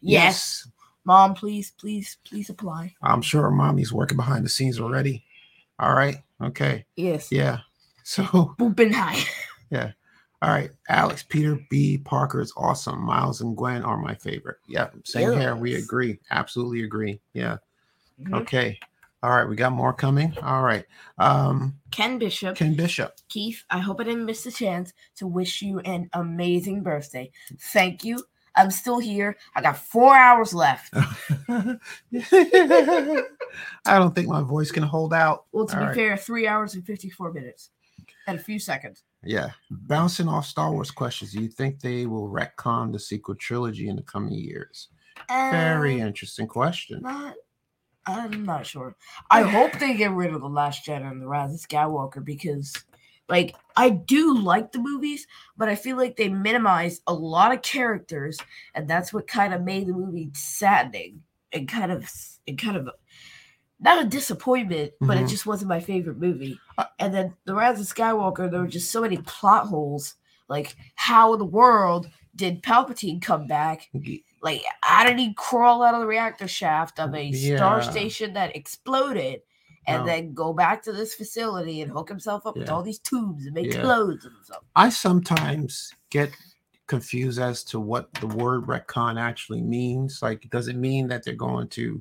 Yes. 0.00 0.68
Mom, 1.04 1.34
please, 1.34 1.70
please, 1.78 2.16
please 2.24 2.50
apply. 2.50 2.94
I'm 3.02 3.22
sure 3.22 3.50
mommy's 3.50 3.92
working 3.92 4.16
behind 4.16 4.44
the 4.44 4.48
scenes 4.48 4.80
already. 4.80 5.24
All 5.78 5.94
right. 5.94 6.16
Okay. 6.42 6.84
Yes. 6.96 7.30
Yeah. 7.30 7.58
So, 8.02 8.22
Boopin' 8.58 8.92
high. 8.92 9.20
Yeah. 9.70 9.92
All 10.42 10.50
right. 10.50 10.70
Alex, 10.88 11.24
Peter 11.28 11.58
B. 11.70 11.98
Parker 11.98 12.40
is 12.40 12.52
awesome. 12.56 13.00
Miles 13.02 13.40
and 13.40 13.56
Gwen 13.56 13.82
are 13.82 13.96
my 13.96 14.14
favorite. 14.14 14.58
Yeah. 14.68 14.90
Same 15.02 15.32
here. 15.32 15.56
We 15.56 15.74
agree. 15.74 16.20
Absolutely 16.30 16.84
agree. 16.84 17.18
Yeah. 17.32 17.56
Mhm. 18.22 18.42
Okay. 18.42 18.78
All 19.26 19.32
right. 19.32 19.48
We 19.48 19.56
got 19.56 19.72
more 19.72 19.92
coming. 19.92 20.32
All 20.40 20.62
right. 20.62 20.84
Um, 21.18 21.74
Ken 21.90 22.16
Bishop. 22.16 22.56
Ken 22.56 22.74
Bishop. 22.74 23.12
Keith, 23.28 23.64
I 23.70 23.78
hope 23.80 24.00
I 24.00 24.04
didn't 24.04 24.24
miss 24.24 24.44
the 24.44 24.52
chance 24.52 24.92
to 25.16 25.26
wish 25.26 25.62
you 25.62 25.80
an 25.80 26.08
amazing 26.12 26.84
birthday. 26.84 27.32
Thank 27.58 28.04
you. 28.04 28.22
I'm 28.54 28.70
still 28.70 29.00
here. 29.00 29.36
I 29.56 29.62
got 29.62 29.78
four 29.78 30.16
hours 30.16 30.54
left. 30.54 30.94
I 31.48 31.76
don't 33.86 34.14
think 34.14 34.28
my 34.28 34.42
voice 34.42 34.70
can 34.70 34.84
hold 34.84 35.12
out. 35.12 35.46
Well, 35.50 35.66
to 35.66 35.74
All 35.74 35.80
be 35.80 35.86
right. 35.86 35.94
fair, 35.96 36.16
three 36.16 36.46
hours 36.46 36.74
and 36.74 36.86
54 36.86 37.32
minutes 37.32 37.70
and 38.28 38.38
a 38.38 38.42
few 38.42 38.60
seconds. 38.60 39.02
Yeah. 39.24 39.50
Bouncing 39.70 40.28
off 40.28 40.46
Star 40.46 40.70
Wars 40.70 40.92
questions, 40.92 41.32
do 41.32 41.42
you 41.42 41.48
think 41.48 41.80
they 41.80 42.06
will 42.06 42.28
retcon 42.28 42.92
the 42.92 42.98
sequel 43.00 43.34
trilogy 43.34 43.88
in 43.88 43.96
the 43.96 44.02
coming 44.02 44.34
years? 44.34 44.88
Very 45.28 46.00
Uh, 46.00 46.06
interesting 46.06 46.46
question. 46.46 47.02
Not, 47.02 47.34
I'm 48.06 48.44
not 48.44 48.66
sure. 48.66 48.94
I 49.30 49.42
hope 49.42 49.78
they 49.78 49.94
get 49.94 50.12
rid 50.12 50.32
of 50.32 50.40
the 50.40 50.48
Last 50.48 50.86
Jedi 50.86 51.10
and 51.10 51.20
the 51.20 51.26
Rise 51.26 51.52
of 51.54 51.60
Skywalker 51.68 52.24
because, 52.24 52.72
like, 53.28 53.56
I 53.76 53.90
do 53.90 54.38
like 54.38 54.70
the 54.72 54.78
movies, 54.78 55.26
but 55.56 55.68
I 55.68 55.74
feel 55.74 55.96
like 55.96 56.16
they 56.16 56.28
minimize 56.28 57.00
a 57.08 57.12
lot 57.12 57.52
of 57.52 57.62
characters, 57.62 58.38
and 58.74 58.88
that's 58.88 59.12
what 59.12 59.26
kind 59.26 59.52
of 59.52 59.62
made 59.62 59.88
the 59.88 59.92
movie 59.92 60.30
saddening 60.34 61.22
and 61.52 61.68
kind 61.68 61.90
of, 61.90 62.08
and 62.46 62.56
kind 62.58 62.76
of, 62.76 62.90
not 63.80 64.04
a 64.04 64.08
disappointment, 64.08 64.92
but 65.00 65.18
it 65.18 65.24
Mhm. 65.24 65.28
just 65.30 65.44
wasn't 65.46 65.68
my 65.68 65.80
favorite 65.80 66.18
movie. 66.18 66.58
Uh, 66.78 66.84
And 66.98 67.12
then 67.12 67.34
the 67.44 67.54
Rise 67.54 67.80
of 67.80 67.86
Skywalker, 67.86 68.50
there 68.50 68.60
were 68.60 68.66
just 68.68 68.90
so 68.90 69.00
many 69.02 69.18
plot 69.18 69.66
holes. 69.66 70.14
Like, 70.48 70.76
how 70.94 71.32
in 71.32 71.38
the 71.40 71.44
world 71.44 72.08
did 72.36 72.62
Palpatine 72.62 73.20
come 73.20 73.46
back? 73.46 73.90
Like, 74.46 74.62
how 74.82 75.04
did 75.04 75.18
he 75.18 75.34
crawl 75.34 75.82
out 75.82 75.94
of 75.94 76.00
the 76.00 76.06
reactor 76.06 76.46
shaft 76.46 77.00
of 77.00 77.12
a 77.16 77.32
star 77.32 77.82
station 77.82 78.32
that 78.34 78.54
exploded 78.54 79.42
and 79.88 80.02
No. 80.02 80.06
then 80.06 80.34
go 80.34 80.52
back 80.52 80.82
to 80.84 80.92
this 80.92 81.14
facility 81.14 81.82
and 81.82 81.90
hook 81.90 82.08
himself 82.08 82.46
up 82.46 82.56
with 82.56 82.70
all 82.70 82.82
these 82.84 83.00
tubes 83.00 83.44
and 83.46 83.54
make 83.54 83.72
Yeah. 83.72 83.80
clothes 83.82 84.24
and 84.24 84.34
stuff? 84.44 84.62
I 84.76 84.88
sometimes 84.90 85.92
get 86.10 86.30
confused 86.86 87.40
as 87.40 87.64
to 87.64 87.80
what 87.80 88.14
the 88.14 88.28
word 88.28 88.66
retcon 88.68 89.20
actually 89.20 89.62
means. 89.62 90.22
Like, 90.22 90.48
does 90.50 90.68
it 90.68 90.76
mean 90.76 91.08
that 91.08 91.24
they're 91.24 91.34
going 91.34 91.66
to 91.70 92.00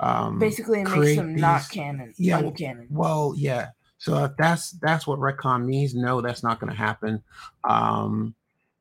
um 0.00 0.38
Basically, 0.38 0.80
it 0.80 0.88
makes 0.88 1.16
them 1.16 1.36
not 1.36 1.68
canon. 1.70 2.14
Yeah, 2.16 2.38
Yeah, 2.38 2.42
well- 2.42 2.52
canon. 2.52 2.86
Well, 2.90 3.34
yeah. 3.36 3.68
So 3.98 4.24
if 4.24 4.32
that's 4.38 4.70
that's 4.80 5.06
what 5.06 5.18
retcon 5.18 5.66
means, 5.66 5.94
no, 5.94 6.22
that's 6.22 6.42
not 6.42 6.58
going 6.58 6.72
to 6.72 6.76
happen. 6.76 7.22
Um, 7.64 8.34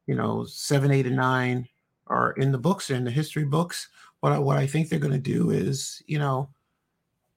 you 0.08 0.16
know, 0.16 0.46
seven, 0.46 0.92
eight, 0.92 1.06
and 1.08 1.18
nine 1.18 1.68
are 2.12 2.34
in 2.34 2.52
the 2.52 2.58
books, 2.58 2.90
in 2.90 3.04
the 3.06 3.12
history 3.12 3.46
books. 3.46 3.90
What 4.20 4.32
I, 4.34 4.40
what 4.40 4.58
I 4.58 4.68
think 4.68 4.90
they're 4.90 5.00
going 5.00 5.14
to 5.14 5.18
do 5.38 5.50
is, 5.50 6.04
you 6.06 6.20
know, 6.20 6.50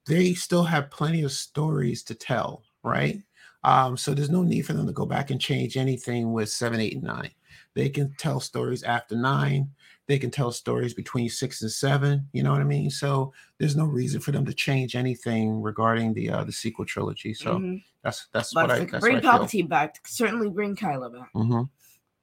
they 0.05 0.33
still 0.33 0.63
have 0.63 0.91
plenty 0.91 1.23
of 1.23 1.31
stories 1.31 2.03
to 2.03 2.15
tell, 2.15 2.63
right? 2.83 3.21
Um, 3.63 3.97
so 3.97 4.13
there's 4.13 4.29
no 4.29 4.43
need 4.43 4.65
for 4.67 4.73
them 4.73 4.85
to 4.85 4.93
go 4.93 5.05
back 5.07 5.31
and 5.31 5.41
change 5.41 5.77
anything 5.77 6.31
with 6.31 6.49
seven, 6.49 6.79
eight, 6.79 6.93
and 6.93 7.03
nine. 7.03 7.31
They 7.73 7.89
can 7.89 8.13
tell 8.19 8.39
stories 8.39 8.83
after 8.83 9.15
nine. 9.15 9.71
They 10.07 10.19
can 10.19 10.29
tell 10.29 10.51
stories 10.51 10.93
between 10.93 11.29
six 11.29 11.63
and 11.63 11.71
seven. 11.71 12.27
You 12.31 12.43
know 12.43 12.51
what 12.51 12.61
I 12.61 12.65
mean? 12.65 12.91
So 12.91 13.33
there's 13.57 13.75
no 13.75 13.85
reason 13.85 14.21
for 14.21 14.31
them 14.31 14.45
to 14.45 14.53
change 14.53 14.95
anything 14.95 15.61
regarding 15.63 16.13
the 16.13 16.29
uh, 16.29 16.43
the 16.43 16.51
sequel 16.51 16.85
trilogy. 16.85 17.33
So 17.33 17.57
Mhm. 17.57 17.83
that's 18.03 18.27
that's 18.31 18.53
But 18.53 18.67
what 18.67 18.71
I 18.71 18.85
that's 18.85 19.01
bring 19.01 19.19
Palpatine 19.19 19.67
back, 19.67 20.07
certainly 20.07 20.49
bring 20.49 20.75
Kylo 20.75 21.11
back. 21.11 21.33
Mm-hmm. 21.33 21.63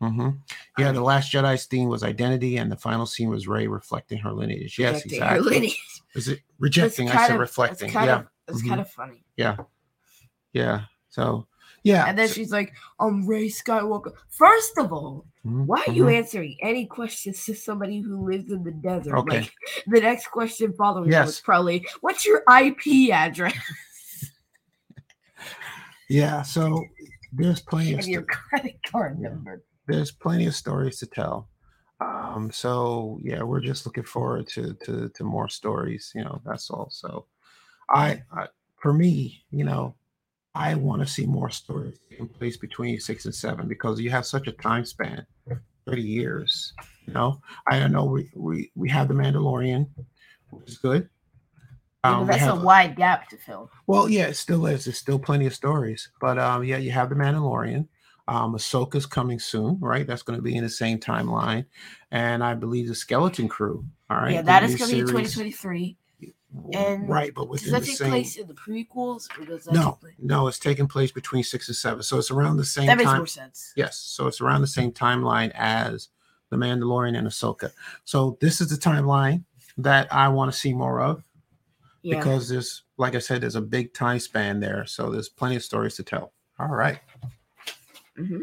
Mm-hmm. 0.02 0.30
Yeah, 0.78 0.92
the 0.92 1.00
Last 1.00 1.32
Jedi's 1.32 1.66
theme 1.66 1.88
was 1.88 2.02
identity, 2.02 2.56
and 2.56 2.70
the 2.72 2.76
final 2.76 3.06
scene 3.06 3.28
was 3.30 3.46
Rey 3.46 3.68
reflecting 3.68 4.18
her 4.18 4.32
lineage. 4.32 4.78
Yes, 4.78 5.04
Rejecting 5.04 5.20
her 5.20 5.26
exactly. 5.36 5.50
lineage. 5.54 6.00
Is 6.14 6.28
it 6.28 6.40
rejecting? 6.58 7.08
I 7.10 7.26
said 7.28 7.34
of- 7.34 7.40
reflecting. 7.40 7.86
It's 7.88 7.94
Yeah, 7.94 8.22
it's 8.48 8.62
mhm. 8.62 8.68
kind 8.68 8.80
of 8.80 8.90
funny. 8.90 9.22
yeah. 9.36 9.56
Yeah. 10.52 10.82
So 11.08 11.46
yeah. 11.84 12.04
And 12.08 12.18
then 12.18 12.28
so- 12.28 12.34
she's 12.34 12.50
like, 12.52 12.72
um, 13.00 13.24
Rey 13.26 13.46
Skywalker. 13.48 14.12
First 14.28 14.76
of 14.78 14.92
all, 14.92 15.24
Mhm, 15.46 15.66
why 15.66 15.82
are 15.86 15.92
you 15.92 16.04
mhm. 16.04 16.14
answering 16.18 16.56
any 16.62 16.84
questions 16.86 17.44
to 17.46 17.54
somebody 17.54 18.00
who 18.00 18.24
lives 18.28 18.50
in 18.52 18.62
the 18.64 18.70
desert? 18.72 19.16
Okay. 19.16 19.40
Like, 19.40 19.52
the 19.86 20.00
next 20.00 20.28
question 20.30 20.72
following 20.74 21.10
that 21.10 21.26
was 21.26 21.36
Yes. 21.36 21.40
probably, 21.40 21.86
what's 22.00 22.24
your 22.26 22.42
IP 22.48 23.10
address 23.12 23.54
Yeah. 26.08 26.42
So 26.42 26.84
there's 27.32 27.60
plenty 27.70 27.94
of 27.94 28.06
your 28.06 28.22
sto- 28.22 28.32
credit 28.48 28.76
card 28.86 29.18
Yeah. 29.20 29.28
number? 29.30 29.62
There's 29.86 30.10
plenty 30.10 30.46
of 30.46 30.54
stories 30.54 30.98
to 30.98 31.06
tell. 31.06 31.48
Um, 32.00 32.50
so 32.52 33.18
yeah, 33.22 33.42
we're 33.42 33.60
just 33.60 33.86
looking 33.86 34.04
forward 34.04 34.48
to 34.48 34.74
to 34.84 35.08
to 35.10 35.24
more 35.24 35.48
stories. 35.48 36.12
You 36.14 36.24
know, 36.24 36.40
that's 36.44 36.70
all. 36.70 36.88
So 36.90 37.26
I, 37.90 38.22
I 38.32 38.46
for 38.80 38.92
me, 38.92 39.44
you 39.50 39.64
know, 39.64 39.94
I 40.54 40.74
want 40.74 41.02
to 41.02 41.06
see 41.06 41.26
more 41.26 41.50
stories 41.50 41.98
taking 42.10 42.28
place 42.28 42.56
between 42.56 42.98
six 42.98 43.24
and 43.24 43.34
seven 43.34 43.68
because 43.68 44.00
you 44.00 44.10
have 44.10 44.26
such 44.26 44.48
a 44.48 44.52
time 44.52 44.84
span, 44.84 45.24
thirty 45.86 46.02
years. 46.02 46.72
You 47.06 47.12
know, 47.14 47.40
I 47.68 47.78
don't 47.78 47.92
know. 47.92 48.04
We 48.04 48.30
we 48.34 48.70
we 48.74 48.90
have 48.90 49.08
the 49.08 49.14
Mandalorian, 49.14 49.88
which 50.50 50.68
is 50.68 50.78
good. 50.78 51.08
Yeah, 52.04 52.18
Um, 52.18 52.26
we 52.26 52.32
that's 52.34 52.42
a 52.50 52.56
wide 52.56 52.96
gap 52.96 53.28
to 53.28 53.36
fill. 53.36 53.70
well, 53.86 54.08
yeah, 54.08 54.26
it 54.26 54.34
still 54.34 54.66
is. 54.66 54.84
There's 54.86 54.98
still 54.98 55.20
plenty 55.20 55.46
of 55.46 55.54
stories, 55.54 56.10
but 56.20 56.36
um, 56.36 56.64
yeah, 56.64 56.78
you 56.78 56.90
have 56.90 57.10
the 57.10 57.14
Mandalorian. 57.14 57.86
Um, 58.28 58.54
Ahsoka's 58.54 59.04
coming 59.06 59.38
soon, 59.40 59.78
right? 59.80 60.06
That's 60.06 60.22
going 60.22 60.38
to 60.38 60.42
be 60.42 60.54
in 60.56 60.62
the 60.62 60.70
same 60.70 60.98
timeline, 60.98 61.66
and 62.12 62.42
I 62.44 62.54
believe 62.54 62.86
the 62.88 62.94
Skeleton 62.94 63.48
Crew. 63.48 63.84
All 64.08 64.16
right, 64.18 64.34
yeah, 64.34 64.42
that 64.42 64.62
is 64.62 64.76
going 64.76 64.90
to 64.90 64.96
be 64.96 65.00
2023. 65.02 65.96
and 66.74 67.08
right, 67.08 67.34
but 67.34 67.50
Does 67.50 67.70
that 67.72 67.80
the 67.80 67.86
take 67.86 67.96
same. 67.96 68.10
place 68.10 68.36
in 68.36 68.46
the 68.46 68.54
prequels? 68.54 69.28
Or 69.38 69.44
does 69.44 69.64
that 69.64 69.74
No, 69.74 69.98
no, 70.18 70.46
it's 70.46 70.58
taking 70.60 70.86
place 70.86 71.10
between 71.10 71.42
six 71.42 71.66
and 71.68 71.76
seven, 71.76 72.02
so 72.04 72.18
it's 72.18 72.30
around 72.30 72.58
the 72.58 72.64
same 72.64 72.86
That 72.86 72.98
makes 72.98 73.10
time. 73.10 73.18
more 73.18 73.26
sense. 73.26 73.72
Yes, 73.74 73.98
so 73.98 74.28
it's 74.28 74.40
around 74.40 74.60
the 74.60 74.66
same 74.68 74.92
timeline 74.92 75.50
as 75.54 76.08
the 76.50 76.56
Mandalorian 76.56 77.16
and 77.18 77.26
Ahsoka. 77.26 77.72
So 78.04 78.36
this 78.40 78.60
is 78.60 78.68
the 78.68 78.76
timeline 78.76 79.44
that 79.78 80.12
I 80.12 80.28
want 80.28 80.52
to 80.52 80.56
see 80.58 80.72
more 80.74 81.00
of 81.00 81.24
Yeah. 82.02 82.18
because 82.18 82.48
there's, 82.50 82.82
like 82.98 83.14
I 83.16 83.18
said, 83.18 83.40
there's 83.40 83.56
a 83.56 83.60
big 83.62 83.94
time 83.94 84.20
span 84.20 84.60
there, 84.60 84.86
so 84.86 85.10
there's 85.10 85.28
plenty 85.30 85.56
of 85.56 85.64
stories 85.64 85.96
to 85.96 86.02
tell. 86.04 86.32
All 86.60 86.68
right. 86.68 87.00
Mhm. 88.18 88.42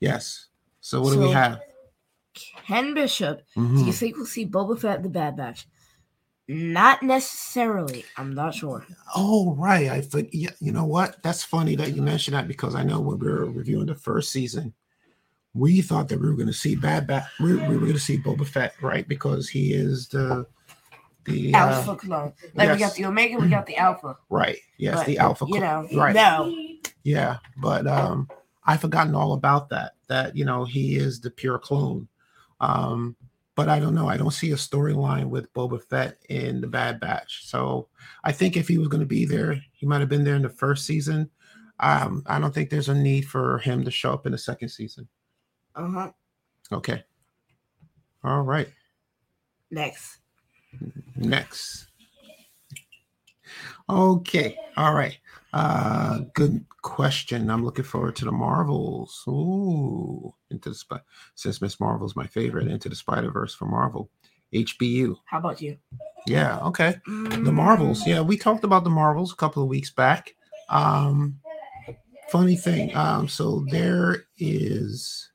Yes. 0.00 0.46
So 0.80 1.00
what 1.00 1.12
do 1.12 1.20
we 1.20 1.30
have? 1.30 1.60
Ken 2.66 2.94
Bishop, 2.94 3.42
do 3.54 3.60
Mhm. 3.60 3.86
you 3.86 3.92
think 3.92 4.16
we'll 4.16 4.26
see 4.26 4.46
Boba 4.46 4.78
Fett 4.78 5.02
the 5.02 5.08
Bad 5.08 5.36
Batch? 5.36 5.66
Not 6.48 7.02
necessarily. 7.02 8.04
I'm 8.16 8.34
not 8.34 8.54
sure. 8.54 8.84
Oh, 9.14 9.54
right. 9.54 9.88
I 9.88 10.00
think 10.00 10.30
yeah, 10.32 10.50
you 10.60 10.72
know 10.72 10.84
what? 10.84 11.22
That's 11.22 11.44
funny 11.44 11.76
that 11.76 11.94
you 11.94 12.02
mentioned 12.02 12.34
that 12.36 12.48
because 12.48 12.74
I 12.74 12.82
know 12.82 13.00
when 13.00 13.18
we 13.18 13.28
were 13.28 13.44
reviewing 13.46 13.86
the 13.86 13.94
first 13.94 14.30
season, 14.32 14.72
we 15.54 15.80
thought 15.80 16.08
that 16.08 16.20
we 16.20 16.26
were 16.28 16.34
going 16.34 16.46
to 16.48 16.52
see 16.52 16.74
Bad 16.74 17.06
Bat. 17.06 17.26
We, 17.40 17.54
we 17.54 17.76
were 17.76 17.80
going 17.80 17.92
to 17.92 17.98
see 18.00 18.18
Boba 18.18 18.46
Fett, 18.46 18.74
right? 18.82 19.06
Because 19.06 19.48
he 19.48 19.72
is 19.74 20.08
the 20.08 20.46
the 21.24 21.54
uh, 21.54 21.58
Alpha 21.58 21.96
clone. 21.96 22.32
Like 22.54 22.72
we 22.72 22.78
got 22.78 22.94
the 22.94 23.04
Omega, 23.04 23.36
we 23.38 23.48
got 23.48 23.66
the 23.66 23.76
Alpha. 23.76 24.16
right. 24.30 24.56
Yes, 24.78 24.96
But, 24.98 25.06
the 25.06 25.18
Alpha. 25.18 25.44
You 25.46 25.58
clone. 25.60 25.88
know, 25.92 25.98
right. 26.00 26.14
no. 26.14 26.52
Yeah, 27.04 27.38
but 27.58 27.86
um, 27.86 28.28
I've 28.64 28.80
forgotten 28.80 29.14
all 29.14 29.32
about 29.32 29.68
that. 29.70 29.92
That 30.08 30.36
you 30.36 30.44
know 30.44 30.64
he 30.64 30.96
is 30.96 31.20
the 31.20 31.30
pure 31.30 31.58
clone. 31.58 32.08
Um, 32.60 33.16
but 33.56 33.68
I 33.68 33.78
don't 33.78 33.94
know. 33.94 34.08
I 34.08 34.16
don't 34.16 34.30
see 34.30 34.52
a 34.52 34.56
storyline 34.56 35.28
with 35.28 35.52
Boba 35.52 35.82
Fett 35.82 36.18
in 36.28 36.60
the 36.60 36.66
Bad 36.66 37.00
Batch. 37.00 37.46
So 37.46 37.88
I 38.24 38.32
think 38.32 38.56
if 38.56 38.68
he 38.68 38.78
was 38.78 38.88
going 38.88 39.00
to 39.00 39.06
be 39.06 39.26
there, 39.26 39.60
he 39.72 39.86
might 39.86 40.00
have 40.00 40.08
been 40.08 40.24
there 40.24 40.36
in 40.36 40.42
the 40.42 40.48
first 40.48 40.86
season. 40.86 41.28
Um, 41.80 42.22
I 42.26 42.38
don't 42.38 42.54
think 42.54 42.70
there's 42.70 42.88
a 42.88 42.94
need 42.94 43.22
for 43.22 43.58
him 43.58 43.84
to 43.84 43.90
show 43.90 44.12
up 44.12 44.26
in 44.26 44.32
the 44.32 44.38
second 44.38 44.68
season. 44.68 45.08
Uh 45.74 45.88
huh. 45.88 46.10
Okay. 46.72 47.04
All 48.22 48.42
right. 48.42 48.68
Next. 49.70 50.18
Next. 51.16 51.86
Okay. 53.88 54.56
All 54.76 54.94
right. 54.94 55.18
Uh, 55.52 56.20
good 56.34 56.64
question. 56.82 57.50
I'm 57.50 57.64
looking 57.64 57.84
forward 57.84 58.16
to 58.16 58.24
the 58.24 58.32
Marvels. 58.32 59.24
Ooh, 59.28 60.34
into 60.50 60.70
the 60.70 60.74
Sp- 60.78 61.04
since 61.34 61.60
Miss 61.60 61.80
Marvel's 61.80 62.16
my 62.16 62.26
favorite. 62.26 62.68
Into 62.68 62.88
the 62.88 62.94
Spider 62.96 63.30
Verse 63.30 63.54
for 63.54 63.66
Marvel, 63.66 64.10
HBU. 64.54 65.16
How 65.26 65.38
about 65.38 65.60
you? 65.60 65.76
Yeah, 66.26 66.58
okay. 66.60 66.96
Mm, 67.08 67.44
The 67.44 67.52
Marvels. 67.52 68.06
Yeah, 68.06 68.20
we 68.20 68.36
talked 68.36 68.64
about 68.64 68.84
the 68.84 68.90
Marvels 68.90 69.32
a 69.32 69.36
couple 69.36 69.62
of 69.62 69.68
weeks 69.68 69.90
back. 69.90 70.34
Um, 70.68 71.40
funny 72.28 72.56
thing. 72.56 72.94
Um, 72.94 73.26
so 73.26 73.64
there 73.70 74.24
is 74.38 75.30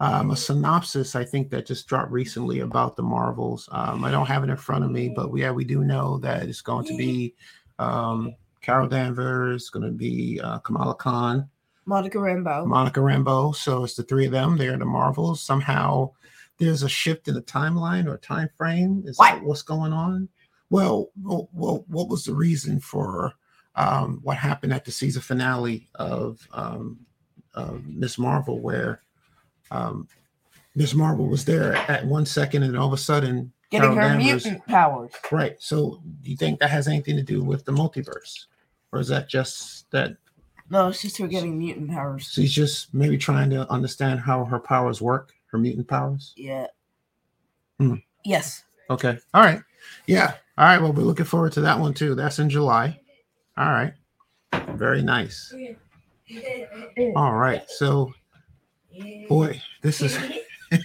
um, 0.00 0.30
a 0.30 0.36
synopsis 0.36 1.16
I 1.16 1.24
think 1.24 1.50
that 1.50 1.66
just 1.66 1.86
dropped 1.88 2.12
recently 2.12 2.60
about 2.60 2.96
the 2.96 3.02
Marvels. 3.02 3.68
Um, 3.72 4.04
I 4.04 4.10
don't 4.10 4.26
have 4.26 4.44
it 4.44 4.50
in 4.50 4.56
front 4.56 4.84
of 4.84 4.90
me, 4.90 5.12
but 5.14 5.34
yeah, 5.34 5.50
we 5.50 5.64
do 5.64 5.82
know 5.84 6.18
that 6.18 6.42
it's 6.44 6.60
going 6.60 6.86
to 6.86 6.96
be 6.96 7.34
um, 7.78 8.34
Carol 8.62 8.88
Danvers, 8.88 9.68
going 9.70 9.84
to 9.84 9.92
be 9.92 10.40
uh, 10.42 10.58
Kamala 10.60 10.94
Khan, 10.94 11.48
Monica 11.84 12.18
Rambeau. 12.18 12.64
Monica 12.66 13.00
Rambeau. 13.00 13.54
So 13.54 13.82
it's 13.84 13.94
the 13.96 14.04
three 14.04 14.26
of 14.26 14.32
them. 14.32 14.56
They're 14.56 14.76
the 14.78 14.84
Marvels. 14.84 15.42
Somehow 15.42 16.12
there's 16.58 16.84
a 16.84 16.88
shift 16.88 17.26
in 17.26 17.34
the 17.34 17.42
timeline 17.42 18.06
or 18.06 18.18
time 18.18 18.48
frame. 18.56 19.02
Is 19.04 19.18
What? 19.18 19.32
that 19.34 19.42
what's 19.42 19.62
going 19.62 19.92
on? 19.92 20.28
Well, 20.70 21.10
well, 21.20 21.48
well, 21.52 21.84
what 21.88 22.08
was 22.08 22.24
the 22.24 22.34
reason 22.34 22.78
for 22.80 23.32
um, 23.74 24.20
what 24.22 24.36
happened 24.36 24.72
at 24.72 24.84
the 24.84 24.92
season 24.92 25.22
finale 25.22 25.88
of 25.96 26.46
um, 26.52 27.00
uh, 27.54 27.74
Miss 27.84 28.16
Marvel, 28.16 28.60
where 28.60 29.02
um, 29.72 30.06
Miss 30.76 30.94
Marvel 30.94 31.26
was 31.26 31.44
there 31.44 31.74
at 31.90 32.06
one 32.06 32.24
second, 32.26 32.62
and 32.62 32.78
all 32.78 32.86
of 32.86 32.92
a 32.92 32.96
sudden, 32.98 33.52
Getting 33.70 33.94
Carol 33.94 33.96
her 33.96 34.18
Danvers- 34.18 34.44
mutant 34.44 34.66
powers. 34.66 35.12
right? 35.32 35.56
So, 35.58 36.00
do 36.22 36.30
you 36.30 36.36
think 36.36 36.60
that 36.60 36.70
has 36.70 36.86
anything 36.86 37.16
to 37.16 37.22
do 37.22 37.42
with 37.42 37.64
the 37.64 37.72
multiverse, 37.72 38.44
or 38.92 39.00
is 39.00 39.08
that 39.08 39.28
just 39.28 39.90
that 39.90 40.16
No, 40.70 40.88
it's 40.88 41.02
just 41.02 41.18
her 41.18 41.26
getting 41.26 41.58
mutant 41.58 41.90
powers. 41.90 42.30
she's 42.32 42.52
just 42.52 42.92
maybe 42.94 43.18
trying 43.18 43.50
to 43.50 43.68
understand 43.70 44.20
how 44.20 44.44
her 44.44 44.58
powers 44.58 45.00
work, 45.02 45.32
her 45.50 45.58
mutant 45.58 45.88
powers? 45.88 46.32
Yeah. 46.36 46.66
Hmm. 47.78 47.96
Yes. 48.24 48.64
Okay. 48.90 49.18
All 49.34 49.42
right. 49.42 49.60
Yeah. 50.06 50.34
All 50.58 50.66
right. 50.66 50.80
Well, 50.80 50.92
we're 50.92 51.02
looking 51.02 51.24
forward 51.24 51.52
to 51.52 51.60
that 51.62 51.78
one 51.78 51.94
too. 51.94 52.14
That's 52.14 52.38
in 52.38 52.50
July. 52.50 53.00
All 53.56 53.66
right. 53.66 53.94
Very 54.74 55.02
nice. 55.02 55.52
All 57.16 57.34
right. 57.34 57.68
So, 57.68 58.12
boy, 59.28 59.60
this 59.82 60.00
is 60.02 60.18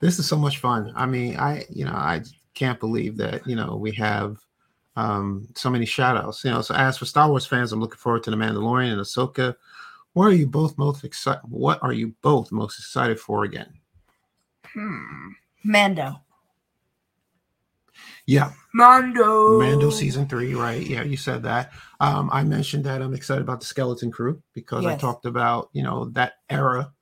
this 0.00 0.18
is 0.18 0.26
so 0.26 0.36
much 0.36 0.58
fun. 0.58 0.92
I 0.94 1.06
mean, 1.06 1.36
I 1.36 1.64
you 1.70 1.84
know 1.84 1.92
I 1.92 2.22
can't 2.54 2.78
believe 2.78 3.16
that 3.16 3.46
you 3.46 3.56
know 3.56 3.76
we 3.76 3.92
have 3.92 4.36
um 4.96 5.48
so 5.54 5.70
many 5.70 5.86
shout 5.86 6.16
outs. 6.16 6.44
You 6.44 6.50
know, 6.50 6.62
so 6.62 6.74
as 6.74 6.98
for 6.98 7.04
Star 7.04 7.28
Wars 7.28 7.46
fans, 7.46 7.72
I'm 7.72 7.80
looking 7.80 7.98
forward 7.98 8.22
to 8.24 8.30
the 8.30 8.36
Mandalorian 8.36 8.92
and 8.92 9.00
Ahsoka. 9.00 9.56
What 10.12 10.26
are 10.26 10.32
you 10.32 10.46
both 10.46 10.78
most 10.78 11.04
excited? 11.04 11.42
What 11.48 11.82
are 11.82 11.92
you 11.92 12.14
both 12.22 12.52
most 12.52 12.78
excited 12.78 13.18
for 13.18 13.44
again? 13.44 13.72
Hmm. 14.72 15.30
Mando. 15.64 16.20
Yeah, 18.26 18.52
Mando. 18.72 19.58
Mando 19.58 19.90
season 19.90 20.26
three, 20.26 20.54
right? 20.54 20.80
Yeah, 20.80 21.02
you 21.02 21.16
said 21.16 21.42
that. 21.42 21.72
Um, 22.00 22.30
I 22.32 22.42
mentioned 22.42 22.84
that 22.84 23.02
I'm 23.02 23.14
excited 23.14 23.42
about 23.42 23.60
the 23.60 23.66
Skeleton 23.66 24.10
Crew 24.10 24.42
because 24.54 24.86
I 24.86 24.96
talked 24.96 25.26
about 25.26 25.68
you 25.72 25.82
know 25.82 26.06
that 26.12 26.34
era. 26.48 26.92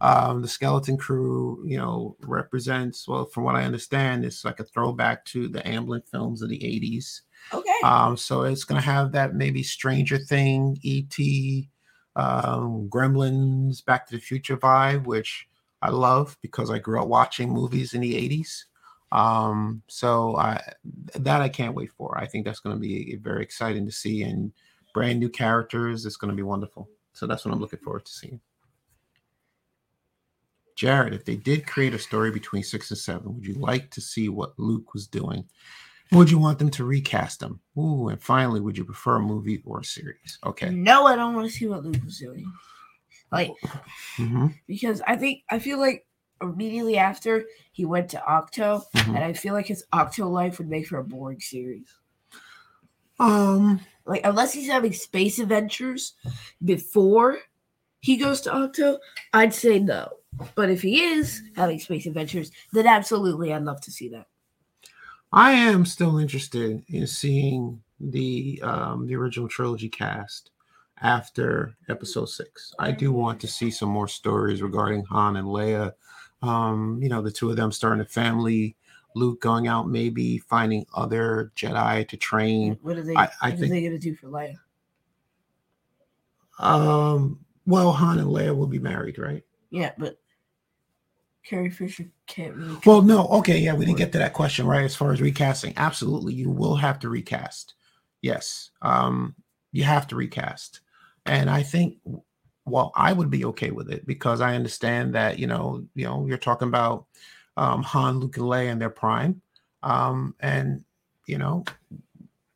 Um, 0.00 0.42
the 0.42 0.48
Skeleton 0.48 0.96
Crew, 0.96 1.64
you 1.66 1.76
know, 1.76 2.16
represents 2.20 3.08
well, 3.08 3.26
from 3.26 3.42
what 3.42 3.56
I 3.56 3.64
understand, 3.64 4.24
it's 4.24 4.44
like 4.44 4.60
a 4.60 4.64
throwback 4.64 5.24
to 5.26 5.48
the 5.48 5.60
Amblin 5.62 6.08
films 6.08 6.42
of 6.42 6.48
the 6.48 6.58
'80s. 6.58 7.22
Okay. 7.52 7.70
Um, 7.82 8.16
so 8.16 8.42
it's 8.42 8.64
gonna 8.64 8.80
have 8.80 9.12
that 9.12 9.34
maybe 9.34 9.62
Stranger 9.62 10.18
Thing, 10.18 10.78
E.T., 10.82 11.68
um, 12.16 12.88
Gremlins, 12.90 13.84
Back 13.84 14.06
to 14.08 14.16
the 14.16 14.20
Future 14.20 14.56
vibe, 14.56 15.04
which 15.04 15.48
I 15.80 15.90
love 15.90 16.36
because 16.42 16.70
I 16.70 16.78
grew 16.78 17.00
up 17.00 17.08
watching 17.08 17.50
movies 17.50 17.94
in 17.94 18.00
the 18.00 18.14
'80s. 18.14 18.64
Um, 19.10 19.82
so 19.88 20.36
I 20.36 20.60
that 21.14 21.40
I 21.40 21.48
can't 21.48 21.74
wait 21.74 21.92
for. 21.92 22.18
I 22.18 22.26
think 22.26 22.44
that's 22.44 22.60
gonna 22.60 22.76
be 22.76 23.16
very 23.16 23.42
exciting 23.42 23.86
to 23.86 23.92
see 23.92 24.22
and 24.22 24.52
brand 24.92 25.20
new 25.20 25.28
characters. 25.28 26.04
It's 26.04 26.16
gonna 26.16 26.34
be 26.34 26.42
wonderful. 26.42 26.88
So 27.12 27.26
that's 27.26 27.44
what 27.44 27.52
I'm 27.54 27.60
looking 27.60 27.80
forward 27.80 28.04
to 28.04 28.12
seeing. 28.12 28.40
Jared, 30.76 31.12
if 31.12 31.24
they 31.24 31.34
did 31.34 31.66
create 31.66 31.94
a 31.94 31.98
story 31.98 32.30
between 32.30 32.62
six 32.62 32.90
and 32.92 32.98
seven, 32.98 33.34
would 33.34 33.44
you 33.44 33.54
like 33.54 33.90
to 33.90 34.00
see 34.00 34.28
what 34.28 34.56
Luke 34.58 34.94
was 34.94 35.08
doing? 35.08 35.44
Would 36.12 36.30
you 36.30 36.38
want 36.38 36.58
them 36.58 36.70
to 36.70 36.84
recast 36.84 37.40
them? 37.40 37.60
Ooh, 37.76 38.08
and 38.08 38.22
finally, 38.22 38.60
would 38.60 38.78
you 38.78 38.84
prefer 38.84 39.16
a 39.16 39.20
movie 39.20 39.62
or 39.64 39.80
a 39.80 39.84
series? 39.84 40.38
Okay. 40.44 40.70
No, 40.70 41.06
I 41.06 41.16
don't 41.16 41.34
want 41.34 41.46
to 41.50 41.52
see 41.52 41.66
what 41.66 41.84
Luke 41.84 42.02
was 42.04 42.18
doing. 42.18 42.50
Like, 43.30 43.50
Mhm, 44.16 44.54
because 44.66 45.02
I 45.06 45.16
think 45.16 45.42
I 45.50 45.58
feel 45.58 45.78
like 45.78 46.06
immediately 46.40 46.96
after 46.96 47.44
he 47.72 47.84
went 47.84 48.08
to 48.10 48.22
Ahch-To, 48.26 48.82
mhm. 48.94 49.08
and 49.08 49.18
I 49.18 49.32
feel 49.34 49.52
like 49.52 49.66
his 49.66 49.84
Ahch-To 49.92 50.24
life 50.24 50.58
would 50.58 50.68
make 50.70 50.86
for 50.86 50.98
a 50.98 51.04
boring 51.04 51.40
series. 51.40 51.88
Um, 53.20 53.80
Like, 54.06 54.22
unless 54.24 54.54
he's 54.54 54.68
having 54.70 54.94
space 54.94 55.38
adventures 55.38 56.14
before 56.64 57.40
he 58.00 58.16
goes 58.16 58.40
to 58.42 58.50
Ahch-To, 58.50 58.98
I'd 59.34 59.52
say 59.52 59.78
no. 59.78 60.08
But 60.54 60.70
if 60.70 60.80
he 60.80 61.02
is 61.02 61.42
having 61.54 61.78
space 61.80 62.06
adventures, 62.06 62.50
then 62.72 62.86
absolutely, 62.86 63.52
I'd 63.52 63.64
love 63.64 63.82
to 63.82 63.90
see 63.90 64.08
that. 64.10 64.28
I 65.32 65.52
am 65.52 65.84
still 65.84 66.18
interested 66.18 66.82
in 66.88 67.06
seeing 67.06 67.82
the 68.00 68.60
um 68.62 69.06
the 69.06 69.16
original 69.16 69.48
trilogy 69.48 69.88
cast 69.88 70.50
after 71.00 71.74
episode 71.88 72.26
six. 72.26 72.74
I 72.78 72.92
do 72.92 73.12
want 73.12 73.40
to 73.40 73.46
see 73.48 73.70
some 73.70 73.88
more 73.88 74.08
stories 74.08 74.62
regarding 74.62 75.04
Han 75.06 75.36
and 75.36 75.48
Leia. 75.48 75.92
Um, 76.42 76.98
you 77.02 77.08
know, 77.08 77.20
the 77.22 77.30
two 77.32 77.50
of 77.50 77.56
them 77.56 77.72
starting 77.72 78.00
a 78.00 78.04
family, 78.04 78.76
Luke 79.14 79.40
going 79.40 79.66
out, 79.66 79.88
maybe 79.88 80.38
finding 80.38 80.86
other 80.94 81.52
Jedi 81.56 82.06
to 82.08 82.16
train. 82.16 82.78
What 82.82 82.96
are 82.96 83.02
they? 83.02 83.16
I- 83.16 83.28
I 83.42 83.50
what 83.50 83.58
think- 83.58 83.64
are 83.72 83.74
they 83.74 83.82
gonna 83.82 83.98
do 83.98 84.14
for 84.14 84.28
Leia? 84.28 84.54
Um, 86.60 87.38
well, 87.66 87.92
Han 87.92 88.18
and 88.18 88.28
Leia 88.28 88.56
will 88.56 88.66
be 88.66 88.78
married, 88.80 89.18
right? 89.18 89.44
Yeah, 89.70 89.92
but 89.98 90.18
Carrie 91.48 91.70
Fisher 91.70 92.04
can't 92.26 92.54
really. 92.54 92.76
Well, 92.84 93.00
no, 93.00 93.26
okay, 93.28 93.58
yeah, 93.58 93.72
we 93.72 93.86
didn't 93.86 93.96
get 93.96 94.12
to 94.12 94.18
that 94.18 94.34
question, 94.34 94.66
right? 94.66 94.84
As 94.84 94.94
far 94.94 95.12
as 95.12 95.22
recasting, 95.22 95.72
absolutely, 95.78 96.34
you 96.34 96.50
will 96.50 96.76
have 96.76 96.98
to 97.00 97.08
recast. 97.08 97.74
Yes, 98.20 98.70
um, 98.82 99.34
you 99.72 99.84
have 99.84 100.06
to 100.08 100.16
recast, 100.16 100.80
and 101.24 101.48
I 101.48 101.62
think, 101.62 101.96
well, 102.66 102.92
I 102.94 103.14
would 103.14 103.30
be 103.30 103.46
okay 103.46 103.70
with 103.70 103.90
it 103.90 104.06
because 104.06 104.42
I 104.42 104.56
understand 104.56 105.14
that 105.14 105.38
you 105.38 105.46
know, 105.46 105.86
you 105.94 106.04
know, 106.04 106.26
you're 106.26 106.36
talking 106.36 106.68
about 106.68 107.06
um, 107.56 107.82
Han, 107.82 108.18
Luke, 108.18 108.36
and 108.36 108.46
Leia 108.46 108.68
in 108.68 108.78
their 108.78 108.90
prime, 108.90 109.40
um, 109.82 110.34
and 110.40 110.84
you 111.26 111.38
know, 111.38 111.64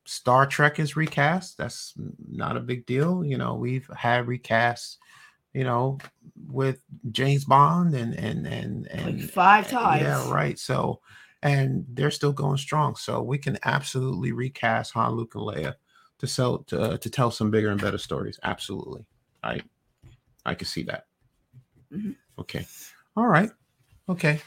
Star 0.04 0.44
Trek 0.44 0.78
is 0.78 0.96
recast. 0.96 1.56
That's 1.56 1.94
not 2.30 2.58
a 2.58 2.60
big 2.60 2.84
deal. 2.84 3.24
You 3.24 3.38
know, 3.38 3.54
we've 3.54 3.88
had 3.96 4.26
recasts, 4.26 4.98
you 5.54 5.64
know, 5.64 5.98
with 6.48 6.82
James 7.10 7.44
Bond 7.44 7.94
and 7.94 8.14
and 8.14 8.46
and 8.46 8.86
and 8.88 9.20
like 9.20 9.30
five 9.30 9.68
times. 9.68 10.00
yeah, 10.02 10.30
right. 10.32 10.58
So, 10.58 11.00
and 11.42 11.84
they're 11.88 12.10
still 12.10 12.32
going 12.32 12.56
strong. 12.58 12.96
So 12.96 13.22
we 13.22 13.38
can 13.38 13.58
absolutely 13.64 14.32
recast 14.32 14.92
Han, 14.94 15.12
Luke, 15.12 15.34
and 15.34 15.44
Leia 15.44 15.74
to 16.18 16.26
sell 16.26 16.58
to, 16.64 16.80
uh, 16.80 16.96
to 16.98 17.10
tell 17.10 17.30
some 17.30 17.50
bigger 17.50 17.70
and 17.70 17.80
better 17.80 17.98
stories. 17.98 18.38
Absolutely, 18.42 19.04
I 19.42 19.60
I 20.46 20.54
can 20.54 20.66
see 20.66 20.82
that. 20.84 21.06
Mhm. 21.92 22.16
Okay, 22.38 22.66
all 23.16 23.26
right, 23.26 23.50
okay. 24.08 24.40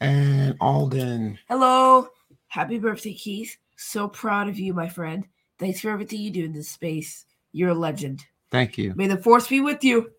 And 0.00 0.56
Alden, 0.60 1.38
Hello, 1.48 2.08
happy 2.48 2.78
birthday, 2.78 3.12
Keith. 3.14 3.56
So 3.76 4.08
proud 4.08 4.48
of 4.48 4.58
you, 4.58 4.72
my 4.74 4.88
friend. 4.88 5.26
Thanks 5.58 5.80
for 5.80 5.90
everything 5.90 6.20
you 6.20 6.30
do 6.30 6.44
in 6.44 6.52
this 6.54 6.70
space. 6.70 7.26
You're 7.52 7.70
a 7.70 7.74
legend. 7.74 8.24
thank 8.50 8.78
you, 8.78 8.94
May 8.96 9.06
the 9.06 9.18
force 9.18 9.46
be 9.46 9.60
with 9.60 9.84
you. 9.84 10.10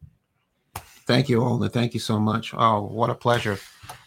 Thank 1.05 1.29
you, 1.29 1.43
Alden. 1.43 1.69
Thank 1.69 1.93
you 1.93 1.99
so 1.99 2.19
much. 2.19 2.53
Oh, 2.55 2.81
what 2.83 3.09
a 3.09 3.15
pleasure 3.15 3.57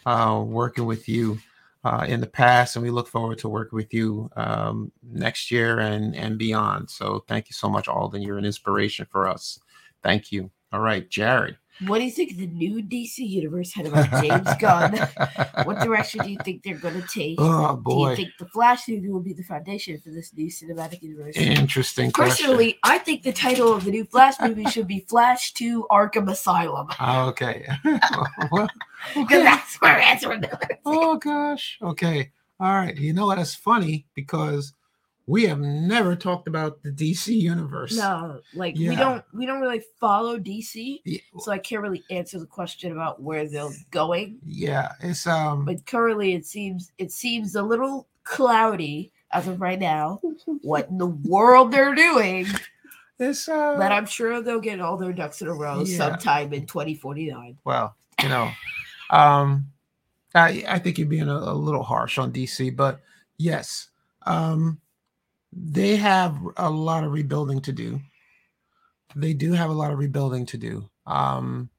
uh, 0.07 0.43
working 0.47 0.87
with 0.87 1.09
you. 1.09 1.39
Uh, 1.87 2.07
in 2.09 2.19
the 2.19 2.27
past, 2.27 2.77
and 2.77 2.83
we 2.83 2.91
look 2.91 3.07
forward 3.07 3.37
to 3.37 3.47
working 3.47 3.77
with 3.77 3.93
you 3.93 4.31
um, 4.37 4.91
next 5.03 5.51
year 5.51 5.81
and 5.81 6.17
and 6.17 6.39
beyond. 6.39 6.89
So, 6.89 7.23
thank 7.29 7.51
you 7.51 7.53
so 7.53 7.69
much, 7.69 7.89
Alden. 7.89 8.23
You're 8.23 8.39
an 8.39 8.47
inspiration 8.47 9.07
for 9.11 9.29
us. 9.29 9.61
Thank 10.03 10.33
you. 10.33 10.51
All 10.73 10.81
right, 10.81 11.07
Jared. 11.11 11.59
What 11.81 11.99
do 11.99 12.05
you 12.05 12.11
think 12.11 12.37
the 12.37 12.47
new 12.47 12.83
DC 12.83 13.19
universe 13.19 13.73
headed 13.73 13.93
about 13.93 14.23
James 14.23 14.49
Gunn? 14.61 14.95
what 15.65 15.81
direction 15.81 16.21
do 16.25 16.31
you 16.31 16.39
think 16.45 16.63
they're 16.63 16.79
going 16.79 17.01
to 17.01 17.07
take? 17.09 17.37
Oh 17.41 17.77
Do 17.77 18.11
you 18.11 18.17
think 18.17 18.31
the 18.39 18.47
Flash 18.47 18.89
movie 18.89 19.09
will 19.09 19.21
be 19.21 19.33
the 19.33 19.43
foundation 19.43 20.01
for 20.01 20.11
this 20.11 20.33
new 20.35 20.47
cinematic 20.47 21.03
universe? 21.03 21.37
interesting 21.37 22.13
question. 22.13 22.47
Personally, 22.47 22.79
I 22.85 22.99
think 22.99 23.23
the 23.23 23.33
title 23.33 23.73
of 23.73 23.85
the 23.85 23.91
new 23.91 24.05
Flash 24.05 24.35
movie 24.41 24.65
should 24.67 24.87
be 24.87 25.01
Flash 25.09 25.53
2 25.55 25.87
Arkham 25.91 26.31
Asylum. 26.31 26.89
Ah, 27.07 27.27
okay. 27.27 27.67
Well, 28.51 28.69
okay. 29.17 29.43
that's 29.43 29.81
where 29.81 29.99
answer. 30.01 30.41
Oh 30.87 31.17
gosh. 31.17 31.77
Okay. 31.83 32.31
All 32.61 32.73
right. 32.73 32.97
You 32.97 33.13
know 33.13 33.27
what? 33.27 33.37
That's 33.37 33.55
funny 33.55 34.07
because 34.15 34.73
we 35.27 35.45
have 35.47 35.59
never 35.61 36.15
talked 36.15 36.49
about 36.49 36.83
the 36.83 36.91
DC 36.91 37.35
universe. 37.35 37.97
No, 37.97 38.41
like 38.55 38.75
we 38.77 38.95
don't 38.95 39.25
we 39.33 39.47
don't 39.47 39.61
really 39.61 39.83
follow 39.99 40.39
DC, 40.39 41.01
Yeah, 41.05 41.19
so 41.41 41.51
I 41.53 41.59
can't 41.59 41.81
really 41.83 42.05
answer 42.11 42.39
the 42.39 42.47
question 42.47 42.93
about 42.93 43.23
where 43.23 43.49
they're 43.49 43.71
going. 43.91 44.39
yeah, 44.45 44.93
it's 45.01 45.27
um 45.27 45.65
But 45.65 45.87
currently, 45.87 46.35
it 46.35 46.45
seems 46.47 46.93
it 46.99 47.11
seems 47.13 47.55
a 47.55 47.63
little 47.63 48.07
cloudy 48.25 49.13
as 49.33 49.49
of 49.49 49.61
right 49.61 49.79
now. 49.81 50.21
What 50.63 50.89
in 50.89 50.99
the 50.99 51.07
world 51.07 51.73
they're 51.73 51.95
doing? 51.95 52.47
it's 53.19 53.49
uh 53.49 53.77
But 53.79 53.93
I'm 53.93 54.07
sure 54.07 54.43
they'll 54.43 54.61
get 54.61 54.81
all 54.81 54.97
their 54.97 55.13
ducks 55.13 55.41
in 55.43 55.49
a 55.49 55.55
row 55.55 55.83
Yeah. 55.85 55.97
sometime 55.99 56.53
in 56.53 56.67
2049. 56.67 57.57
well, 57.65 57.97
you 58.23 58.29
know, 58.29 58.51
um, 59.11 59.67
I 60.35 60.65
I 60.69 60.79
think 60.79 60.99
you're 60.99 61.09
being 61.09 61.29
a, 61.29 61.35
a 61.37 61.55
little 61.55 61.83
harsh 61.83 62.19
on 62.19 62.33
DC, 62.33 62.75
but 62.77 63.01
yes, 63.39 63.89
um, 64.27 64.81
they 65.57 65.97
have 65.97 66.37
a 66.57 66.71
lot 66.71 67.05
of 67.05 67.13
rebuilding 67.13 67.61
to 67.63 67.73
do. 67.73 68.01
They 69.17 69.33
do 69.35 69.53
have 69.53 69.71
a 69.71 69.75
lot 69.75 69.93
of 69.93 69.99
rebuilding 69.99 70.47
to 70.47 70.59
do. 70.59 70.91
Um, 71.07 71.71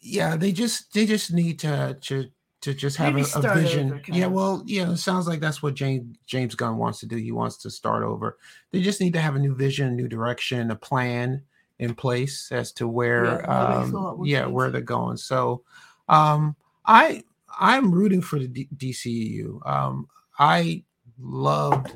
yeah, 0.00 0.36
they 0.36 0.52
just 0.52 0.92
they 0.92 1.06
just 1.06 1.32
need 1.32 1.58
to 1.60 1.96
to 2.02 2.30
to 2.62 2.74
just 2.74 2.96
have 2.96 3.14
a, 3.16 3.26
a 3.34 3.42
vision. 3.42 3.92
over, 3.92 4.00
yeah, 4.08 4.26
well, 4.26 4.62
yeah, 4.66 4.90
it 4.90 4.96
sounds 4.96 5.26
like 5.26 5.40
that's 5.40 5.62
what 5.62 5.74
James 5.74 6.16
James 6.26 6.54
Gunn 6.54 6.76
wants 6.76 7.00
to 7.00 7.06
do. 7.06 7.16
He 7.16 7.32
wants 7.32 7.56
to 7.58 7.70
start 7.70 8.02
over. 8.02 8.38
They 8.70 8.80
just 8.80 9.00
need 9.00 9.12
to 9.14 9.20
have 9.20 9.36
a 9.36 9.38
new 9.38 9.54
vision, 9.54 9.88
a 9.88 9.92
new 9.92 10.08
direction, 10.08 10.70
a 10.70 10.76
plan 10.76 11.42
in 11.78 11.94
place 11.94 12.50
as 12.52 12.72
to 12.72 12.86
where 12.88 13.26
Yeah, 13.26 13.46
that 13.58 13.68
makes 13.68 13.92
a 13.92 13.96
um, 13.96 14.24
yeah 14.24 14.46
where 14.46 14.70
they're 14.70 14.80
going. 14.80 15.16
So 15.16 15.62
um 16.08 16.56
I 16.86 17.24
I'm 17.58 17.92
rooting 17.92 18.20
for 18.22 18.38
the 18.38 18.48
D- 18.48 18.68
DCEU. 18.76 19.66
Um 19.66 20.08
I 20.38 20.84
loved 21.18 21.92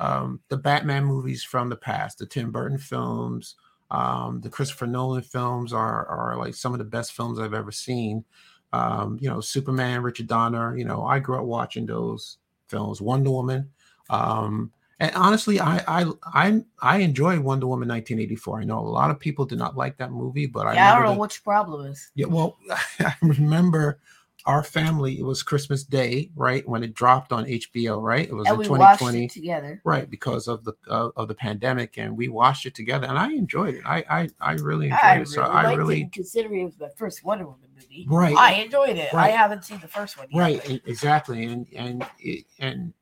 um 0.00 0.40
the 0.48 0.56
Batman 0.56 1.04
movies 1.04 1.44
from 1.44 1.68
the 1.68 1.76
past, 1.76 2.18
the 2.18 2.26
Tim 2.26 2.50
Burton 2.50 2.78
films, 2.78 3.56
um 3.90 4.40
the 4.40 4.50
Christopher 4.50 4.86
Nolan 4.86 5.22
films 5.22 5.72
are 5.72 6.06
are 6.06 6.36
like 6.36 6.54
some 6.54 6.72
of 6.72 6.78
the 6.78 6.84
best 6.84 7.12
films 7.12 7.38
I've 7.38 7.54
ever 7.54 7.72
seen. 7.72 8.24
Um 8.72 9.18
you 9.20 9.28
know, 9.30 9.40
Superman, 9.40 10.02
Richard 10.02 10.26
Donner, 10.26 10.76
you 10.76 10.84
know, 10.84 11.04
I 11.04 11.18
grew 11.20 11.38
up 11.38 11.44
watching 11.44 11.86
those 11.86 12.38
films, 12.68 13.00
Wonder 13.00 13.30
Woman. 13.30 13.70
Um 14.10 14.72
and 15.00 15.14
honestly, 15.16 15.58
I 15.60 15.82
I 15.88 16.10
I 16.22 16.62
I 16.80 16.96
enjoyed 16.98 17.40
Wonder 17.40 17.66
Woman 17.66 17.88
1984. 17.88 18.60
I 18.60 18.64
know 18.64 18.78
a 18.78 18.80
lot 18.80 19.10
of 19.10 19.18
people 19.18 19.44
did 19.44 19.58
not 19.58 19.76
like 19.76 19.96
that 19.98 20.12
movie, 20.12 20.46
but 20.46 20.66
I 20.66 20.74
yeah, 20.74 20.92
I 20.92 20.94
don't 20.94 21.04
know 21.04 21.12
the- 21.14 21.18
what 21.18 21.34
your 21.36 21.42
problem 21.42 21.86
is. 21.90 22.10
yeah, 22.14 22.26
well, 22.26 22.56
I 23.00 23.14
remember 23.22 23.98
our 24.46 24.62
family. 24.62 25.18
It 25.18 25.24
was 25.24 25.42
Christmas 25.42 25.84
Day, 25.84 26.30
right, 26.36 26.66
when 26.68 26.82
it 26.84 26.94
dropped 26.94 27.32
on 27.32 27.44
HBO, 27.46 28.00
right? 28.02 28.28
It 28.28 28.34
was 28.34 28.46
And 28.46 28.54
in 28.54 28.60
we 28.60 28.68
watched 28.68 29.00
2020, 29.00 29.24
it 29.24 29.30
together. 29.30 29.80
right, 29.84 30.08
because 30.10 30.48
of 30.48 30.64
the 30.64 30.74
uh, 30.88 31.10
of 31.16 31.28
the 31.28 31.34
pandemic, 31.34 31.96
and 31.98 32.16
we 32.16 32.28
watched 32.28 32.66
it 32.66 32.74
together, 32.74 33.06
and 33.06 33.18
I 33.18 33.32
enjoyed 33.32 33.74
it. 33.76 33.82
I 33.86 34.04
I, 34.08 34.28
I 34.40 34.52
really 34.54 34.86
enjoyed 34.86 35.00
I 35.02 35.14
it. 35.14 35.18
really 35.20 35.26
So 35.26 35.42
I 35.42 35.74
really 35.74 36.10
considering 36.12 36.60
it 36.60 36.64
was 36.64 36.78
my 36.78 36.88
first 36.96 37.24
Wonder 37.24 37.46
Woman 37.46 37.68
movie. 37.74 38.06
Right. 38.08 38.36
I 38.36 38.54
enjoyed 38.54 38.96
it. 38.98 39.14
I 39.14 39.30
haven't 39.30 39.64
seen 39.64 39.80
the 39.80 39.88
first 39.88 40.18
one 40.18 40.26
yet. 40.30 40.38
right 40.38 40.70
e- 40.70 40.82
exactly, 40.86 41.44
and 41.44 41.66
and 41.74 42.06
it, 42.18 42.44
and 42.58 42.92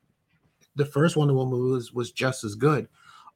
the 0.76 0.86
first 0.86 1.16
Wonder 1.16 1.34
Woman 1.34 1.58
movie 1.58 1.72
was 1.74 1.92
was 1.92 2.12
just 2.12 2.44
as 2.44 2.54
good. 2.54 2.88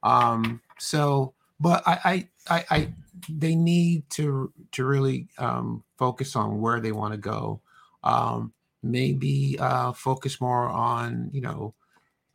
Um, 0.03 0.61
so, 0.79 1.33
but 1.59 1.83
I 1.85 2.27
I 2.49 2.55
I, 2.57 2.65
I 2.71 2.93
they 3.29 3.55
need 3.55 4.09
to 4.11 4.53
to 4.71 4.85
really 4.85 5.27
um, 5.37 5.83
focus 5.97 6.35
on 6.35 6.61
where 6.61 6.79
they 6.79 6.91
want 6.91 7.13
to 7.13 7.17
go. 7.17 7.61
Um, 8.03 8.53
maybe 8.83 9.57
uh, 9.59 9.91
focus 9.93 10.39
more 10.39 10.67
on 10.67 11.29
you 11.33 11.41
know 11.41 11.73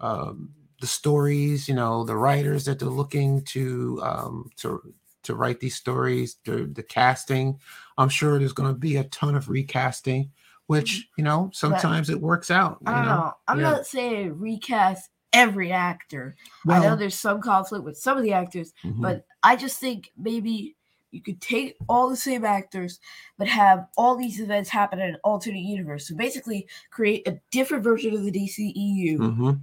um, 0.00 0.50
the 0.80 0.86
stories, 0.86 1.68
you 1.68 1.74
know, 1.74 2.04
the 2.04 2.16
writers 2.16 2.64
that 2.64 2.78
they're 2.78 2.88
looking 2.88 3.42
to 3.44 4.00
um, 4.02 4.50
to 4.56 4.94
to 5.22 5.34
write 5.34 5.60
these 5.60 5.76
stories, 5.76 6.36
the 6.44 6.64
the 6.72 6.82
casting. 6.82 7.58
I'm 7.96 8.08
sure 8.08 8.38
there's 8.38 8.52
going 8.52 8.72
to 8.72 8.78
be 8.78 8.96
a 8.96 9.04
ton 9.04 9.36
of 9.36 9.48
recasting, 9.48 10.32
which 10.66 11.08
you 11.16 11.24
know 11.24 11.50
sometimes 11.54 12.10
it 12.10 12.20
works 12.20 12.50
out. 12.50 12.78
You 12.84 12.92
I 12.92 12.96
don't 12.96 13.04
know, 13.06 13.16
know. 13.16 13.32
I'm 13.48 13.60
Yeah. 13.60 13.70
not 13.70 13.86
saying 13.86 14.38
recast 14.38 15.08
every 15.32 15.72
actor. 15.72 16.36
I 16.68 16.80
know 16.80 16.96
there's 16.96 17.18
some 17.18 17.40
conflict 17.40 17.84
with 17.84 17.96
some 17.96 18.18
of 18.18 18.22
the 18.24 18.32
actors, 18.32 18.72
mhm. 18.84 19.00
but 19.00 19.24
I 19.42 19.56
just 19.56 19.78
think 19.78 20.10
maybe 20.16 20.76
you 21.12 21.20
could 21.20 21.40
take 21.40 21.76
all 21.88 22.08
the 22.08 22.16
same 22.16 22.44
actors, 22.44 22.98
but 23.38 23.46
have 23.46 23.86
all 23.96 24.16
these 24.16 24.40
events 24.40 24.70
happen 24.70 24.98
in 24.98 25.10
an 25.10 25.18
alternate 25.22 25.60
universe. 25.60 26.08
So 26.08 26.16
basically, 26.16 26.66
create 26.90 27.28
a 27.28 27.38
different 27.50 27.84
version 27.84 28.14
of 28.14 28.24
the 28.24 28.32
DCEU 28.32 29.18
Mhm. 29.18 29.60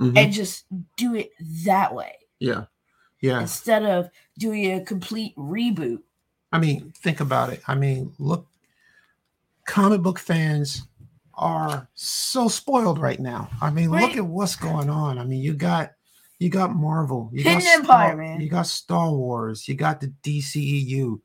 Mhm. 0.00 0.16
and 0.16 0.32
just 0.32 0.64
do 0.96 1.14
it 1.14 1.32
that 1.64 1.94
way 1.94 2.14
yeah, 2.38 2.64
yeah. 3.20 3.40
instead 3.40 3.84
of 3.84 4.10
doing 4.38 4.72
a 4.72 4.84
complete 4.84 5.36
reboot. 5.36 6.02
I 6.52 6.58
mean, 6.58 6.92
think 6.96 7.20
about 7.20 7.52
it. 7.52 7.62
I 7.66 7.74
mean, 7.74 8.14
look, 8.18 8.46
comic 9.66 10.02
book 10.02 10.18
fans 10.18 10.86
are 11.34 11.88
so 11.94 12.48
spoiled 12.48 12.98
right 12.98 13.20
now. 13.20 13.50
I 13.60 13.70
mean, 13.70 13.90
look 13.90 14.16
at 14.16 14.24
what's 14.24 14.56
going 14.56 14.90
on. 14.90 15.18
I 15.18 15.24
mean, 15.24 15.40
you 15.42 15.54
got 15.54 15.92
you 16.40 16.48
got 16.48 16.74
Marvel, 16.74 17.30
you 17.32 17.44
Hidden 17.44 17.58
got 17.60 17.62
Star, 17.62 17.74
Empire, 17.80 18.16
man. 18.16 18.40
you 18.40 18.48
got 18.48 18.66
Star 18.66 19.10
Wars, 19.12 19.68
you 19.68 19.74
got 19.76 20.00
the 20.00 20.12
DCEU. 20.24 21.20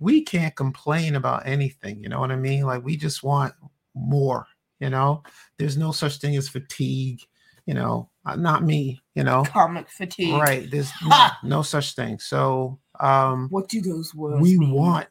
We 0.00 0.22
can't 0.22 0.54
complain 0.56 1.14
about 1.14 1.46
anything. 1.46 2.02
You 2.02 2.08
know 2.08 2.18
what 2.20 2.32
I 2.32 2.36
mean? 2.36 2.64
Like 2.64 2.84
we 2.84 2.96
just 2.96 3.22
want 3.22 3.54
more. 3.94 4.46
You 4.80 4.90
know, 4.90 5.22
there's 5.58 5.76
no 5.76 5.92
such 5.92 6.16
thing 6.18 6.36
as 6.36 6.48
fatigue. 6.48 7.20
You 7.66 7.74
know, 7.74 8.10
uh, 8.24 8.36
not 8.36 8.62
me. 8.64 9.00
You 9.14 9.24
know, 9.24 9.44
Comic 9.44 9.88
fatigue. 9.90 10.34
right? 10.34 10.70
There's 10.70 10.90
no, 11.06 11.28
no 11.44 11.62
such 11.62 11.94
thing. 11.94 12.18
So, 12.18 12.78
um, 13.00 13.48
What 13.50 13.68
do 13.68 13.80
those 13.80 14.14
words 14.14 14.42
we 14.42 14.58
mean? 14.58 14.70
want 14.72 15.06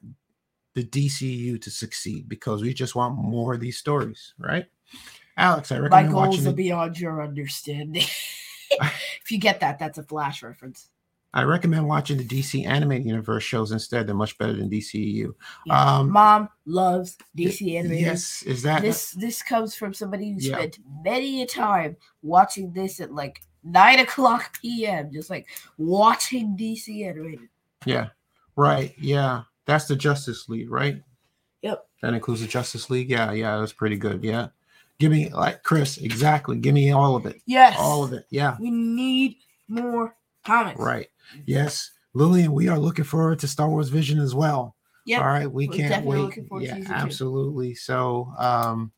the 0.76 0.84
DCU 0.84 1.60
to 1.62 1.72
succeed 1.72 2.28
because 2.30 2.62
we 2.62 2.74
just 2.74 2.96
want 2.96 3.16
more 3.18 3.54
of 3.56 3.60
these 3.62 3.78
stories, 3.78 4.34
right? 4.38 4.66
Alex, 5.38 5.72
I 5.72 5.80
recommend 5.80 6.08
My 6.08 6.12
goals 6.14 6.28
watching. 6.30 6.48
are 6.48 6.52
The, 6.52 6.56
beyond 6.56 7.00
your 7.00 7.24
understanding. 7.24 8.04
if 9.21 9.32
you 9.32 9.39
get 9.39 9.59
that, 9.61 9.80
that's 9.80 9.97
a 9.97 10.03
flash 10.03 10.43
reference. 10.43 10.89
I 11.34 11.43
recommend 11.43 11.86
watching 11.86 12.17
the 12.17 12.23
DC 12.23 12.65
animated 12.65 13.05
universe 13.05 13.43
shows 13.43 13.73
instead. 13.73 14.07
They're 14.07 14.15
much 14.15 14.38
better 14.38 14.53
than 14.53 14.69
DCEU. 14.69 15.34
Yeah. 15.65 15.97
Um, 15.97 16.09
Mom 16.09 16.47
loves 16.65 17.17
DC 17.38 17.78
animated. 17.78 18.05
Yes, 18.05 18.41
is 18.43 18.63
that 18.63 18.82
This 18.82 19.11
this 19.11 19.43
comes 19.43 19.76
from 19.76 19.93
somebody 19.93 20.32
who 20.32 20.39
Yeah. 20.39 20.55
spent 20.55 20.80
many 21.03 21.41
a 21.41 21.45
time 21.45 21.97
watching 22.21 22.71
this 22.71 23.01
at 23.01 23.11
like 23.11 23.41
nine 23.65 23.99
o'clock 24.05 24.57
p.m. 24.61 25.11
Just 25.11 25.30
like 25.30 25.47
watching 25.78 26.55
DC 26.57 27.05
animated. 27.05 27.49
yeah, 27.86 28.07
right? 28.55 28.93
Yeah, 28.97 29.41
that's 29.65 29.86
the 29.86 29.95
Justice 29.97 30.47
League, 30.47 30.71
right? 30.71 31.01
Yep. 31.63 31.86
That 32.01 32.13
includes 32.13 32.39
the 32.41 32.47
Justice 32.47 32.89
League. 32.89 33.09
Yeah, 33.09 33.34
yeah, 33.34 33.57
that's 33.57 33.73
pretty 33.73 33.97
good. 33.97 34.23
Yeah, 34.23 34.47
give 35.00 35.12
me 35.12 35.30
like 35.30 35.64
Chris, 35.64 35.98
exactly. 35.98 36.58
Give 36.58 36.74
me 36.74 36.91
all 36.91 37.16
of 37.16 37.26
it, 37.26 37.41
Yes, 37.46 37.76
all 37.80 38.04
of 38.04 38.14
it. 38.14 38.26
Yeah, 38.30 38.56
We 38.60 38.72
need 38.72 39.38
more 39.68 40.16
comics. 40.46 40.80
right. 40.80 41.08
Yes, 41.46 41.91
Lillian, 42.14 42.52
we 42.54 42.68
are 42.70 42.80
looking 42.80 43.06
forward 43.06 43.39
to 43.39 43.48
Star 43.48 43.68
Wars 43.70 43.89
Vision 43.89 44.20
as 44.20 44.34
well. 44.36 44.76
Yeah. 45.06 45.20
All 45.20 45.28
right, 45.28 45.52
we 45.52 45.68
We're 45.68 45.76
can't 45.78 45.89
definitely 45.89 46.18
wait. 46.18 46.24
looking 46.26 46.46
forward 46.48 46.62
to 46.62 46.68
yeah, 46.68 46.76
season 46.76 46.91
two. 46.96 47.02
absolutely. 47.02 47.76
So, 47.76 48.34
um, 48.38 48.91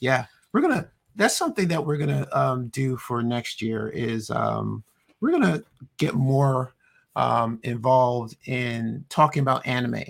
yeah, 0.00 0.26
we're 0.52 0.60
gonna. 0.60 0.88
That's 1.14 1.36
something 1.36 1.68
that 1.68 1.84
we're 1.84 1.96
gonna 1.96 2.26
um, 2.32 2.68
do 2.68 2.96
for 2.98 3.22
next 3.22 3.62
year. 3.62 3.88
Is 3.88 4.28
um, 4.30 4.84
we're 5.20 5.30
gonna 5.30 5.62
get 5.96 6.14
more 6.14 6.74
um, 7.14 7.58
involved 7.62 8.36
in 8.44 9.04
talking 9.08 9.40
about 9.40 9.66
anime, 9.66 10.04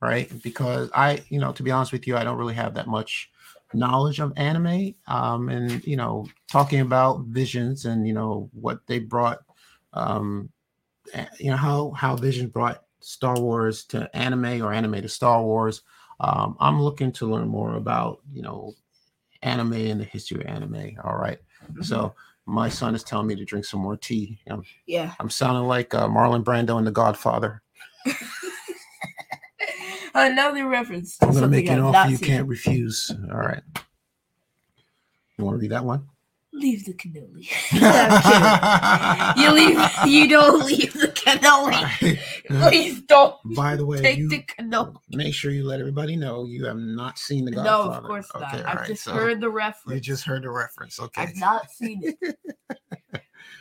right? 0.00 0.30
Because 0.42 0.88
I, 0.94 1.22
you 1.28 1.38
know, 1.40 1.52
to 1.52 1.62
be 1.62 1.70
honest 1.70 1.92
with 1.92 2.06
you, 2.06 2.16
I 2.16 2.24
don't 2.24 2.38
really 2.38 2.54
have 2.54 2.72
that 2.74 2.86
much 2.86 3.30
knowledge 3.74 4.20
of 4.20 4.32
anime, 4.36 4.94
um, 5.06 5.48
and 5.48 5.84
you 5.86 5.96
know, 5.96 6.26
talking 6.50 6.80
about 6.80 7.20
visions 7.26 7.84
and 7.84 8.06
you 8.06 8.14
know 8.14 8.50
what 8.52 8.86
they 8.86 8.98
brought, 8.98 9.38
um, 9.92 10.50
you 11.38 11.50
know 11.50 11.56
how 11.56 11.90
how 11.92 12.16
Vision 12.16 12.48
brought 12.48 12.84
Star 13.00 13.38
Wars 13.38 13.84
to 13.86 14.14
anime 14.16 14.62
or 14.62 14.72
anime 14.72 15.02
to 15.02 15.08
Star 15.08 15.42
Wars. 15.42 15.82
Um, 16.20 16.56
I'm 16.60 16.80
looking 16.80 17.12
to 17.12 17.26
learn 17.26 17.48
more 17.48 17.74
about 17.74 18.20
you 18.32 18.42
know 18.42 18.74
anime 19.42 19.74
and 19.74 20.00
the 20.00 20.04
history 20.04 20.40
of 20.40 20.46
anime. 20.46 20.96
All 21.04 21.16
right, 21.16 21.38
so 21.82 22.14
my 22.46 22.68
son 22.68 22.94
is 22.94 23.02
telling 23.02 23.26
me 23.26 23.34
to 23.34 23.44
drink 23.44 23.64
some 23.64 23.80
more 23.80 23.96
tea. 23.96 24.38
I'm, 24.46 24.62
Yeah. 24.86 25.12
I'm 25.18 25.30
sounding 25.30 25.64
like 25.64 25.94
uh, 25.94 26.06
Marlon 26.06 26.44
Brando 26.44 26.78
in 26.78 26.84
The 26.84 26.92
Godfather. 26.92 27.62
Another 30.16 30.66
reference. 30.66 31.18
To 31.18 31.26
I'm 31.26 31.34
gonna 31.34 31.48
make 31.48 31.68
an 31.68 31.80
offer 31.80 31.92
not 31.92 32.10
you 32.10 32.18
can't 32.18 32.48
refuse. 32.48 33.14
All 33.30 33.38
right. 33.38 33.62
You 35.38 35.44
want 35.44 35.56
to 35.56 35.60
read 35.60 35.72
that 35.72 35.84
one? 35.84 36.08
leave 36.56 36.84
the 36.84 36.94
cannoli. 36.94 37.46
You 39.36 39.52
leave. 39.52 39.78
You 40.06 40.28
don't 40.28 40.64
leave 40.64 40.92
the 40.94 41.08
cannoli. 41.08 42.18
Please 42.70 43.02
don't 43.02 43.36
By 43.54 43.76
the 43.76 43.84
way, 43.84 44.00
take 44.00 44.18
you 44.18 44.28
the 44.28 44.42
cannoli. 44.42 44.96
make 45.10 45.34
sure 45.34 45.50
you 45.50 45.64
let 45.64 45.80
everybody 45.80 46.16
know 46.16 46.46
you 46.46 46.64
have 46.64 46.78
not 46.78 47.18
seen 47.18 47.44
the 47.44 47.50
No, 47.50 47.90
of 47.90 48.02
course 48.04 48.28
not. 48.34 48.54
Okay, 48.54 48.62
all 48.62 48.68
I've 48.68 48.76
right, 48.78 48.86
just 48.88 49.04
so 49.04 49.12
heard 49.12 49.40
the 49.40 49.50
reference. 49.50 49.94
You 49.94 50.00
just 50.00 50.24
heard 50.24 50.42
the 50.42 50.50
reference. 50.50 50.98
Okay. 50.98 51.22
I've 51.22 51.36
not 51.36 51.70
seen 51.70 52.00
it. 52.02 52.38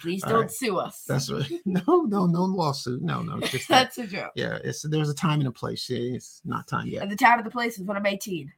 Please 0.05 0.23
All 0.23 0.29
don't 0.29 0.41
right. 0.41 0.51
sue 0.51 0.77
us. 0.77 1.03
That's 1.07 1.31
right. 1.31 1.51
No, 1.65 1.81
no, 2.07 2.27
no 2.27 2.43
lawsuit. 2.43 3.01
No, 3.01 3.23
no. 3.23 3.39
Just 3.39 3.67
that, 3.69 3.85
That's 3.95 3.97
a 3.97 4.05
joke. 4.05 4.31
yeah, 4.35 4.59
it's 4.63 4.83
there's 4.83 5.09
a 5.09 5.15
time 5.15 5.39
and 5.39 5.47
a 5.47 5.51
place. 5.51 5.89
Yeah, 5.89 5.97
It's 6.15 6.41
not 6.45 6.67
time 6.67 6.85
yet. 6.87 7.01
And 7.01 7.11
the 7.11 7.15
time 7.15 7.39
of 7.39 7.45
the 7.45 7.49
place 7.51 7.79
is 7.79 7.85
when 7.85 7.97
I'm 7.97 8.05
18. 8.05 8.51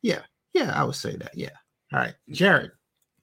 Yeah, 0.00 0.20
yeah, 0.54 0.72
I 0.74 0.82
would 0.84 0.94
say 0.94 1.14
that. 1.16 1.36
Yeah. 1.36 1.50
All 1.92 1.98
right, 1.98 2.14
Jared. 2.30 2.70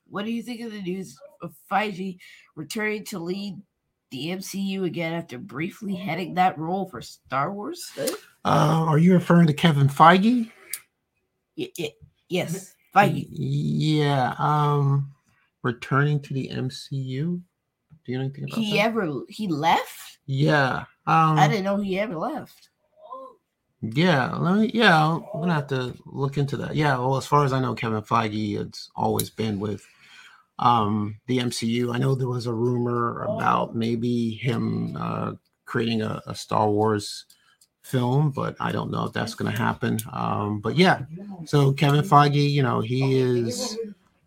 What 0.10 0.26
do 0.26 0.32
you 0.32 0.44
think 0.44 0.62
of 0.62 0.72
the 0.72 0.82
news 0.82 1.18
of 1.42 1.56
Feige 1.72 2.20
returning 2.56 3.04
to 3.06 3.18
lead 3.18 3.56
the 4.12 4.28
MCU 4.28 4.84
again 4.84 5.14
after 5.14 5.40
briefly 5.40 5.96
heading 5.96 6.36
that 6.36 6.58
role 6.60 6.88
for 6.88 7.02
Star 7.02 7.52
Wars? 7.52 7.90
Uh, 7.98 8.10
are 8.46 8.98
you 9.00 9.14
referring 9.14 9.48
to 9.48 9.54
Kevin 9.54 9.88
Feige? 9.88 10.52
Y- 11.58 11.72
y- 11.80 11.94
yes, 12.30 12.76
Feige. 12.96 13.26
Yeah. 13.32 14.36
Um, 14.38 15.12
returning 15.64 16.20
to 16.24 16.34
the 16.34 16.50
MCU. 16.54 17.42
Do 18.12 18.16
you 18.16 18.20
know 18.20 18.26
anything 18.26 18.44
about 18.44 18.58
He 18.58 18.72
that? 18.74 18.88
ever 18.88 19.22
he 19.30 19.48
left? 19.48 20.18
yeah. 20.26 20.84
Um, 21.08 21.38
I 21.40 21.48
didn't 21.48 21.64
know 21.64 21.78
he 21.78 21.98
ever 21.98 22.16
left. 22.18 22.70
Yeah, 23.82 24.36
let 24.36 24.58
me. 24.58 24.72
Yeah, 24.74 25.02
I'm 25.14 25.24
gonna 25.40 25.54
have 25.54 25.68
to 25.68 25.96
look 26.06 26.38
into 26.38 26.58
that. 26.58 26.76
Yeah, 26.76 26.98
well, 26.98 27.16
as 27.16 27.26
far 27.26 27.46
as 27.46 27.54
I 27.54 27.62
know, 27.62 27.74
Kevin 27.74 28.02
Feige 28.02 28.58
has 28.58 28.90
always 28.98 29.30
been 29.30 29.60
with 29.62 29.86
um 30.60 31.20
the 31.28 31.38
MCU. 31.40 31.94
I 31.96 32.00
know 32.00 32.14
there 32.14 32.28
was 32.28 32.48
a 32.48 32.54
rumor 32.54 33.24
about 33.24 33.76
maybe 33.78 34.32
him 34.32 34.98
uh, 35.00 35.32
creating 35.66 36.02
a, 36.02 36.22
a 36.28 36.36
Star 36.36 36.70
Wars 36.70 37.26
film, 37.82 38.30
but 38.32 38.58
I 38.60 38.74
don't 38.74 38.92
know 38.92 39.06
if 39.06 39.14
that's 39.14 39.36
gonna 39.36 39.52
happen. 39.58 40.00
Um, 40.12 40.60
but 40.60 40.76
yeah, 40.76 41.06
so 41.46 41.72
Kevin 41.72 42.04
Feige, 42.04 42.52
you 42.52 42.62
know, 42.62 42.82
he 42.82 43.18
is 43.20 43.78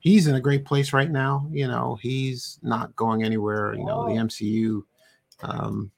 he's 0.04 0.26
in 0.28 0.34
a 0.36 0.40
great 0.40 0.64
place 0.66 0.92
right 0.92 1.10
now. 1.10 1.48
You 1.50 1.66
know, 1.66 1.98
he's 2.00 2.60
not 2.62 2.94
going 2.94 3.24
anywhere. 3.24 3.74
You 3.74 3.84
know, 3.84 4.06
the 4.06 4.12
MCU 4.14 4.84
um, 5.42 5.90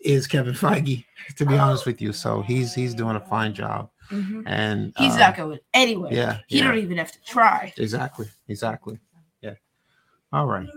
is 0.00 0.26
Kevin 0.26 0.54
Feige, 0.62 1.04
to 1.36 1.44
be 1.44 1.58
honest 1.58 1.84
with 1.84 2.00
you. 2.00 2.12
So 2.14 2.40
he's 2.40 2.72
he's 2.72 2.94
doing 2.94 3.16
a 3.16 3.20
fine 3.20 3.52
job, 3.52 3.90
Mhm. 4.10 4.44
and 4.46 4.92
He's 4.96 5.14
uh, 5.16 5.18
not 5.18 5.36
going 5.36 5.58
anywhere. 5.74 6.12
Yeah, 6.14 6.38
He 6.46 6.58
yeah. 6.58 6.68
don't 6.68 6.78
even 6.78 6.96
have 6.96 7.12
to 7.12 7.20
try. 7.22 7.74
exactly, 7.76 8.28
exactly. 8.48 8.98
Yeah. 9.42 9.54
All 10.32 10.46
right. 10.46 10.68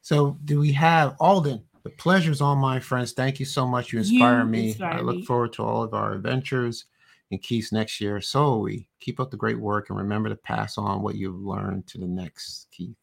So 0.00 0.38
do 0.44 0.58
we 0.58 0.72
have 0.72 1.16
Alden? 1.20 1.62
The 1.84 1.90
pleasure's 1.90 2.40
all 2.40 2.56
mine, 2.56 2.80
friends. 2.80 3.12
Thank 3.12 3.38
you 3.38 3.46
so 3.46 3.64
much. 3.66 3.92
You 3.92 4.00
inspire 4.00 4.40
You 4.40 4.44
me. 4.46 4.68
inspire 4.70 4.94
I 4.94 5.00
look 5.02 5.16
me. 5.16 5.24
forward 5.24 5.52
to 5.54 5.62
all 5.62 5.82
of 5.84 5.94
our 5.94 6.14
adventures 6.14 6.86
and 7.30 7.42
Keith's 7.42 7.72
next 7.72 8.00
year. 8.00 8.20
So 8.20 8.58
we 8.58 8.88
keep 9.00 9.20
up 9.20 9.30
the 9.30 9.36
great 9.36 9.58
work 9.58 9.90
and 9.90 9.98
remember 9.98 10.28
to 10.28 10.36
pass 10.36 10.78
on 10.78 11.02
what 11.02 11.16
you've 11.16 11.40
learned 11.40 11.86
to 11.88 11.98
the 11.98 12.06
next 12.06 12.68
Keith. 12.70 12.96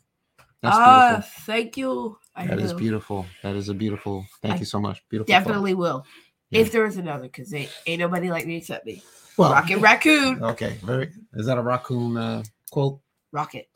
That's 0.61 0.77
Ah, 0.77 1.07
beautiful. 1.17 1.43
thank 1.45 1.77
you. 1.77 2.17
I 2.35 2.47
That 2.47 2.59
is 2.59 2.73
beautiful. 2.73 3.25
That 3.43 3.55
is 3.55 3.67
a 3.69 3.73
beautiful. 3.73 4.25
Thank 4.41 4.55
I 4.55 4.59
you 4.59 4.65
so 4.65 4.79
much. 4.79 5.03
Beautiful. 5.09 5.33
thought. 5.33 5.39
Definitely 5.39 5.73
will. 5.73 6.05
Yeah. 6.51 6.61
If 6.61 6.71
there 6.71 6.85
is 6.85 6.97
another, 6.97 7.23
because 7.23 7.53
ain't, 7.53 7.71
ain't 7.85 7.99
nobody 7.99 8.29
like 8.29 8.45
me 8.45 8.57
except 8.57 8.85
me. 8.85 9.03
Well, 9.37 9.51
Rocket 9.51 9.79
Raccoon. 9.79 10.41
Okay, 10.43 10.77
very. 10.83 11.11
Is 11.33 11.47
that 11.47 11.57
a 11.57 11.61
raccoon 11.61 12.15
uh, 12.15 12.43
quote? 12.71 12.99
Rocket 13.31 13.67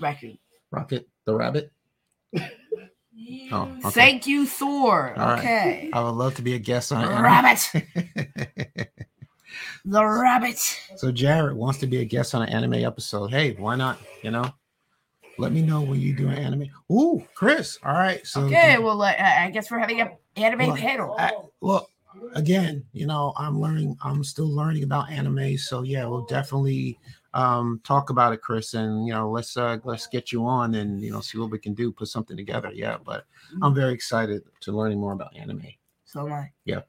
Raccoon. 0.00 0.38
Rocket 0.70 1.08
the 1.24 1.34
rabbit. 1.34 1.70
Oh, 3.52 3.70
okay. 3.76 3.90
Thank 3.90 4.26
you, 4.26 4.44
Thor. 4.44 5.14
All 5.16 5.26
right. 5.26 5.38
okay. 5.38 5.90
I 5.92 6.02
would 6.02 6.16
love 6.16 6.34
to 6.34 6.42
be 6.42 6.54
a 6.54 6.58
guest 6.58 6.90
on 6.92 7.04
it. 7.04 7.20
Rabbit. 7.20 7.70
The 9.84 10.04
rabbit. 10.04 10.58
so 10.96 11.12
Jared 11.12 11.56
wants 11.56 11.78
to 11.80 11.86
be 11.86 11.98
a 11.98 12.04
guest 12.04 12.34
on 12.34 12.42
an 12.42 12.48
anime 12.48 12.74
episode. 12.74 13.30
Hey, 13.30 13.52
why 13.52 13.76
not? 13.76 13.98
You 14.22 14.30
know, 14.30 14.52
let 15.38 15.52
me 15.52 15.62
know 15.62 15.82
when 15.82 16.00
you 16.00 16.14
do 16.14 16.28
an 16.28 16.38
anime. 16.38 16.68
Ooh, 16.92 17.24
Chris. 17.34 17.78
All 17.82 17.92
right. 17.92 18.26
So 18.26 18.42
Okay, 18.42 18.78
well, 18.78 19.02
uh, 19.02 19.14
I 19.18 19.50
guess 19.50 19.70
we're 19.70 19.78
having 19.78 20.00
an 20.00 20.10
anime 20.36 20.68
Well, 20.68 20.76
panel. 20.76 21.16
I, 21.18 21.32
well, 21.60 21.88
again, 22.34 22.84
you 22.92 23.06
know, 23.06 23.32
I'm 23.36 23.60
learning. 23.60 23.96
I'm 24.02 24.24
still 24.24 24.48
learning 24.48 24.84
about 24.84 25.10
anime. 25.10 25.58
So 25.58 25.82
yeah, 25.82 26.06
we'll 26.06 26.26
definitely 26.26 26.98
um 27.34 27.80
talk 27.82 28.10
about 28.10 28.32
it, 28.32 28.40
Chris. 28.42 28.74
And 28.74 29.06
you 29.06 29.12
know, 29.12 29.30
let's 29.30 29.56
uh 29.56 29.78
let's 29.84 30.06
get 30.06 30.30
you 30.32 30.46
on 30.46 30.74
and 30.76 31.02
you 31.02 31.10
know 31.10 31.20
see 31.20 31.38
what 31.38 31.50
we 31.50 31.58
can 31.58 31.74
do. 31.74 31.92
Put 31.92 32.08
something 32.08 32.36
together. 32.36 32.70
Yeah, 32.72 32.98
but 33.04 33.24
I'm 33.62 33.74
very 33.74 33.92
excited 33.92 34.42
to 34.60 34.72
learning 34.72 35.00
more 35.00 35.12
about 35.12 35.36
anime. 35.36 35.66
So 36.04 36.26
am 36.26 36.32
I. 36.32 36.52
Yeah. 36.64 36.82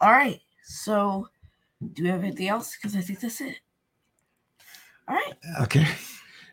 All 0.00 0.10
right. 0.12 0.40
So, 0.64 1.28
do 1.92 2.02
we 2.04 2.08
have 2.08 2.22
anything 2.24 2.48
else? 2.48 2.76
Because 2.76 2.96
I 2.96 3.00
think 3.00 3.20
that's 3.20 3.40
it. 3.40 3.56
All 5.08 5.14
right. 5.14 5.34
Okay. 5.62 5.86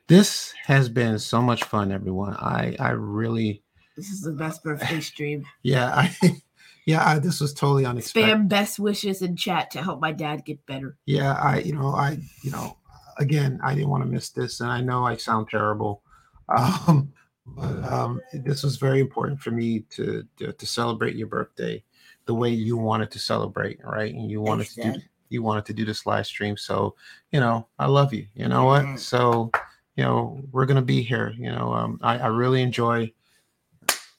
This 0.07 0.53
has 0.65 0.89
been 0.89 1.17
so 1.17 1.41
much 1.41 1.63
fun, 1.63 1.91
everyone. 1.91 2.34
I 2.36 2.76
I 2.80 2.89
really 2.91 3.63
This 3.95 4.09
is 4.09 4.21
the 4.21 4.32
best 4.34 4.63
birthday 4.63 4.99
stream. 5.11 5.45
yeah 5.63 5.88
I 5.95 6.15
yeah 6.86 7.07
I, 7.07 7.19
this 7.19 7.39
was 7.39 7.53
totally 7.53 7.86
unexpected. 7.86 8.36
Spam 8.36 8.47
best 8.49 8.80
wishes 8.80 9.21
in 9.21 9.36
chat 9.36 9.71
to 9.71 9.82
help 9.82 10.01
my 10.01 10.11
dad 10.11 10.45
get 10.45 10.63
better. 10.65 10.97
Yeah, 11.05 11.34
I 11.34 11.59
you 11.59 11.74
know 11.74 11.88
I 11.89 12.19
you 12.43 12.51
know 12.51 12.78
again 13.17 13.59
I 13.63 13.74
didn't 13.74 13.89
want 13.89 14.03
to 14.03 14.09
miss 14.09 14.30
this, 14.30 14.59
and 14.59 14.69
I 14.69 14.82
know 14.82 15.05
I 15.05 15.17
sound 15.17 15.49
terrible. 15.49 16.01
Um, 16.49 17.13
but 17.45 17.84
um, 17.91 18.19
this 18.34 18.63
was 18.63 18.76
very 18.76 18.99
important 18.99 19.39
for 19.39 19.49
me 19.51 19.86
to, 19.91 20.26
to 20.38 20.51
to 20.51 20.65
celebrate 20.65 21.15
your 21.15 21.28
birthday 21.28 21.82
the 22.26 22.34
way 22.34 22.49
you 22.49 22.78
wanted 22.78 23.11
to 23.11 23.19
celebrate, 23.19 23.80
right? 23.84 24.13
And 24.13 24.30
you 24.30 24.41
wanted 24.41 24.67
Thanks, 24.67 24.76
to 24.76 24.99
do. 24.99 25.05
You 25.34 25.44
wanted 25.44 25.66
to 25.66 25.74
do 25.74 25.86
this 25.86 26.06
live 26.06 26.26
stream, 26.28 26.56
so 26.58 26.96
you 27.32 27.40
know 27.40 27.68
I 27.80 27.88
love 27.88 28.14
you. 28.14 28.28
You 28.36 28.48
know 28.48 28.66
what? 28.66 28.86
Mhm. 28.86 29.00
So 29.00 29.52
you 29.98 30.04
know 30.04 30.42
we're 30.52 30.66
gonna 30.68 30.82
be 30.82 31.02
here. 31.02 31.34
You 31.38 31.52
know 31.52 31.74
um, 31.74 32.00
I 32.04 32.20
I 32.20 32.28
really 32.28 32.62
enjoy. 32.62 33.12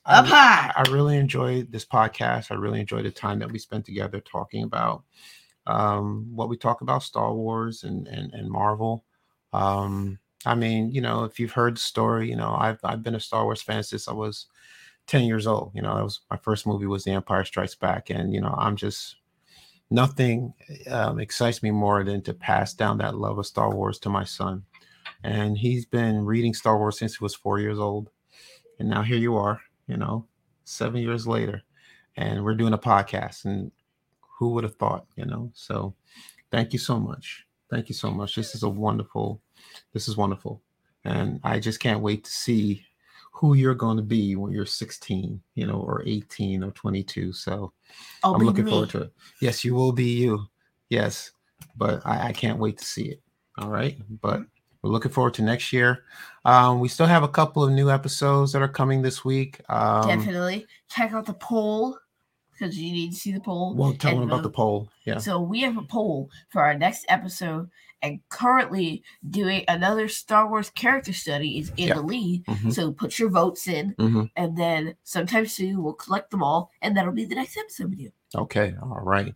Up 0.06 0.24
I- 0.26 0.28
high. 0.28 0.72
I 0.76 0.90
really 0.90 1.16
enjoyed 1.16 1.72
this 1.72 1.86
podcast. 1.86 2.50
I 2.50 2.56
really 2.56 2.80
enjoyed 2.80 3.06
the 3.06 3.10
time 3.10 3.38
that 3.38 3.50
we 3.50 3.58
spent 3.58 3.86
together 3.86 4.20
talking 4.20 4.62
about 4.64 5.02
um, 5.66 6.26
what 6.34 6.48
we 6.50 6.56
talk 6.58 6.82
about 6.82 7.02
Star 7.02 7.32
Wars 7.32 7.84
and 7.84 8.06
and, 8.08 8.32
and 8.34 8.50
Marvel. 8.50 9.04
Um, 9.54 10.18
I 10.46 10.54
mean, 10.54 10.90
you 10.90 11.00
know, 11.00 11.24
if 11.24 11.40
you've 11.40 11.52
heard 11.52 11.76
the 11.76 11.80
story, 11.80 12.28
you 12.28 12.36
know, 12.36 12.54
I've 12.58 12.78
I've 12.84 13.02
been 13.02 13.14
a 13.14 13.20
Star 13.20 13.44
Wars 13.44 13.62
fan 13.62 13.82
since 13.82 14.06
I 14.08 14.12
was 14.12 14.46
ten 15.06 15.24
years 15.24 15.46
old. 15.46 15.72
You 15.74 15.80
know, 15.82 15.94
that 15.96 16.04
was 16.04 16.20
my 16.30 16.36
first 16.36 16.66
movie 16.66 16.86
was 16.86 17.04
The 17.04 17.12
Empire 17.12 17.44
Strikes 17.44 17.74
Back, 17.74 18.10
and 18.10 18.34
you 18.34 18.42
know, 18.42 18.54
I'm 18.58 18.76
just 18.76 19.16
nothing 19.94 20.52
um, 20.90 21.20
excites 21.20 21.62
me 21.62 21.70
more 21.70 22.02
than 22.02 22.20
to 22.22 22.34
pass 22.34 22.74
down 22.74 22.98
that 22.98 23.16
love 23.16 23.38
of 23.38 23.46
Star 23.46 23.72
Wars 23.72 23.98
to 24.00 24.10
my 24.10 24.24
son. 24.24 24.64
And 25.22 25.56
he's 25.56 25.86
been 25.86 26.24
reading 26.26 26.52
Star 26.52 26.76
Wars 26.76 26.98
since 26.98 27.16
he 27.16 27.24
was 27.24 27.34
four 27.34 27.60
years 27.60 27.78
old, 27.78 28.10
and 28.78 28.90
now 28.90 29.02
here 29.02 29.16
you 29.16 29.36
are, 29.36 29.60
you 29.86 29.96
know, 29.96 30.26
seven 30.64 31.00
years 31.00 31.26
later, 31.26 31.62
and 32.16 32.44
we're 32.44 32.56
doing 32.56 32.74
a 32.74 32.78
podcast. 32.78 33.44
And 33.46 33.70
who 34.38 34.50
would 34.50 34.64
have 34.64 34.76
thought, 34.76 35.06
you 35.16 35.24
know? 35.24 35.50
So, 35.54 35.94
thank 36.50 36.72
you 36.72 36.78
so 36.78 36.98
much. 36.98 37.46
Thank 37.70 37.88
you 37.88 37.94
so 37.94 38.10
much. 38.10 38.34
This 38.34 38.54
is 38.54 38.64
a 38.64 38.68
wonderful. 38.68 39.40
This 39.94 40.08
is 40.08 40.16
wonderful, 40.16 40.60
and 41.04 41.40
I 41.42 41.58
just 41.58 41.80
can't 41.80 42.00
wait 42.00 42.24
to 42.24 42.30
see 42.30 42.84
who 43.34 43.54
you're 43.54 43.74
going 43.74 43.96
to 43.96 44.02
be 44.02 44.36
when 44.36 44.52
you're 44.52 44.64
16, 44.64 45.40
you 45.56 45.66
know, 45.66 45.80
or 45.80 46.04
18 46.06 46.62
or 46.62 46.70
22. 46.70 47.32
So 47.32 47.72
I'll 48.22 48.34
I'm 48.34 48.40
be 48.40 48.46
looking 48.46 48.64
me. 48.64 48.70
forward 48.70 48.90
to 48.90 49.02
it. 49.02 49.12
Yes, 49.40 49.64
you 49.64 49.74
will 49.74 49.92
be 49.92 50.04
you. 50.04 50.46
Yes, 50.88 51.32
but 51.76 52.00
I, 52.06 52.28
I 52.28 52.32
can't 52.32 52.60
wait 52.60 52.78
to 52.78 52.84
see 52.84 53.06
it. 53.06 53.20
All 53.58 53.70
right, 53.70 53.98
but 54.20 54.42
we're 54.82 54.90
looking 54.90 55.10
forward 55.10 55.34
to 55.34 55.42
next 55.42 55.72
year. 55.72 56.04
Um, 56.44 56.78
we 56.78 56.88
still 56.88 57.06
have 57.06 57.24
a 57.24 57.28
couple 57.28 57.64
of 57.64 57.72
new 57.72 57.90
episodes 57.90 58.52
that 58.52 58.62
are 58.62 58.68
coming 58.68 59.02
this 59.02 59.24
week. 59.24 59.60
Um, 59.68 60.06
Definitely 60.06 60.66
check 60.88 61.12
out 61.12 61.26
the 61.26 61.34
poll 61.34 61.98
because 62.58 62.78
you 62.78 62.92
need 62.92 63.12
to 63.12 63.16
see 63.16 63.32
the 63.32 63.40
poll. 63.40 63.74
Well, 63.74 63.92
tell 63.94 64.12
and 64.12 64.22
them 64.22 64.30
about 64.30 64.42
the 64.42 64.50
poll. 64.50 64.88
Yeah. 65.04 65.18
So 65.18 65.40
we 65.40 65.60
have 65.62 65.76
a 65.76 65.82
poll 65.82 66.30
for 66.50 66.62
our 66.62 66.74
next 66.76 67.04
episode, 67.08 67.68
and 68.02 68.20
currently 68.28 69.02
doing 69.30 69.64
another 69.68 70.08
Star 70.08 70.48
Wars 70.48 70.70
character 70.70 71.12
study 71.12 71.58
is 71.58 71.70
in 71.76 71.88
Yeah. 71.88 71.94
the 71.94 72.02
lead. 72.02 72.44
Mhm, 72.46 72.72
So 72.72 72.92
put 72.92 73.18
your 73.18 73.30
votes 73.30 73.66
in, 73.68 73.94
mhm. 73.98 74.30
and 74.36 74.56
then 74.56 74.94
sometime 75.04 75.46
soon 75.46 75.82
we'll 75.82 75.94
collect 75.94 76.30
them 76.30 76.42
all, 76.42 76.70
and 76.82 76.96
that'll 76.96 77.12
be 77.12 77.24
the 77.24 77.34
next 77.34 77.56
episode 77.56 77.90
with 77.90 78.00
you. 78.00 78.12
Okay. 78.34 78.74
All 78.82 79.00
right. 79.00 79.34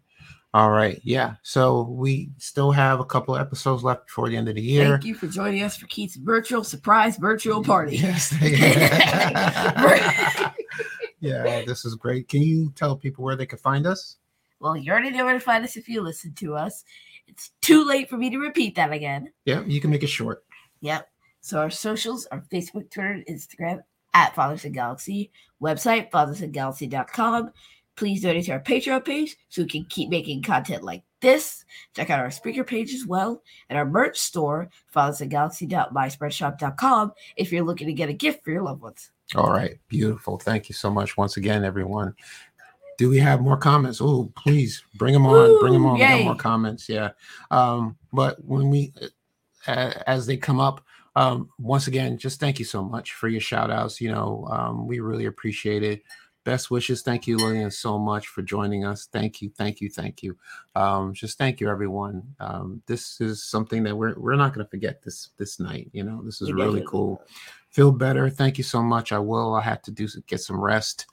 All 0.54 0.70
right. 0.70 0.98
Yeah. 1.04 1.34
So 1.42 1.82
we 1.82 2.30
still 2.38 2.72
have 2.72 3.00
a 3.00 3.04
couple 3.04 3.34
of 3.34 3.40
episodes 3.42 3.84
left 3.84 4.06
before 4.06 4.30
the 4.30 4.36
end 4.36 4.48
of 4.48 4.54
the 4.54 4.62
year. 4.62 4.88
Thank 4.92 5.04
you 5.04 5.14
for 5.14 5.26
joining 5.26 5.62
us 5.62 5.76
for 5.76 5.86
Keith's 5.88 6.16
virtual 6.16 6.64
surprise 6.64 7.18
virtual 7.18 7.62
party. 7.62 7.98
Yes. 7.98 8.30
yeah. 11.20 11.64
This 11.64 11.84
is 11.84 11.94
great. 11.94 12.28
Can 12.28 12.42
you 12.42 12.72
tell 12.74 12.96
people 12.96 13.24
where 13.24 13.36
they 13.36 13.46
can 13.46 13.58
find 13.58 13.86
us? 13.86 14.16
Well, 14.60 14.76
you 14.76 14.92
already 14.92 15.10
know 15.10 15.24
where 15.24 15.34
to 15.34 15.40
find 15.40 15.64
us 15.64 15.76
if 15.76 15.88
you 15.88 16.00
listen 16.00 16.32
to 16.34 16.56
us. 16.56 16.84
It's 17.26 17.50
too 17.60 17.84
late 17.84 18.08
for 18.08 18.16
me 18.16 18.30
to 18.30 18.38
repeat 18.38 18.74
that 18.76 18.92
again. 18.92 19.32
Yeah. 19.44 19.62
You 19.64 19.80
can 19.80 19.90
make 19.90 20.02
it 20.02 20.08
short. 20.08 20.44
Yep. 20.80 21.08
So 21.40 21.58
our 21.58 21.70
socials 21.70 22.26
are 22.26 22.44
Facebook, 22.52 22.90
Twitter, 22.90 23.12
and 23.12 23.24
Instagram 23.26 23.80
at 24.14 24.34
Fathers 24.34 24.64
and 24.64 24.74
Galaxy. 24.74 25.30
Website, 25.62 26.10
fathersandgalaxy.com. 26.10 27.52
Please 27.96 28.22
donate 28.22 28.46
to 28.46 28.52
our 28.52 28.60
Patreon 28.60 29.04
page 29.04 29.36
so 29.48 29.62
we 29.62 29.68
can 29.68 29.84
keep 29.84 30.08
making 30.08 30.42
content 30.42 30.82
like 30.84 31.02
this. 31.20 31.64
Check 31.94 32.10
out 32.10 32.20
our 32.20 32.30
speaker 32.30 32.62
page 32.64 32.94
as 32.94 33.06
well 33.06 33.42
and 33.68 33.78
our 33.78 33.84
merch 33.84 34.18
store, 34.18 34.70
fathersandgalaxy.myspreadshop.com 34.94 37.12
if 37.36 37.52
you're 37.52 37.64
looking 37.64 37.88
to 37.88 37.92
get 37.92 38.08
a 38.08 38.14
gift 38.14 38.44
for 38.44 38.52
your 38.52 38.62
loved 38.62 38.82
ones. 38.82 39.10
All 39.35 39.51
right, 39.51 39.79
beautiful. 39.89 40.39
Thank 40.39 40.68
you 40.68 40.74
so 40.74 40.91
much 40.91 41.16
once 41.16 41.37
again, 41.37 41.64
everyone. 41.64 42.14
Do 42.97 43.09
we 43.09 43.18
have 43.18 43.41
more 43.41 43.57
comments? 43.57 44.01
Oh, 44.01 44.33
please 44.37 44.83
bring 44.95 45.12
them 45.12 45.26
on. 45.26 45.61
bring 45.61 45.74
them 45.74 45.87
on. 45.87 45.95
We 45.95 46.01
got 46.01 46.24
more 46.24 46.35
comments. 46.35 46.89
Yeah. 46.89 47.11
Um, 47.51 47.97
but 48.12 48.43
when 48.45 48.70
we, 48.70 48.93
uh, 49.66 49.93
as 50.07 50.26
they 50.26 50.37
come 50.37 50.59
up, 50.61 50.85
um, 51.14 51.51
once 51.59 51.89
again, 51.89 52.16
just 52.16 52.41
thank 52.41 52.59
you 52.59 52.64
so 52.64 52.83
much 52.83 53.12
for 53.12 53.29
your 53.29 53.41
shout 53.41 53.70
outs. 53.70 54.01
You 54.01 54.11
know, 54.12 54.49
um, 54.51 54.87
we 54.87 55.01
really 55.01 55.26
appreciate 55.26 55.83
it. 55.83 56.03
Best 56.45 56.70
wishes. 56.70 57.03
Thank 57.03 57.26
you, 57.26 57.37
Lillian, 57.37 57.70
so 57.70 57.99
much 57.99 58.29
for 58.29 58.41
joining 58.41 58.87
us. 58.87 59.09
Thank 59.12 59.43
you, 59.43 59.51
thank 59.57 59.81
you, 59.81 59.91
thank 59.91 60.22
you. 60.22 60.39
Um, 60.74 61.12
just 61.12 61.37
thank 61.37 61.61
you, 61.61 61.68
everyone. 61.68 62.22
Um, 62.41 62.83
this 62.87 63.20
is 63.20 63.45
something 63.45 63.83
that 63.83 63.95
we're 63.95 64.18
we're 64.18 64.37
not 64.37 64.55
going 64.55 64.64
to 64.64 64.70
forget 64.70 65.03
this 65.03 65.31
this 65.37 65.61
night. 65.61 65.91
You 65.93 66.05
know, 66.05 66.22
this 66.22 66.41
is 66.41 66.49
We 66.49 66.55
really 66.55 66.85
cool. 66.87 67.22
Feel 67.79 67.93
better. 67.93 68.29
Thank 68.29 68.59
you 68.59 68.64
so 68.64 68.83
much. 68.83 69.12
I 69.12 69.20
will. 69.20 69.55
I 69.55 69.61
have 69.61 69.83
to 69.83 69.93
do 69.93 70.09
get 70.26 70.41
some 70.41 70.61
rest. 70.61 71.07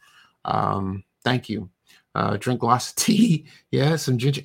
Um, 0.46 1.04
thank 1.24 1.48
you. 1.48 1.70
Uh, 2.16 2.38
drink 2.38 2.64
lots 2.64 2.90
of 2.90 2.96
tea. 3.06 3.46
Yeah, 3.70 3.98
some 3.98 4.18
ginger. 4.18 4.42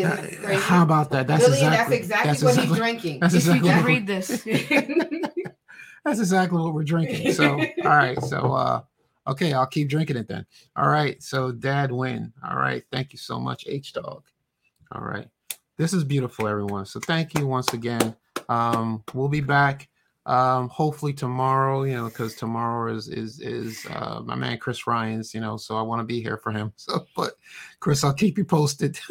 Uh, 0.00 0.16
how 0.58 0.84
about 0.84 1.10
that? 1.10 1.26
That's 1.26 1.42
Lillian, 1.42 1.72
exactly. 1.72 1.96
that's 1.96 2.04
exactly 2.04 2.30
that's 2.30 2.42
what 2.44 2.50
exactly- 2.50 2.68
he's 2.68 2.76
drinking. 2.78 3.20
That's 3.20 3.34
If 3.34 3.46
you 3.46 3.82
read 3.82 4.06
this. 4.06 4.28
that's 6.04 6.20
exactly 6.20 6.60
what 6.60 6.74
we're 6.74 6.84
drinking. 6.84 7.32
So, 7.32 7.54
all 7.84 7.90
right. 7.90 8.22
So, 8.22 8.52
uh, 8.52 8.82
okay, 9.26 9.52
I'll 9.52 9.66
keep 9.66 9.88
drinking 9.88 10.18
it 10.18 10.28
then. 10.28 10.46
All 10.76 10.88
right. 10.88 11.20
So, 11.20 11.50
Dad 11.50 11.90
win. 11.90 12.32
All 12.48 12.56
right. 12.56 12.84
Thank 12.92 13.12
you 13.12 13.18
so 13.18 13.40
much, 13.40 13.64
H 13.66 13.94
Dog. 13.94 14.22
All 14.92 15.00
right. 15.02 15.26
This 15.76 15.92
is 15.92 16.04
beautiful, 16.04 16.46
everyone. 16.46 16.86
So, 16.86 17.00
thank 17.00 17.36
you 17.36 17.48
once 17.48 17.72
again. 17.72 18.14
Um, 18.48 19.02
we'll 19.12 19.28
be 19.28 19.40
back. 19.40 19.88
Um, 20.26 20.68
hopefully 20.70 21.12
tomorrow, 21.12 21.84
you 21.84 21.94
know, 21.94 22.08
because 22.08 22.34
tomorrow 22.34 22.92
is 22.92 23.06
is 23.08 23.40
is 23.40 23.86
uh, 23.90 24.20
my 24.24 24.34
man 24.34 24.58
Chris 24.58 24.84
Ryan's, 24.84 25.32
you 25.32 25.40
know, 25.40 25.56
so 25.56 25.76
I 25.76 25.82
want 25.82 26.00
to 26.00 26.04
be 26.04 26.20
here 26.20 26.36
for 26.36 26.50
him. 26.50 26.72
So, 26.86 27.06
but 27.16 27.34
Chris, 27.78 28.02
I'll 28.02 28.12
keep 28.12 28.36
you 28.36 28.44
posted. 28.44 28.98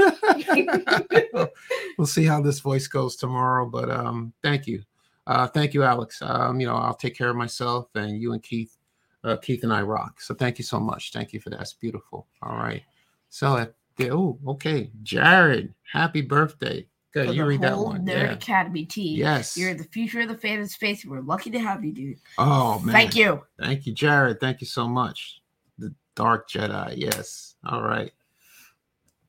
we'll 1.97 2.05
see 2.05 2.25
how 2.25 2.41
this 2.41 2.59
voice 2.59 2.87
goes 2.87 3.15
tomorrow. 3.15 3.65
But 3.65 3.89
um, 3.89 4.33
thank 4.43 4.67
you, 4.67 4.83
uh, 5.25 5.47
thank 5.47 5.73
you, 5.73 5.83
Alex. 5.83 6.21
Um, 6.21 6.59
you 6.59 6.67
know, 6.67 6.75
I'll 6.75 6.93
take 6.95 7.17
care 7.17 7.29
of 7.29 7.37
myself, 7.37 7.87
and 7.95 8.21
you 8.21 8.33
and 8.33 8.43
Keith, 8.43 8.75
uh, 9.23 9.37
Keith 9.37 9.63
and 9.63 9.71
I 9.71 9.83
rock. 9.83 10.19
So 10.19 10.33
thank 10.33 10.57
you 10.57 10.65
so 10.65 10.81
much. 10.81 11.13
Thank 11.13 11.31
you 11.31 11.39
for 11.39 11.49
that. 11.49 11.61
It's 11.61 11.73
beautiful. 11.73 12.27
All 12.41 12.57
right. 12.57 12.83
So, 13.29 13.67
oh, 14.01 14.39
okay, 14.47 14.91
Jared, 15.03 15.73
happy 15.91 16.21
birthday. 16.21 16.85
Good, 17.15 17.27
For 17.27 17.33
you 17.33 17.43
the 17.43 17.47
read 17.47 17.61
that 17.61 17.77
one. 17.77 18.05
Nerd 18.05 18.23
Yeah. 18.23 18.31
Academy 18.33 18.83
team. 18.85 19.17
Yes. 19.17 19.55
You're 19.55 19.73
the 19.73 19.85
future 19.85 20.19
of 20.19 20.27
the 20.27 20.37
fan 20.37 20.59
in 20.59 20.67
space. 20.67 21.05
We're 21.05 21.21
lucky 21.21 21.49
to 21.51 21.59
have 21.59 21.85
you, 21.85 21.93
dude. 21.93 22.17
Oh 22.37 22.79
man. 22.79 22.91
Thank 22.91 23.15
you. 23.15 23.41
Thank 23.57 23.85
you, 23.87 23.93
Jared. 23.93 24.41
Thank 24.41 24.59
you 24.59 24.67
so 24.67 24.85
much. 24.85 25.39
The 25.77 25.95
Dark 26.17 26.49
Jedi. 26.49 26.95
Yes. 26.97 27.55
All 27.65 27.83
right. 27.83 28.11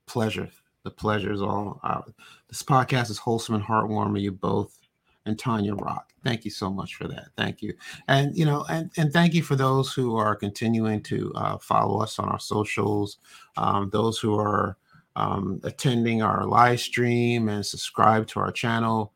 Pleasure. 0.07 0.51
The 0.83 0.91
pleasure 0.91 1.33
is 1.33 1.41
all. 1.41 1.79
Uh, 1.85 2.03
this 2.49 2.65
podcast 2.65 3.09
is 3.09 3.19
wholesome 3.19 3.55
and 3.55 3.63
heartwarming. 3.65 4.21
You 4.21 4.33
both 4.33 4.77
and 5.25 5.39
Tanya 5.39 5.77
Rock. 5.77 6.13
Thank 6.25 6.45
you 6.45 6.51
so 6.51 6.69
much 6.71 6.97
for 6.97 7.07
that. 7.07 7.29
Thank 7.37 7.63
you. 7.63 7.73
And 8.09 8.37
you 8.37 8.47
know, 8.47 8.65
and 8.69 8.91
and 8.97 9.13
thank 9.13 9.33
you 9.33 9.45
for 9.45 9.55
those 9.55 9.93
who 9.93 10.17
are 10.17 10.35
continuing 10.35 11.05
to 11.05 11.33
uh, 11.37 11.59
follow 11.59 12.01
us 12.03 12.19
on 12.19 12.29
our 12.29 12.41
socials. 12.41 13.19
Um, 13.57 13.91
those 13.93 14.19
who 14.19 14.37
are 14.37 14.77
um, 15.17 15.61
attending 15.65 16.23
our 16.23 16.47
live 16.47 16.81
stream 16.81 17.49
and 17.49 17.67
subscribe 17.67 18.29
to 18.29 18.41
our 18.41 18.53
channel. 18.53 19.13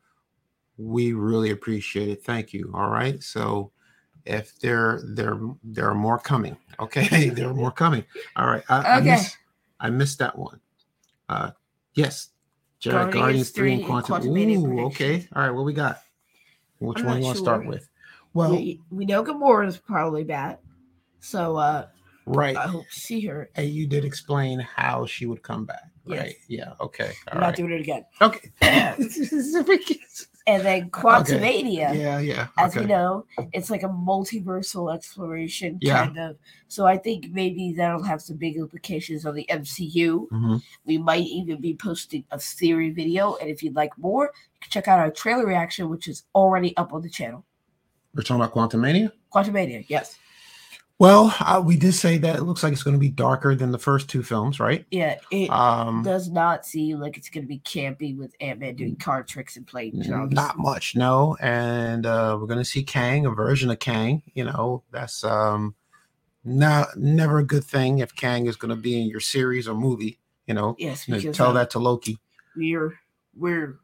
We 0.77 1.13
really 1.13 1.51
appreciate 1.51 2.09
it. 2.09 2.23
Thank 2.23 2.53
you. 2.53 2.71
All 2.75 2.89
right. 2.89 3.23
So 3.23 3.71
if 4.25 4.59
there 4.59 5.01
there 5.05 5.39
there 5.63 5.89
are 5.89 5.95
more 5.95 6.19
coming 6.19 6.55
okay 6.79 7.29
there 7.29 7.49
are 7.49 7.53
more 7.53 7.71
coming 7.71 8.03
all 8.35 8.47
right 8.47 8.63
i, 8.69 8.77
I, 8.77 8.99
Okay. 8.99 9.11
miss, 9.11 9.35
I 9.79 9.89
missed 9.89 10.19
that 10.19 10.37
one 10.37 10.59
uh 11.29 11.51
yes 11.95 12.29
Jared, 12.79 12.95
Guardians 12.97 13.21
guardians 13.21 13.49
3 13.51 13.63
3 13.63 13.71
and 13.71 13.79
and 13.79 13.87
quantum, 13.89 14.15
Quantum 14.15 14.37
Ooh, 14.37 14.79
okay 14.85 15.27
all 15.35 15.41
right 15.43 15.51
what 15.51 15.65
we 15.65 15.73
got 15.73 16.01
which 16.79 16.99
I'm 16.99 17.05
one 17.07 17.17
you 17.17 17.23
want 17.23 17.35
to 17.35 17.41
start 17.41 17.65
with 17.65 17.89
well 18.33 18.51
we, 18.55 18.79
we 18.89 19.05
know 19.05 19.23
Gamora 19.23 19.67
is 19.67 19.77
probably 19.77 20.23
bad. 20.23 20.59
So 21.19 21.57
uh 21.57 21.87
right 22.25 22.55
I 22.55 22.67
hope 22.67 22.89
to 22.89 22.99
see 22.99 23.21
her. 23.25 23.49
and 23.55 23.69
you 23.69 23.87
did 23.87 24.05
explain 24.05 24.59
how 24.59 25.05
she 25.05 25.25
would 25.25 25.43
come 25.43 25.65
back 25.65 25.90
Yes. 26.05 26.19
right 26.19 26.35
yeah 26.47 26.73
okay 26.81 27.11
I'm 27.27 27.37
all 27.37 27.41
not 27.47 27.55
doing 27.55 27.71
it 27.71 27.81
again. 27.81 28.05
okay 28.21 28.51
and 30.47 30.63
then 30.65 30.89
Quantumania. 30.89 31.93
yeah 31.95 32.19
yeah 32.19 32.47
As 32.57 32.71
okay 32.71 32.81
we 32.81 32.85
know, 32.87 33.25
it's 33.53 33.69
like 33.69 33.83
a 33.83 33.87
multiversal 33.89 34.93
exploration 34.93 35.77
Yeah. 35.81 36.05
kind 36.05 36.17
of. 36.17 36.37
So 36.67 36.87
I 36.87 36.97
think 36.97 37.29
maybe 37.31 37.73
that'll 37.73 38.03
have 38.03 38.21
some 38.21 38.37
big 38.37 38.55
implications 38.57 39.25
on 39.25 39.35
the 39.35 39.45
MCU. 39.49 40.27
Mhm. 40.31 40.61
We 40.85 40.97
might 40.97 41.25
even 41.27 41.61
be 41.61 41.75
posting 41.75 42.23
a 42.31 42.39
theory 42.39 42.89
video. 42.89 43.35
And 43.35 43.49
if 43.49 43.61
you'd 43.61 43.75
like 43.75 43.95
more, 43.97 44.25
you 44.33 44.59
can 44.61 44.71
check 44.71 44.87
out 44.87 44.99
our 44.99 45.11
trailer 45.11 45.45
reaction, 45.45 45.89
which 45.89 46.07
is 46.07 46.23
already 46.33 46.75
up 46.77 46.93
on 46.93 47.01
the 47.03 47.09
channel. 47.09 47.45
we're 48.15 48.23
talking 48.23 48.41
about 48.41 48.51
quantum 48.51 48.81
mania 48.81 49.13
Quantumania, 49.33 49.85
yes. 49.87 50.17
Well 51.01 51.35
uh, 51.39 51.61
we 51.63 51.75
did 51.75 51.93
say 51.93 52.17
that 52.17 52.37
it 52.37 52.43
looks 52.43 52.63
like 52.63 52.71
it's 52.71 52.83
going 52.83 52.95
to 52.95 52.99
be 52.99 53.09
darker 53.09 53.55
than 53.55 53.71
the 53.71 53.79
first 53.79 54.07
two 54.07 54.21
films 54.23 54.59
right 54.59 54.85
Yeah, 54.91 55.17
it 55.31 55.49
um 55.49 56.03
does 56.03 56.29
not 56.29 56.65
seem 56.65 56.99
like 56.99 57.17
it's 57.17 57.29
going 57.29 57.43
to 57.43 57.47
be 57.47 57.59
campy 57.59 58.17
with 58.17 58.35
Ant 58.39 58.59
Man 58.59 58.75
doing 58.75 58.95
card 58.95 59.27
tricks 59.27 59.57
and 59.57 59.65
playing 59.65 59.99
drums. 60.01 60.33
Not 60.33 60.57
much, 60.57 60.95
no. 60.95 61.35
And 61.41 62.05
uh, 62.05 62.37
we're 62.39 62.47
gonna 62.47 62.65
see 62.65 62.83
Kang, 62.83 63.25
a 63.25 63.31
version 63.31 63.69
of 63.69 63.79
Kang. 63.79 64.23
You 64.33 64.45
know, 64.45 64.83
that's 64.91 65.23
um, 65.23 65.75
not 66.43 66.97
never 66.97 67.39
a 67.39 67.45
good 67.45 67.63
thing 67.63 67.99
if 67.99 68.15
Kang 68.15 68.45
is 68.45 68.55
gonna 68.55 68.75
be 68.75 69.01
in 69.01 69.07
your 69.07 69.19
series 69.19 69.67
or 69.67 69.75
movie. 69.75 70.19
You 70.47 70.53
know, 70.53 70.75
Yes, 70.77 71.05
because 71.05 71.35
tell 71.35 71.49
uh, 71.49 71.53
that 71.53 71.69
to 71.71 71.79
Loki. 71.79 72.19
we're 72.55 72.99
we're 73.35 73.79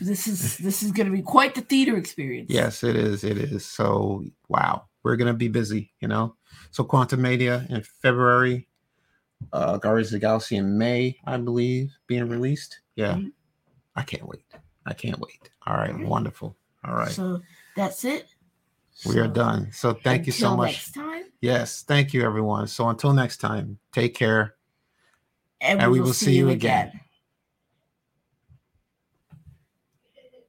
this 0.00 0.26
is 0.26 0.58
this 0.58 0.82
is 0.82 0.92
going 0.92 1.06
to 1.06 1.12
be 1.12 1.22
quite 1.22 1.54
the 1.54 1.60
theater 1.60 1.96
experience. 1.96 2.50
Yes, 2.50 2.82
it 2.82 2.96
is. 2.96 3.24
It 3.24 3.38
is. 3.38 3.64
So 3.64 4.24
wow, 4.48 4.84
we're 5.02 5.16
gonna 5.16 5.34
be 5.34 5.48
busy. 5.48 5.92
You 6.00 6.08
know, 6.08 6.36
so 6.70 6.84
Quantumania 6.84 7.68
in 7.70 7.82
February, 8.02 8.68
uh, 9.52 9.78
Guardians 9.78 10.08
of 10.08 10.12
the 10.20 10.26
Galaxy 10.26 10.56
in 10.56 10.76
May, 10.78 11.18
I 11.26 11.36
believe, 11.36 11.92
being 12.06 12.28
released. 12.28 12.80
Yeah, 12.96 13.14
Mhm. 13.16 13.32
I 13.96 14.02
can't 14.02 14.26
wait. 14.28 14.44
I 14.86 14.92
can't 14.94 15.18
wait. 15.20 15.50
All 15.66 15.76
right, 15.76 15.90
Alright. 15.90 16.06
wonderful. 16.06 16.56
All 16.84 16.94
right, 16.94 17.10
So 17.12 17.40
that's 17.76 18.04
it. 18.04 18.26
we 19.06 19.18
are 19.18 19.28
done. 19.28 19.72
So 19.72 19.94
thank 19.94 20.26
you 20.26 20.32
so 20.32 20.56
much. 20.56 20.72
Next 20.72 20.92
time, 20.92 21.24
Yes, 21.40 21.82
thank 21.82 22.14
you, 22.14 22.22
everyone. 22.22 22.66
So 22.68 22.88
until 22.88 23.12
next 23.12 23.36
time, 23.38 23.78
take 23.92 24.14
care. 24.14 24.54
and, 25.60 25.80
And 25.80 25.92
we 25.92 26.00
will 26.00 26.12
see 26.14 26.36
you 26.36 26.48
again. 26.50 27.00